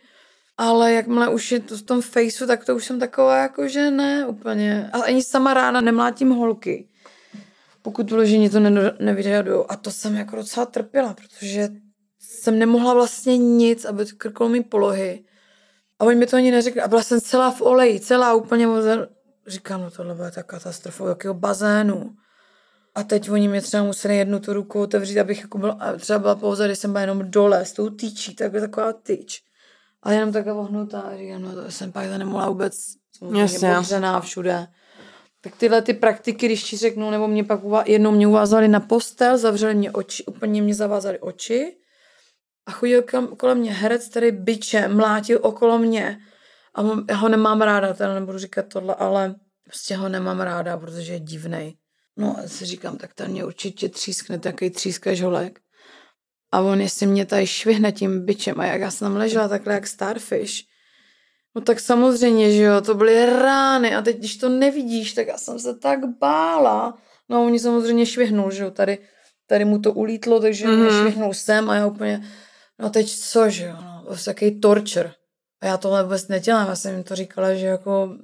ale 0.58 0.92
jakmile 0.92 1.28
už 1.28 1.52
je 1.52 1.60
to 1.60 1.76
v 1.76 1.82
tom 1.82 2.02
faceu, 2.02 2.46
tak 2.46 2.64
to 2.64 2.76
už 2.76 2.84
jsem 2.84 2.98
taková 3.00 3.36
jako, 3.36 3.68
že 3.68 3.90
ne 3.90 4.26
úplně. 4.26 4.90
A 4.92 5.02
ani 5.02 5.22
sama 5.22 5.54
rána 5.54 5.80
nemlátím 5.80 6.30
holky, 6.30 6.88
pokud 7.82 8.10
vyloženě 8.10 8.50
to 8.50 8.60
ne- 8.60 8.96
nevyžadují. 8.98 9.64
A 9.68 9.76
to 9.76 9.90
jsem 9.90 10.14
jako 10.14 10.36
docela 10.36 10.66
trpěla, 10.66 11.14
protože 11.14 11.68
jsem 12.18 12.58
nemohla 12.58 12.94
vlastně 12.94 13.38
nic, 13.38 13.84
aby 13.84 14.06
krklo 14.16 14.48
mi 14.48 14.62
polohy. 14.62 15.24
A 15.98 16.04
oni 16.04 16.16
mi 16.16 16.26
to 16.26 16.36
ani 16.36 16.50
neřekli. 16.50 16.80
A 16.80 16.88
byla 16.88 17.02
jsem 17.02 17.20
celá 17.20 17.50
v 17.50 17.60
oleji, 17.62 18.00
celá 18.00 18.34
úplně. 18.34 18.68
Říkám, 19.46 19.80
no 19.80 19.90
tohle 19.90 20.14
bude 20.14 20.30
ta 20.30 20.42
katastrofa, 20.42 21.08
jakého 21.08 21.34
bazénu. 21.34 22.14
A 22.94 23.02
teď 23.02 23.30
oni 23.30 23.48
mě 23.48 23.60
třeba 23.62 23.82
museli 23.82 24.16
jednu 24.16 24.40
tu 24.40 24.52
ruku 24.52 24.80
otevřít, 24.80 25.20
abych 25.20 25.40
jako 25.40 25.58
byla, 25.58 25.78
třeba 25.98 26.18
byla 26.18 26.34
pouze, 26.34 26.66
když 26.66 26.78
jsem 26.78 26.92
byla 26.92 27.00
jenom 27.00 27.30
dole 27.30 27.64
s 27.64 27.72
tou 27.72 27.90
týčí, 27.90 28.34
tak 28.34 28.52
taková 28.52 28.92
tyč. 28.92 29.42
A 30.02 30.12
jenom 30.12 30.32
takhle 30.32 30.52
vohnutá. 30.52 31.00
A 31.00 31.16
říkám, 31.16 31.42
no 31.42 31.54
to 31.54 31.70
jsem 31.70 31.92
pak 31.92 32.08
to 32.08 32.18
nemohla 32.18 32.48
vůbec 32.48 32.74
Jasně. 33.36 33.78
obřená 33.78 34.20
všude. 34.20 34.66
Tak 35.40 35.56
tyhle 35.56 35.82
ty 35.82 35.94
praktiky, 35.94 36.46
když 36.46 36.64
ti 36.64 36.76
řeknu, 36.76 37.10
nebo 37.10 37.28
mě 37.28 37.44
pak 37.44 37.62
uva- 37.62 37.84
jednou 37.86 38.10
mě 38.10 38.26
uvázali 38.26 38.68
na 38.68 38.80
postel, 38.80 39.38
zavřeli 39.38 39.74
mě 39.74 39.92
oči, 39.92 40.24
úplně 40.24 40.62
mě 40.62 40.74
zavázali 40.74 41.18
oči 41.18 41.76
a 42.66 42.70
chodil 42.70 43.02
kam, 43.02 43.26
kolem 43.26 43.58
mě 43.58 43.72
herec, 43.72 44.08
který 44.08 44.32
byče 44.32 44.88
mlátil 44.88 45.38
okolo 45.42 45.78
mě 45.78 46.18
a 46.74 46.82
mám, 46.82 47.04
já 47.10 47.16
ho 47.16 47.28
nemám 47.28 47.62
ráda, 47.62 47.94
teda 47.94 48.14
nebudu 48.14 48.38
říkat 48.38 48.66
tohle, 48.68 48.94
ale 48.94 49.34
prostě 49.64 49.96
ho 49.96 50.08
nemám 50.08 50.40
ráda, 50.40 50.76
protože 50.76 51.12
je 51.12 51.20
divnej. 51.20 51.74
No 52.16 52.36
a 52.38 52.48
si 52.48 52.64
říkám, 52.64 52.96
tak 52.96 53.14
ten 53.14 53.30
mě 53.30 53.44
určitě 53.44 53.88
třískne, 53.88 54.38
takový 54.38 54.70
tříska 54.70 55.14
žolek. 55.14 55.60
A 56.52 56.60
on 56.60 56.80
jestli 56.80 57.06
mě 57.06 57.26
tady 57.26 57.46
švihne 57.46 57.92
tím 57.92 58.24
byčem 58.24 58.60
a 58.60 58.66
jak 58.66 58.80
já 58.80 58.90
jsem 58.90 59.06
tam 59.06 59.16
ležela 59.16 59.48
takhle 59.48 59.74
jak 59.74 59.86
starfish, 59.86 60.72
no 61.54 61.62
tak 61.62 61.80
samozřejmě, 61.80 62.52
že 62.52 62.62
jo, 62.62 62.80
to 62.80 62.94
byly 62.94 63.26
rány 63.26 63.94
a 63.94 64.02
teď, 64.02 64.18
když 64.18 64.36
to 64.36 64.48
nevidíš, 64.48 65.12
tak 65.12 65.26
já 65.26 65.38
jsem 65.38 65.58
se 65.58 65.74
tak 65.74 65.98
bála. 66.18 66.98
No 67.28 67.36
a 67.36 67.40
oni 67.40 67.58
samozřejmě 67.58 68.06
švihnul, 68.06 68.50
že 68.50 68.62
jo, 68.62 68.70
tady, 68.70 68.98
tady 69.46 69.64
mu 69.64 69.78
to 69.78 69.92
ulítlo, 69.92 70.40
takže 70.40 70.66
mm-hmm. 70.66 70.76
mě 70.76 70.90
švihnul 70.90 71.34
sem 71.34 71.70
a 71.70 71.74
já 71.74 71.86
úplně, 71.86 72.22
no 72.78 72.90
teď 72.90 73.16
co, 73.16 73.50
že 73.50 73.64
jo, 73.64 73.76
no, 73.82 74.04
to 74.08 74.24
takový 74.24 74.60
torture. 74.60 75.12
A 75.60 75.66
já 75.66 75.76
tohle 75.76 76.02
vůbec 76.02 76.28
nedělám, 76.28 76.68
já 76.68 76.76
jsem 76.76 76.94
jim 76.94 77.04
to 77.04 77.14
říkala, 77.14 77.54
že 77.54 77.66
jako, 77.66 78.16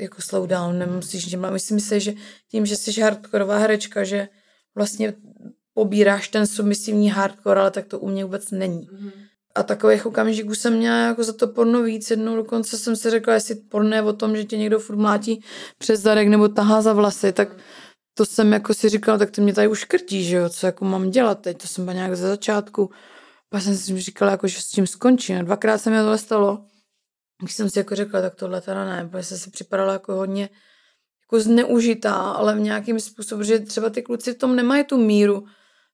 jako 0.00 0.22
slow 0.22 0.46
down, 0.46 0.78
nemusíš 0.78 1.26
dělat. 1.26 1.50
Myslím 1.50 1.80
si, 1.80 2.00
že 2.00 2.14
tím, 2.50 2.66
že 2.66 2.76
jsi 2.76 3.00
hardkorová 3.00 3.58
herečka, 3.58 4.04
že 4.04 4.28
vlastně 4.74 5.14
pobíráš 5.74 6.28
ten 6.28 6.46
submisivní 6.46 7.10
hardcore, 7.10 7.60
ale 7.60 7.70
tak 7.70 7.86
to 7.86 7.98
u 7.98 8.08
mě 8.08 8.24
vůbec 8.24 8.50
není. 8.50 8.88
Mm-hmm. 8.88 9.12
A 9.54 9.62
takových 9.62 10.06
okamžiků 10.06 10.54
jsem 10.54 10.76
měla 10.76 10.96
jako 10.96 11.24
za 11.24 11.32
to 11.32 11.48
porno 11.48 11.82
víc. 11.82 12.10
Jednou 12.10 12.36
dokonce 12.36 12.78
jsem 12.78 12.96
si 12.96 13.10
řekla, 13.10 13.34
jestli 13.34 13.54
porno 13.54 13.96
je 13.96 14.02
o 14.02 14.12
tom, 14.12 14.36
že 14.36 14.44
tě 14.44 14.58
někdo 14.58 14.78
furt 14.78 14.96
mlátí 14.96 15.44
přes 15.78 16.00
zadek 16.00 16.28
nebo 16.28 16.48
tahá 16.48 16.82
za 16.82 16.92
vlasy, 16.92 17.32
tak 17.32 17.48
to 18.14 18.26
jsem 18.26 18.52
jako 18.52 18.74
si 18.74 18.88
říkala, 18.88 19.18
tak 19.18 19.30
to 19.30 19.42
mě 19.42 19.54
tady 19.54 19.68
už 19.68 19.84
krtí, 19.84 20.24
že 20.24 20.36
jo, 20.36 20.48
co 20.48 20.66
jako 20.66 20.84
mám 20.84 21.10
dělat 21.10 21.40
teď, 21.40 21.62
to 21.62 21.68
jsem 21.68 21.84
byla 21.84 21.94
nějak 21.94 22.16
ze 22.16 22.28
začátku. 22.28 22.90
Pak 23.48 23.62
jsem 23.62 23.76
si 23.76 24.00
říkala, 24.00 24.30
jako, 24.30 24.48
že 24.48 24.60
s 24.60 24.68
tím 24.68 24.86
skončím. 24.86 25.44
Dvakrát 25.44 25.78
se 25.78 25.90
mi 25.90 25.96
to 25.96 26.18
stalo. 26.18 26.64
Když 27.40 27.54
jsem 27.54 27.70
si 27.70 27.78
jako 27.78 27.94
řekla, 27.94 28.20
tak 28.20 28.34
tohle 28.34 28.60
teda 28.60 28.84
ne, 28.84 29.08
protože 29.08 29.22
jsem 29.22 29.38
si 29.38 29.50
připadala 29.50 29.92
jako 29.92 30.14
hodně 30.14 30.50
jako 31.22 31.40
zneužitá, 31.40 32.14
ale 32.14 32.54
v 32.54 32.60
nějakým 32.60 33.00
způsobu, 33.00 33.42
že 33.42 33.58
třeba 33.58 33.90
ty 33.90 34.02
kluci 34.02 34.32
v 34.32 34.38
tom 34.38 34.56
nemají 34.56 34.84
tu 34.84 34.96
míru 34.96 35.46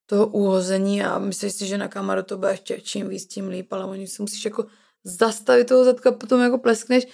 toho 0.06 0.26
uhození 0.26 1.02
a 1.02 1.18
myslíš 1.18 1.52
si, 1.52 1.66
že 1.66 1.78
na 1.78 1.88
kameru 1.88 2.22
to 2.22 2.38
bude 2.38 2.50
ještě 2.50 2.80
čím 2.80 3.08
víc, 3.08 3.26
tím 3.26 3.48
líp, 3.48 3.72
ale 3.72 3.84
oni 3.84 4.06
si 4.06 4.22
musíš 4.22 4.44
jako 4.44 4.66
zastavit 5.04 5.68
toho 5.68 5.84
zadka, 5.84 6.12
potom 6.12 6.40
jako 6.40 6.58
pleskneš, 6.58 7.06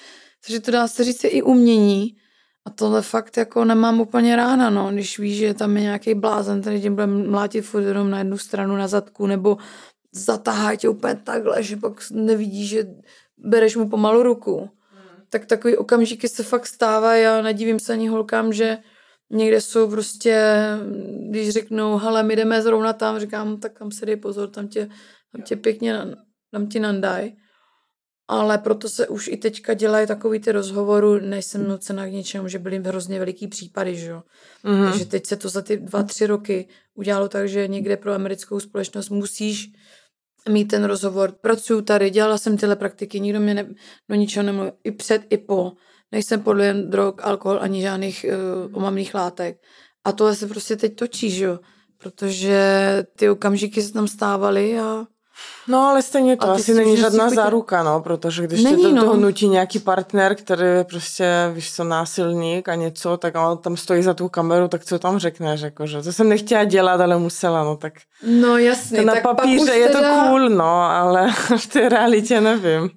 takže 0.47 0.61
to 0.61 0.71
dá 0.71 0.89
se 0.89 1.05
říct 1.05 1.25
i 1.25 1.43
umění. 1.43 2.17
A 2.65 2.71
tohle 2.71 3.03
fakt 3.03 3.37
jako 3.37 3.65
nemám 3.65 4.01
úplně 4.01 4.37
rána, 4.37 4.71
no, 4.71 4.91
když 4.93 5.19
víš, 5.19 5.39
že 5.39 5.55
tam 5.55 5.77
je 5.77 5.83
nějaký 5.83 6.15
blázen, 6.15 6.61
který 6.61 6.83
tě 6.83 6.91
bude 6.91 7.07
mlátit 7.07 7.65
furt 7.65 7.83
jenom 7.83 8.11
na 8.11 8.19
jednu 8.19 8.39
stranu 8.39 8.77
na 8.77 8.89
zadku, 8.89 9.27
nebo 9.27 9.57
zatahá 10.13 10.77
tě 10.77 10.89
úplně 10.89 11.15
takhle, 11.15 11.63
že 11.63 11.77
pak 11.77 12.11
nevidíš, 12.11 12.69
že 12.69 12.87
bereš 13.45 13.77
mu 13.77 13.89
pomalu 13.89 14.23
ruku. 14.23 14.59
Hmm. 14.59 14.71
Tak 15.31 15.47
takový 15.47 15.77
okamžiky 15.77 16.29
se 16.29 16.43
fakt 16.43 16.67
stávají 16.67 17.27
a 17.27 17.43
nedivím 17.43 17.81
se 17.81 17.93
ani 17.93 18.09
holkám, 18.09 18.53
že 18.53 18.79
někde 19.31 19.61
jsou 19.61 19.91
prostě, 19.91 20.57
když 21.31 21.51
řeknou, 21.51 21.97
hele, 21.97 22.23
my 22.23 22.37
jdeme 22.37 22.63
zrovna 22.63 22.93
tam, 22.93 23.19
říkám, 23.19 23.61
tak 23.61 23.79
tam 23.79 23.91
se 23.91 24.07
dej 24.07 24.17
pozor, 24.17 24.49
tam 24.49 24.69
tě, 24.69 24.89
tam 25.33 25.43
tě 25.43 25.57
pěkně, 25.57 25.99
tam 26.53 26.67
ti 26.67 26.81
nandaj. 26.81 27.33
Ale 28.31 28.59
proto 28.59 28.89
se 28.89 29.09
už 29.09 29.29
i 29.29 29.37
teďka 29.37 29.75
dělají 29.75 30.07
takový 30.07 30.41
ty 30.41 30.53
rozhovory, 30.53 31.27
nejsem 31.27 31.69
nucena 31.69 32.07
k 32.07 32.13
něčemu, 32.13 32.49
že 32.49 32.59
byly 32.59 32.79
hrozně 32.79 33.19
veliký 33.19 33.49
případy, 33.49 33.97
že 33.97 34.11
jo. 34.11 34.23
Mm-hmm. 34.65 34.91
Takže 34.91 35.05
teď 35.05 35.27
se 35.27 35.37
to 35.37 35.49
za 35.49 35.63
ty 35.63 35.77
dva, 35.77 36.03
tři 36.03 36.27
roky 36.27 36.69
udělalo 36.95 37.29
tak, 37.29 37.49
že 37.49 37.69
někde 37.69 37.97
pro 37.97 38.13
americkou 38.13 38.61
společnost 38.61 39.09
musíš 39.09 39.73
mít 40.49 40.65
ten 40.65 40.85
rozhovor. 40.85 41.33
Pracuju 41.33 41.83
tady, 41.83 42.11
dělala 42.11 42.39
jsem 42.39 42.57
tyhle 42.57 42.77
praktiky, 42.77 43.21
nikdo 43.21 43.41
mě 43.41 43.55
ne, 43.55 43.75
do 44.09 44.15
ničeho 44.15 44.47
nemluví, 44.47 44.71
i 44.85 44.91
před, 44.91 45.23
i 45.31 45.39
po. 45.39 45.73
Nejsem 46.13 46.41
podle 46.41 46.75
drog, 46.75 47.15
alkohol, 47.23 47.59
ani 47.61 47.83
žádných 47.83 48.27
uh, 48.29 48.77
omamných 48.77 49.15
látek. 49.15 49.61
A 50.05 50.13
tohle 50.13 50.35
se 50.35 50.47
prostě 50.47 50.77
teď 50.77 50.97
točí, 50.97 51.31
že 51.31 51.45
jo. 51.45 51.59
Protože 51.99 52.59
ty 53.17 53.31
okamžiky 53.31 53.83
se 53.83 53.93
tam 53.93 54.09
stávaly 54.09 54.79
a 54.79 55.07
No 55.69 55.79
ale 55.81 56.03
stejně 56.03 56.37
to 56.37 56.51
asi 56.51 56.75
není 56.75 56.97
žádná 56.97 57.31
záruka, 57.31 57.83
no, 57.83 58.01
protože 58.01 58.43
když 58.43 58.63
není, 58.63 58.85
tě 58.85 59.01
to 59.01 59.07
no. 59.07 59.17
nutí 59.17 59.49
nějaký 59.49 59.79
partner, 59.79 60.35
který 60.35 60.67
je 60.67 60.85
prostě, 60.85 61.51
víš 61.53 61.73
co, 61.73 61.85
násilník 61.85 62.69
a 62.69 62.75
něco, 62.75 63.17
tak 63.17 63.35
on 63.37 63.59
tam 63.59 63.77
stojí 63.77 64.03
za 64.03 64.15
tu 64.15 64.29
kameru, 64.29 64.69
tak 64.69 64.85
co 64.85 64.99
tam 64.99 65.19
řekneš, 65.19 65.61
jakože 65.61 66.03
to 66.03 66.13
jsem 66.13 66.29
nechtěla 66.29 66.65
dělat, 66.65 67.01
ale 67.01 67.19
musela, 67.19 67.65
no 67.65 67.77
tak. 67.77 67.93
No 68.23 68.59
jasně. 68.59 68.99
To 68.99 69.07
na 69.07 69.15
tak 69.15 69.23
papíře 69.23 69.73
je 69.73 69.89
teda... 69.89 70.25
to 70.25 70.29
cool, 70.29 70.49
no, 70.49 70.83
ale 70.83 71.33
v 71.57 71.67
té 71.67 71.89
realitě 71.89 72.41
nevím. 72.41 72.91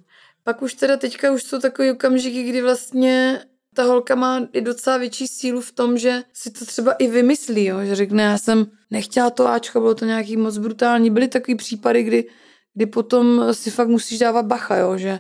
Pak 0.44 0.62
už 0.62 0.74
teda 0.74 0.98
teďka 0.98 1.32
už 1.32 1.44
jsou 1.44 1.60
takové 1.60 1.92
okamžiky, 1.92 2.44
kdy 2.44 2.62
vlastně 2.62 3.42
ta 3.76 3.84
holka 3.84 4.16
má 4.16 4.48
i 4.54 4.62
docela 4.62 4.98
větší 4.98 5.28
sílu 5.28 5.62
v 5.62 5.72
tom, 5.72 5.98
že 5.98 6.24
si 6.34 6.52
to 6.52 6.66
třeba 6.66 6.92
i 6.92 7.08
vymyslí, 7.08 7.66
jo? 7.66 7.78
že 7.84 7.96
řekne, 7.96 8.24
já 8.24 8.38
jsem 8.38 8.66
nechtěla 8.92 9.30
to 9.30 9.48
Ačko, 9.48 9.80
bylo 9.80 9.96
to 9.96 10.06
nějaký 10.06 10.38
moc 10.38 10.58
brutální. 10.58 11.10
Byly 11.10 11.28
takový 11.28 11.56
případy, 11.56 12.04
kdy, 12.04 12.30
kdy 12.74 12.86
potom 12.86 13.44
si 13.52 13.72
fakt 13.72 13.88
musíš 13.88 14.20
dávat 14.20 14.46
bacha, 14.46 14.76
jo? 14.76 14.98
že 14.98 15.20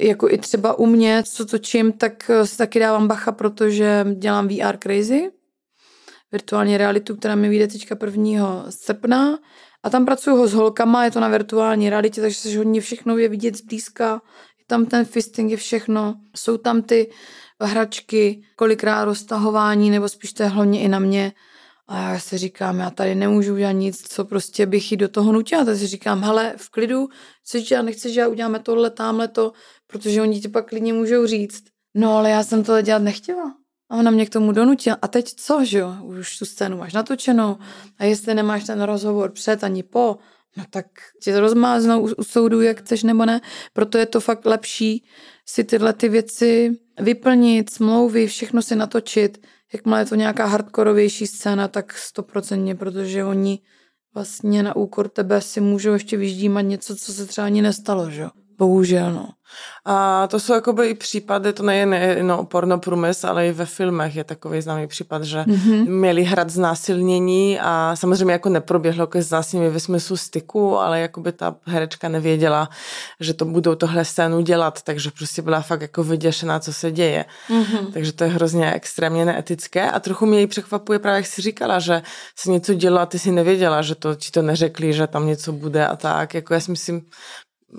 jako 0.00 0.30
i 0.30 0.38
třeba 0.38 0.78
u 0.78 0.86
mě, 0.86 1.22
co 1.26 1.46
točím, 1.46 1.92
tak 1.92 2.30
si 2.44 2.58
taky 2.58 2.78
dávám 2.78 3.08
bacha, 3.08 3.32
protože 3.32 4.06
dělám 4.18 4.48
VR 4.48 4.76
Crazy, 4.82 5.30
virtuální 6.32 6.76
realitu, 6.76 7.16
která 7.16 7.34
mi 7.34 7.48
vyjde 7.48 7.68
teďka 7.68 7.96
1. 8.04 8.66
srpna 8.70 9.38
a 9.82 9.90
tam 9.90 10.04
pracuju 10.04 10.46
s 10.46 10.52
holkama, 10.52 11.04
je 11.04 11.10
to 11.10 11.20
na 11.20 11.28
virtuální 11.28 11.90
realitě, 11.90 12.20
takže 12.20 12.36
se 12.36 12.58
hodně 12.58 12.80
všechno 12.80 13.18
je 13.18 13.28
vidět 13.28 13.56
zblízka, 13.56 14.22
je 14.58 14.64
tam 14.66 14.86
ten 14.86 15.04
fisting, 15.04 15.50
je 15.50 15.56
všechno, 15.56 16.14
jsou 16.36 16.56
tam 16.56 16.82
ty 16.82 17.10
hračky, 17.66 18.42
kolikrát 18.56 19.04
roztahování, 19.04 19.90
nebo 19.90 20.08
spíš 20.08 20.32
to 20.32 20.42
je 20.42 20.48
hlavně 20.48 20.80
i 20.80 20.88
na 20.88 20.98
mě. 20.98 21.32
A 21.88 22.12
já 22.12 22.18
si 22.18 22.38
říkám, 22.38 22.78
já 22.78 22.90
tady 22.90 23.14
nemůžu 23.14 23.54
udělat 23.54 23.72
nic, 23.72 24.08
co 24.08 24.24
prostě 24.24 24.66
bych 24.66 24.92
ji 24.92 24.96
do 24.96 25.08
toho 25.08 25.32
nutila. 25.32 25.64
Tak 25.64 25.76
si 25.76 25.86
říkám, 25.86 26.22
hele, 26.22 26.54
v 26.56 26.70
klidu, 26.70 27.08
chceš 27.42 27.68
dělat, 27.68 27.82
nechceš 27.82 28.12
dělat, 28.12 28.28
uděláme 28.28 28.58
tohle, 28.58 28.90
tamhle 28.90 29.28
to, 29.28 29.52
protože 29.86 30.22
oni 30.22 30.40
ti 30.40 30.48
pak 30.48 30.68
klidně 30.68 30.92
můžou 30.92 31.26
říct. 31.26 31.64
No 31.94 32.16
ale 32.16 32.30
já 32.30 32.42
jsem 32.42 32.64
tohle 32.64 32.82
dělat 32.82 33.02
nechtěla. 33.02 33.54
A 33.90 33.96
ona 33.96 34.10
mě 34.10 34.26
k 34.26 34.30
tomu 34.30 34.52
donutila. 34.52 34.98
A 35.02 35.08
teď 35.08 35.34
co, 35.36 35.64
že 35.64 35.78
jo? 35.78 35.94
Už 36.02 36.38
tu 36.38 36.44
scénu 36.44 36.76
máš 36.76 36.92
natočenou. 36.92 37.56
A 37.98 38.04
jestli 38.04 38.34
nemáš 38.34 38.64
ten 38.64 38.82
rozhovor 38.82 39.32
před 39.32 39.64
ani 39.64 39.82
po, 39.82 40.18
no 40.56 40.64
tak 40.70 40.86
tě 41.22 41.40
rozmáznou 41.40 42.00
u, 42.00 42.14
u 42.18 42.24
soudu, 42.24 42.60
jak 42.60 42.78
chceš 42.78 43.02
nebo 43.02 43.26
ne. 43.26 43.40
Proto 43.72 43.98
je 43.98 44.06
to 44.06 44.20
fakt 44.20 44.46
lepší 44.46 45.04
si 45.46 45.64
tyhle 45.64 45.92
ty 45.92 46.08
věci 46.08 46.70
vyplnit, 47.00 47.70
smlouvy, 47.70 48.26
všechno 48.26 48.62
si 48.62 48.76
natočit. 48.76 49.46
Jakmile 49.72 50.00
je 50.00 50.06
to 50.06 50.14
nějaká 50.14 50.46
hardkorovější 50.46 51.26
scéna, 51.26 51.68
tak 51.68 51.98
stoprocentně, 51.98 52.74
protože 52.74 53.24
oni 53.24 53.60
vlastně 54.14 54.62
na 54.62 54.76
úkor 54.76 55.08
tebe 55.08 55.40
si 55.40 55.60
můžou 55.60 55.92
ještě 55.92 56.16
vyždímat 56.16 56.62
něco, 56.62 56.96
co 56.96 57.12
se 57.12 57.26
třeba 57.26 57.44
ani 57.44 57.62
nestalo, 57.62 58.10
že 58.10 58.26
Bohužel, 58.62 59.12
no. 59.12 59.28
A 59.84 60.26
to 60.26 60.40
jsou 60.40 60.54
jakoby 60.54 60.86
i 60.86 60.94
případy, 60.94 61.52
to 61.52 61.62
nejen 61.62 61.96
no, 62.26 62.44
porno 62.44 62.78
průmysl, 62.78 63.26
ale 63.26 63.46
i 63.48 63.52
ve 63.52 63.66
filmech 63.66 64.16
je 64.16 64.24
takový 64.24 64.60
známý 64.60 64.86
případ, 64.86 65.24
že 65.24 65.38
mm-hmm. 65.38 65.88
měli 65.88 66.22
hrát 66.22 66.50
znásilnění 66.50 67.58
a 67.60 67.92
samozřejmě 67.94 68.32
jako 68.32 68.48
neproběhlo 68.48 69.06
ke 69.06 69.22
znásilnění 69.22 69.72
ve 69.72 69.80
smyslu 69.80 70.16
styku, 70.16 70.78
ale 70.78 71.00
jakoby 71.00 71.32
ta 71.32 71.54
herečka 71.64 72.08
nevěděla, 72.08 72.68
že 73.20 73.34
to 73.34 73.44
budou 73.44 73.74
tohle 73.74 74.04
scénu 74.04 74.40
dělat, 74.40 74.82
takže 74.82 75.10
prostě 75.10 75.42
byla 75.42 75.60
fakt 75.60 75.82
jako 75.82 76.04
vyděšená, 76.04 76.60
co 76.60 76.72
se 76.72 76.90
děje. 76.90 77.24
Mm-hmm. 77.50 77.92
Takže 77.92 78.12
to 78.12 78.24
je 78.24 78.30
hrozně 78.30 78.72
extrémně 78.72 79.24
neetické 79.24 79.90
a 79.90 80.00
trochu 80.00 80.26
mě 80.26 80.46
překvapuje 80.46 80.98
právě, 80.98 81.16
jak 81.16 81.26
jsi 81.26 81.42
říkala, 81.42 81.78
že 81.78 82.02
se 82.38 82.50
něco 82.50 82.74
dělo 82.74 83.00
a 83.00 83.06
ty 83.06 83.18
si 83.18 83.30
nevěděla, 83.30 83.82
že 83.82 83.94
to 83.94 84.14
ti 84.14 84.30
to 84.30 84.42
neřekli, 84.42 84.92
že 84.92 85.06
tam 85.06 85.26
něco 85.26 85.52
bude 85.52 85.86
a 85.86 85.96
tak. 85.96 86.34
Jako 86.34 86.54
já 86.54 86.60
si 86.60 86.70
myslím, 86.70 87.02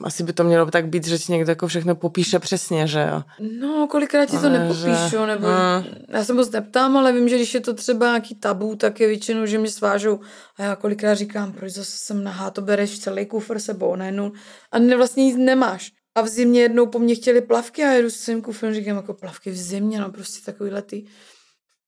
asi 0.04 0.24
by 0.24 0.34
to 0.34 0.44
mělo 0.44 0.72
tak 0.72 0.88
být, 0.88 1.08
že 1.08 1.18
ti 1.18 1.32
někdo 1.32 1.52
jako 1.52 1.68
všechno 1.68 1.96
popíše 1.96 2.40
přesně, 2.40 2.88
že 2.88 3.08
jo? 3.12 3.24
No, 3.60 3.88
kolikrát 3.88 4.26
ti 4.26 4.38
to 4.38 4.48
ale 4.48 4.60
nepopíšu, 4.60 5.10
že... 5.10 5.26
nebo 5.28 5.48
hmm. 5.48 5.84
já 6.10 6.24
se 6.24 6.34
moc 6.34 6.52
neptám, 6.52 6.98
ale 6.98 7.14
vím, 7.14 7.30
že 7.30 7.36
když 7.36 7.54
je 7.54 7.60
to 7.60 7.74
třeba 7.74 8.06
nějaký 8.06 8.36
tabu, 8.36 8.76
tak 8.76 9.00
je 9.00 9.08
většinou, 9.08 9.46
že 9.46 9.58
mě 9.58 9.70
svážou 9.70 10.20
a 10.58 10.64
já 10.64 10.76
kolikrát 10.76 11.14
říkám, 11.14 11.54
proč 11.54 11.74
zase 11.74 11.98
jsem 11.98 12.24
nahá, 12.24 12.50
to 12.50 12.62
bereš 12.62 13.00
celý 13.00 13.26
kufr 13.26 13.60
sebou, 13.60 13.96
najednou 13.96 14.32
a 14.72 14.80
ne, 14.80 14.98
vlastně 14.98 15.26
nic 15.26 15.38
nemáš. 15.38 15.92
A 16.16 16.22
v 16.22 16.28
zimě 16.28 16.62
jednou 16.62 16.86
po 16.86 17.00
mně 17.00 17.16
chtěli 17.16 17.42
plavky 17.42 17.84
a 17.84 17.92
jedu 17.92 18.10
s 18.10 18.16
svým 18.16 18.42
kufrem, 18.42 18.74
říkám 18.74 18.96
jako 18.96 19.14
plavky 19.14 19.52
v 19.52 19.58
zimě, 19.58 20.00
no 20.00 20.12
prostě 20.12 20.46
takový 20.46 20.72
lety. 20.72 21.06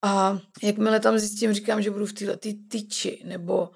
A 0.04 0.40
jakmile 0.64 1.00
tam 1.00 1.20
zjistím, 1.20 1.54
říkám, 1.54 1.82
že 1.82 1.92
budu 1.92 2.06
v 2.06 2.14
této 2.14 2.50
tyči, 2.70 3.22
nebo 3.26 3.70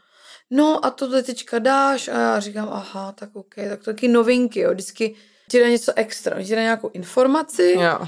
no 0.50 0.86
a 0.86 0.90
to 0.90 1.24
teďka 1.24 1.60
dáš 1.60 2.08
a 2.08 2.20
já 2.20 2.40
říkám, 2.40 2.70
aha, 2.72 3.12
tak 3.12 3.30
ok, 3.34 3.56
tak 3.70 3.80
to 3.80 3.86
taky 3.86 4.08
novinky, 4.08 4.60
jo, 4.60 4.72
vždycky 4.72 5.16
ti 5.52 5.60
dá 5.60 5.70
něco 5.70 5.94
extra, 5.96 6.44
ti 6.44 6.56
dá 6.56 6.62
nějakou 6.62 6.90
informaci, 6.94 7.76
jo. 7.80 8.08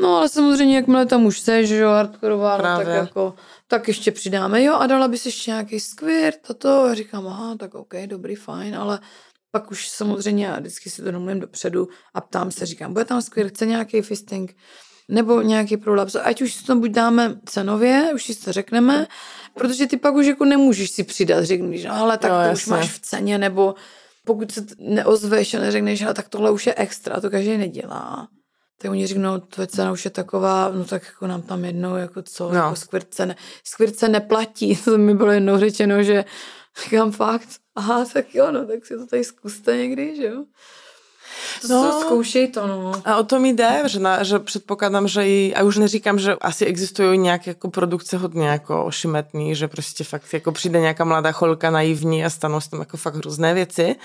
no 0.00 0.16
ale 0.16 0.28
samozřejmě, 0.28 0.76
jakmile 0.76 1.06
tam 1.06 1.26
už 1.26 1.40
seš, 1.40 1.68
že 1.68 1.76
jo, 1.76 1.88
hardkorová, 1.88 2.56
no, 2.56 2.62
tak 2.62 2.86
jako, 2.86 3.34
tak 3.68 3.88
ještě 3.88 4.12
přidáme, 4.12 4.62
jo, 4.62 4.74
a 4.74 4.86
dala 4.86 5.08
bys 5.08 5.26
ještě 5.26 5.50
nějaký 5.50 5.80
squirt 5.80 6.50
a 6.50 6.54
to, 6.54 6.82
a 6.82 6.94
říkám, 6.94 7.26
aha, 7.26 7.56
tak 7.56 7.74
ok, 7.74 7.94
dobrý, 8.06 8.34
fajn, 8.34 8.76
ale 8.76 8.98
pak 9.50 9.70
už 9.70 9.88
samozřejmě 9.88 10.46
já 10.46 10.58
vždycky 10.60 10.90
si 10.90 11.02
to 11.02 11.10
domluvím 11.10 11.40
dopředu 11.40 11.88
a 12.14 12.20
ptám 12.20 12.50
se, 12.50 12.66
říkám, 12.66 12.92
bude 12.92 13.04
tam 13.04 13.22
squirt, 13.22 13.48
chce 13.48 13.66
nějaký 13.66 14.00
fisting, 14.00 14.56
nebo 15.08 15.42
nějaký 15.42 15.76
prolaps, 15.76 16.14
ať 16.14 16.42
už 16.42 16.54
si 16.54 16.64
to 16.64 16.76
buď 16.76 16.90
dáme 16.90 17.40
cenově, 17.44 18.10
už 18.14 18.24
si 18.24 18.44
to 18.44 18.52
řekneme, 18.52 19.06
protože 19.54 19.86
ty 19.86 19.96
pak 19.96 20.14
už 20.14 20.26
jako 20.26 20.44
nemůžeš 20.44 20.90
si 20.90 21.04
přidat, 21.04 21.44
řekneš, 21.44 21.84
no 21.84 21.94
ale 21.94 22.18
tak 22.18 22.30
no, 22.30 22.36
to 22.36 22.42
jasně. 22.42 22.52
už 22.52 22.66
máš 22.66 22.90
v 22.90 23.00
ceně, 23.00 23.38
nebo 23.38 23.74
pokud 24.24 24.52
se 24.52 24.66
neozveš 24.78 25.54
a 25.54 25.60
neřekneš, 25.60 26.02
ale 26.02 26.14
tak 26.14 26.28
tohle 26.28 26.50
už 26.50 26.66
je 26.66 26.74
extra, 26.76 27.20
to 27.20 27.30
každý 27.30 27.58
nedělá. 27.58 28.28
Tak 28.82 28.90
oni 28.90 29.06
řeknou, 29.06 29.38
tvoje 29.38 29.66
cena 29.66 29.92
už 29.92 30.04
je 30.04 30.10
taková, 30.10 30.68
no 30.68 30.84
tak 30.84 31.04
jako 31.04 31.26
nám 31.26 31.42
tam 31.42 31.64
jednou, 31.64 31.96
jako 31.96 32.22
co, 32.22 32.48
no. 32.48 32.54
jako 32.54 32.76
skvirce, 32.76 33.26
ne, 33.26 33.36
skvirce 33.64 34.08
neplatí, 34.08 34.76
to 34.84 34.98
mi 34.98 35.14
bylo 35.14 35.32
jednou 35.32 35.58
řečeno, 35.58 36.02
že 36.02 36.24
říkám 36.84 37.12
fakt, 37.12 37.48
aha, 37.74 38.04
tak 38.12 38.34
jo, 38.34 38.52
no, 38.52 38.66
tak 38.66 38.86
si 38.86 38.96
to 38.96 39.06
tady 39.06 39.24
zkuste 39.24 39.76
někdy, 39.76 40.16
že 40.16 40.26
jo. 40.26 40.44
To 41.60 41.68
no, 41.68 42.00
zkoušej 42.00 42.48
to, 42.48 42.66
no. 42.66 42.92
A 43.04 43.16
o 43.16 43.22
tom 43.22 43.44
jde, 43.44 43.82
že, 43.86 44.00
na, 44.00 44.22
že 44.22 44.38
předpokládám, 44.38 45.08
že 45.08 45.28
i, 45.28 45.54
a 45.54 45.62
už 45.62 45.76
neříkám, 45.76 46.18
že 46.18 46.34
asi 46.40 46.64
existují 46.64 47.18
nějaké 47.18 47.50
jako 47.50 47.70
produkce 47.70 48.16
hodně 48.16 48.48
jako 48.48 48.84
ošimetný, 48.84 49.54
že 49.54 49.68
prostě 49.68 50.04
fakt 50.04 50.32
jako 50.32 50.52
přijde 50.52 50.80
nějaká 50.80 51.04
mladá 51.04 51.32
cholka 51.32 51.70
naivní 51.70 52.24
a 52.24 52.30
stanou 52.30 52.60
se 52.60 52.70
tam 52.70 52.80
jako 52.80 52.96
fakt 52.96 53.16
různé 53.16 53.54
věci, 53.54 53.96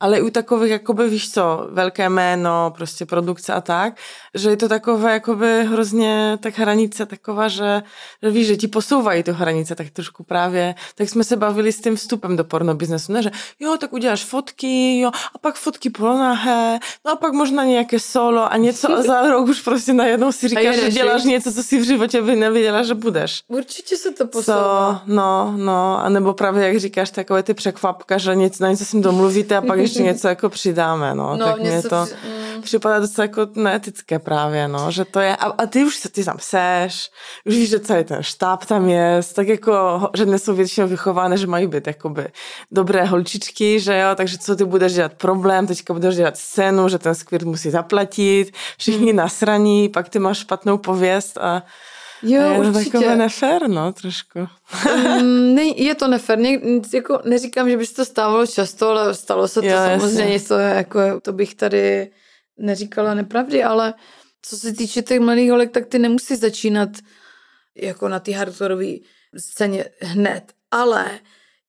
ale 0.00 0.22
u 0.22 0.30
takových 0.30 0.70
jakoby, 0.70 1.08
víš 1.08 1.32
co, 1.32 1.68
velké 1.70 2.08
jméno, 2.08 2.72
prostě 2.76 3.06
produkce 3.06 3.52
a 3.52 3.60
tak, 3.60 3.94
že 4.34 4.50
je 4.50 4.56
to 4.56 4.68
takové 4.68 5.12
jakoby 5.12 5.64
hrozně 5.64 6.38
tak 6.42 6.58
hranice 6.58 7.06
taková, 7.06 7.48
že, 7.48 7.82
že 8.22 8.30
víš, 8.30 8.46
že 8.46 8.56
ti 8.56 8.68
posouvají 8.68 9.22
tu 9.22 9.32
hranice 9.32 9.74
tak 9.74 9.90
trošku 9.90 10.24
právě, 10.24 10.74
tak 10.94 11.08
jsme 11.08 11.24
se 11.24 11.36
bavili 11.36 11.72
s 11.72 11.80
tím 11.80 11.96
vstupem 11.96 12.36
do 12.36 12.44
porno 12.44 12.74
biznesu, 12.74 13.12
ne, 13.12 13.22
že 13.22 13.30
jo, 13.60 13.76
tak 13.80 13.92
uděláš 13.92 14.24
fotky, 14.24 15.00
jo, 15.00 15.10
a 15.34 15.38
pak 15.38 15.54
fotky 15.54 15.90
no 17.04 17.12
a 17.12 17.16
pak 17.16 17.32
možná 17.32 17.64
nějaké 17.64 18.00
solo 18.00 18.52
a 18.52 18.56
něco 18.56 18.92
a 18.92 19.02
za 19.02 19.22
rok 19.22 19.48
už 19.48 19.60
prostě 19.60 19.92
najednou 19.92 20.32
si 20.32 20.48
říkáš, 20.48 20.76
že 20.76 20.90
děláš 20.90 21.24
něco, 21.24 21.52
co 21.52 21.62
si 21.62 21.80
v 21.80 21.84
životě 21.84 22.22
by 22.22 22.36
nevěděla, 22.36 22.82
že 22.82 22.94
budeš. 22.94 23.42
Určitě 23.48 23.96
se 23.96 24.10
to 24.10 24.26
posouvá. 24.26 25.02
So, 25.06 25.14
no, 25.14 25.54
no, 25.56 26.04
a 26.04 26.08
nebo 26.08 26.34
právě 26.34 26.66
jak 26.66 26.78
říkáš, 26.78 27.10
takové 27.10 27.42
ty 27.42 27.54
překvapka, 27.54 28.18
že 28.18 28.34
něco, 28.34 28.64
na 28.64 28.70
něco 28.70 28.84
si 28.84 29.00
domluvíte 29.00 29.56
a 29.56 29.62
pak 29.62 29.78
ještě 29.78 30.02
něco 30.10 30.28
jako 30.28 30.48
přidáme, 30.48 31.14
no, 31.14 31.36
no 31.36 31.46
tak 31.46 31.60
mě 31.60 31.82
to 31.82 32.04
při... 32.04 32.14
Mm. 32.56 32.62
připadá 32.62 33.00
docela 33.00 33.24
jako 33.24 33.46
neetické 33.54 34.18
právě, 34.18 34.68
no, 34.68 34.90
že 34.90 35.04
to 35.04 35.20
je, 35.20 35.36
a, 35.36 35.44
a 35.44 35.66
ty 35.66 35.84
už 35.84 35.96
se, 35.96 36.08
ty 36.08 36.24
tam 36.24 36.36
seš, 36.40 37.10
už 37.46 37.54
víš, 37.54 37.70
že 37.70 37.80
celý 37.80 38.04
ten 38.04 38.22
štáb 38.22 38.64
tam 38.64 38.88
je, 38.88 39.20
tak 39.34 39.48
jako, 39.48 40.08
že 40.14 40.24
dnes 40.24 40.44
jsou 40.44 40.54
většinou 40.54 40.88
vychovány, 40.88 41.38
že 41.38 41.46
mají 41.46 41.66
být 41.66 41.86
jakoby 41.86 42.28
dobré 42.70 43.04
holčičky, 43.04 43.80
že 43.80 43.98
jo, 43.98 44.08
takže 44.14 44.38
co 44.38 44.56
ty 44.56 44.64
budeš 44.64 44.94
dělat 44.94 45.12
problém, 45.12 45.66
teďka 45.66 45.94
budeš 45.94 46.16
dělat 46.16 46.36
scénu, 46.60 46.88
že 46.88 46.98
ten 46.98 47.14
skvirt 47.14 47.44
musí 47.44 47.70
zaplatit, 47.70 48.52
všichni 48.78 49.06
hmm. 49.06 49.16
nasraní, 49.16 49.88
pak 49.88 50.08
ty 50.08 50.18
máš 50.18 50.38
špatnou 50.38 50.78
pověst 50.78 51.38
a 51.38 51.62
Jo, 52.22 52.42
a 52.42 52.44
je 52.44 52.62
to 52.62 52.68
určitě. 52.68 52.90
takové 52.90 53.16
nefér, 53.16 53.68
no, 53.68 53.92
trošku. 53.92 54.38
um, 54.40 55.54
ne, 55.54 55.62
je 55.62 55.94
to 55.94 56.08
nefér. 56.08 56.38
Ně, 56.38 56.60
jako, 56.94 57.20
neříkám, 57.24 57.70
že 57.70 57.76
by 57.76 57.86
se 57.86 57.94
to 57.94 58.04
stávalo 58.04 58.46
často, 58.46 58.88
ale 58.88 59.14
stalo 59.14 59.48
se 59.48 59.60
to 59.60 59.66
jo, 59.66 59.76
samozřejmě. 59.76 60.40
To, 60.40 60.58
je, 60.58 60.74
jako, 60.74 61.00
to 61.22 61.32
bych 61.32 61.54
tady 61.54 62.10
neříkala 62.58 63.14
nepravdy, 63.14 63.64
ale 63.64 63.94
co 64.42 64.56
se 64.56 64.72
týče 64.72 65.02
těch 65.02 65.20
mladých 65.20 65.50
holek, 65.50 65.70
tak 65.70 65.86
ty 65.86 65.98
nemusí 65.98 66.36
začínat 66.36 66.88
jako 67.74 68.08
na 68.08 68.20
té 68.20 68.32
hardcoreové 68.32 68.92
scéně 69.36 69.84
hned. 70.00 70.52
Ale 70.70 71.20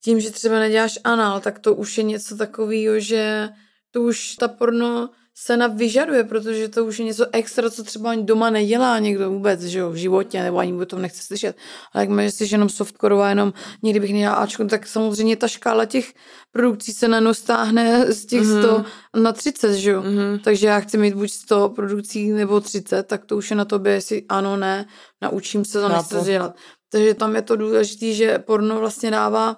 tím, 0.03 0.19
že 0.19 0.31
třeba 0.31 0.59
neděláš 0.59 0.99
anal, 1.03 1.39
tak 1.39 1.59
to 1.59 1.75
už 1.75 1.97
je 1.97 2.03
něco 2.03 2.37
takového, 2.37 2.99
že 2.99 3.49
to 3.91 4.01
už 4.01 4.35
ta 4.35 4.47
porno 4.47 5.09
scéna 5.33 5.67
vyžaduje, 5.67 6.23
protože 6.23 6.69
to 6.69 6.85
už 6.85 6.99
je 6.99 7.05
něco 7.05 7.25
extra, 7.31 7.69
co 7.69 7.83
třeba 7.83 8.11
ani 8.11 8.23
doma 8.23 8.49
nedělá 8.49 8.99
někdo 8.99 9.29
vůbec, 9.29 9.61
že 9.61 9.79
jo, 9.79 9.89
v 9.89 9.95
životě, 9.95 10.43
nebo 10.43 10.57
ani 10.57 10.73
o 10.73 10.85
tom 10.85 11.01
nechce 11.01 11.23
slyšet. 11.23 11.55
Ale 11.93 12.05
jak 12.05 12.33
jsi 12.33 12.47
jenom 12.51 12.69
softkorová, 12.69 13.29
jenom 13.29 13.53
někdy 13.83 13.99
bych 13.99 14.11
měla 14.11 14.35
Ačko, 14.35 14.65
tak 14.65 14.87
samozřejmě 14.87 15.35
ta 15.35 15.47
škála 15.47 15.85
těch 15.85 16.13
produkcí 16.51 16.93
se 16.93 17.07
najednou 17.07 17.33
stáhne 17.33 18.13
z 18.13 18.25
těch 18.25 18.41
mm-hmm. 18.41 18.83
100 19.13 19.19
na 19.19 19.31
30, 19.33 19.73
že 19.73 19.91
jo. 19.91 20.01
Mm-hmm. 20.01 20.39
Takže 20.43 20.67
já 20.67 20.79
chci 20.79 20.97
mít 20.97 21.13
buď 21.13 21.31
100 21.31 21.69
produkcí 21.69 22.31
nebo 22.31 22.61
30, 22.61 23.03
tak 23.03 23.25
to 23.25 23.37
už 23.37 23.49
je 23.49 23.55
na 23.55 23.65
tobě, 23.65 23.93
jestli 23.93 24.23
ano, 24.29 24.57
ne, 24.57 24.85
naučím 25.21 25.65
se 25.65 25.81
to, 25.81 25.89
nechce 25.89 26.19
dělat. 26.25 26.55
Takže 26.91 27.13
tam 27.13 27.35
je 27.35 27.41
to 27.41 27.55
důležité, 27.55 28.13
že 28.13 28.39
porno 28.39 28.79
vlastně 28.79 29.11
dává 29.11 29.57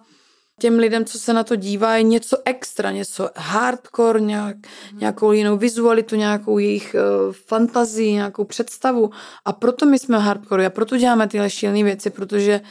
těm 0.59 0.79
lidem, 0.79 1.05
co 1.05 1.19
se 1.19 1.33
na 1.33 1.43
to 1.43 1.55
dívají, 1.55 2.03
něco 2.03 2.37
extra, 2.45 2.91
něco 2.91 3.29
hardcore, 3.35 4.21
nějak, 4.21 4.55
mm. 4.55 4.99
nějakou 4.99 5.31
jinou 5.31 5.57
vizualitu, 5.57 6.15
nějakou 6.15 6.57
jejich 6.57 6.95
uh, 6.95 7.33
fantazii, 7.33 8.13
nějakou 8.13 8.43
představu. 8.43 9.09
A 9.45 9.53
proto 9.53 9.85
my 9.85 9.99
jsme 9.99 10.17
hardcore 10.17 10.65
a 10.65 10.69
proto 10.69 10.97
děláme 10.97 11.27
tyhle 11.27 11.49
šílené 11.49 11.83
věci, 11.83 12.09
protože 12.09 12.61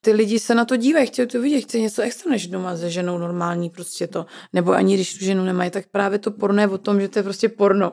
ty 0.00 0.12
lidi 0.12 0.38
se 0.38 0.54
na 0.54 0.64
to 0.64 0.76
dívají, 0.76 1.06
chtějí 1.06 1.28
to 1.28 1.40
vidět, 1.40 1.60
chtějí 1.60 1.82
něco 1.82 2.02
extra 2.02 2.30
než 2.30 2.46
doma 2.46 2.76
se 2.76 2.90
ženou 2.90 3.18
normální 3.18 3.70
prostě 3.70 4.06
to. 4.06 4.26
Nebo 4.52 4.72
ani 4.72 4.94
když 4.94 5.18
tu 5.18 5.24
ženu 5.24 5.44
nemají, 5.44 5.70
tak 5.70 5.84
právě 5.90 6.18
to 6.18 6.30
porno 6.30 6.62
je 6.62 6.68
o 6.68 6.78
tom, 6.78 7.00
že 7.00 7.08
to 7.08 7.18
je 7.18 7.22
prostě 7.22 7.48
porno. 7.48 7.92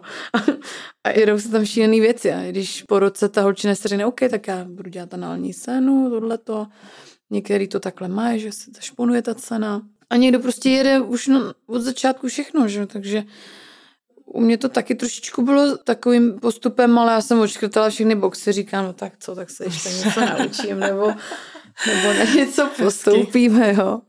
a 1.04 1.10
jedou 1.10 1.40
se 1.40 1.50
tam 1.50 1.66
šílené 1.66 2.00
věci. 2.00 2.32
A 2.32 2.52
když 2.52 2.84
po 2.88 3.00
roce 3.00 3.30
ta 3.30 3.42
holčina 3.42 3.76
se 3.76 3.88
řekne, 3.88 4.06
OK, 4.06 4.20
tak 4.30 4.48
já 4.48 4.64
budu 4.64 4.90
dělat 4.90 5.14
anální 5.14 5.54
scénu, 5.54 6.10
tohleto. 6.10 6.68
Některý 7.30 7.68
to 7.68 7.80
takhle 7.80 8.08
má, 8.08 8.38
že 8.38 8.52
se 8.52 8.72
šponuje 8.80 9.22
ta 9.22 9.36
cena. 9.36 9.82
A 10.10 10.16
někdo 10.16 10.40
prostě 10.40 10.70
jede 10.70 11.00
už 11.00 11.28
no, 11.28 11.54
od 11.68 11.80
začátku 11.80 12.28
všechno, 12.28 12.68
že? 12.68 12.86
takže 12.86 13.24
u 14.26 14.42
mě 14.42 14.58
to 14.58 14.70
taky 14.70 14.96
trošičku 14.96 15.42
bylo 15.42 15.78
takovým 15.78 16.40
postupem, 16.40 17.00
ale 17.00 17.14
já 17.14 17.22
jsem 17.22 17.40
odškrtala 17.40 17.90
všechny 17.90 18.16
boxy, 18.16 18.52
říkám, 18.52 18.86
no 18.86 18.94
tak 18.94 19.14
co, 19.20 19.36
tak 19.36 19.50
se 19.50 19.64
ještě 19.64 19.90
něco 19.90 20.20
naučím, 20.26 20.80
nebo, 20.80 21.14
nebo 21.88 22.14
na 22.14 22.24
něco 22.24 22.70
postoupíme, 22.78 23.74
jo. 23.74 24.02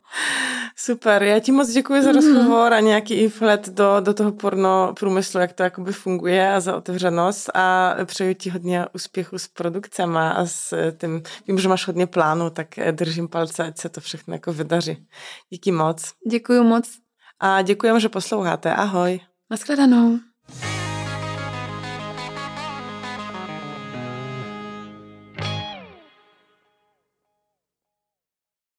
Super, 0.76 1.22
já 1.22 1.38
ti 1.40 1.52
moc 1.52 1.70
děkuji 1.70 2.02
za 2.02 2.12
rozhovor 2.12 2.72
a 2.72 2.80
nějaký 2.80 3.14
i 3.14 3.28
vhled 3.28 3.68
do, 3.68 3.96
do 4.00 4.14
toho 4.14 4.32
porno 4.32 4.94
průmyslu, 5.00 5.40
jak 5.40 5.52
to 5.52 5.62
jakoby 5.62 5.92
funguje 5.92 6.54
a 6.54 6.60
za 6.60 6.76
otevřenost 6.76 7.50
a 7.54 7.94
přeju 8.04 8.34
ti 8.34 8.50
hodně 8.50 8.86
úspěchu 8.94 9.38
s 9.38 9.48
produkcema 9.48 10.30
a 10.30 10.46
s 10.46 10.92
tím, 10.98 11.22
vím, 11.48 11.58
že 11.58 11.68
máš 11.68 11.86
hodně 11.86 12.06
plánu, 12.06 12.50
tak 12.50 12.68
držím 12.90 13.28
palce, 13.28 13.64
ať 13.64 13.78
se 13.78 13.88
to 13.88 14.00
všechno 14.00 14.34
jako 14.34 14.52
vydaří. 14.52 15.06
Díky 15.50 15.72
moc. 15.72 16.12
Děkuji 16.30 16.62
moc. 16.64 16.88
A 17.40 17.62
děkujeme, 17.62 18.00
že 18.00 18.08
posloucháte. 18.08 18.74
Ahoj. 18.74 19.20
Naschledanou. 19.50 20.18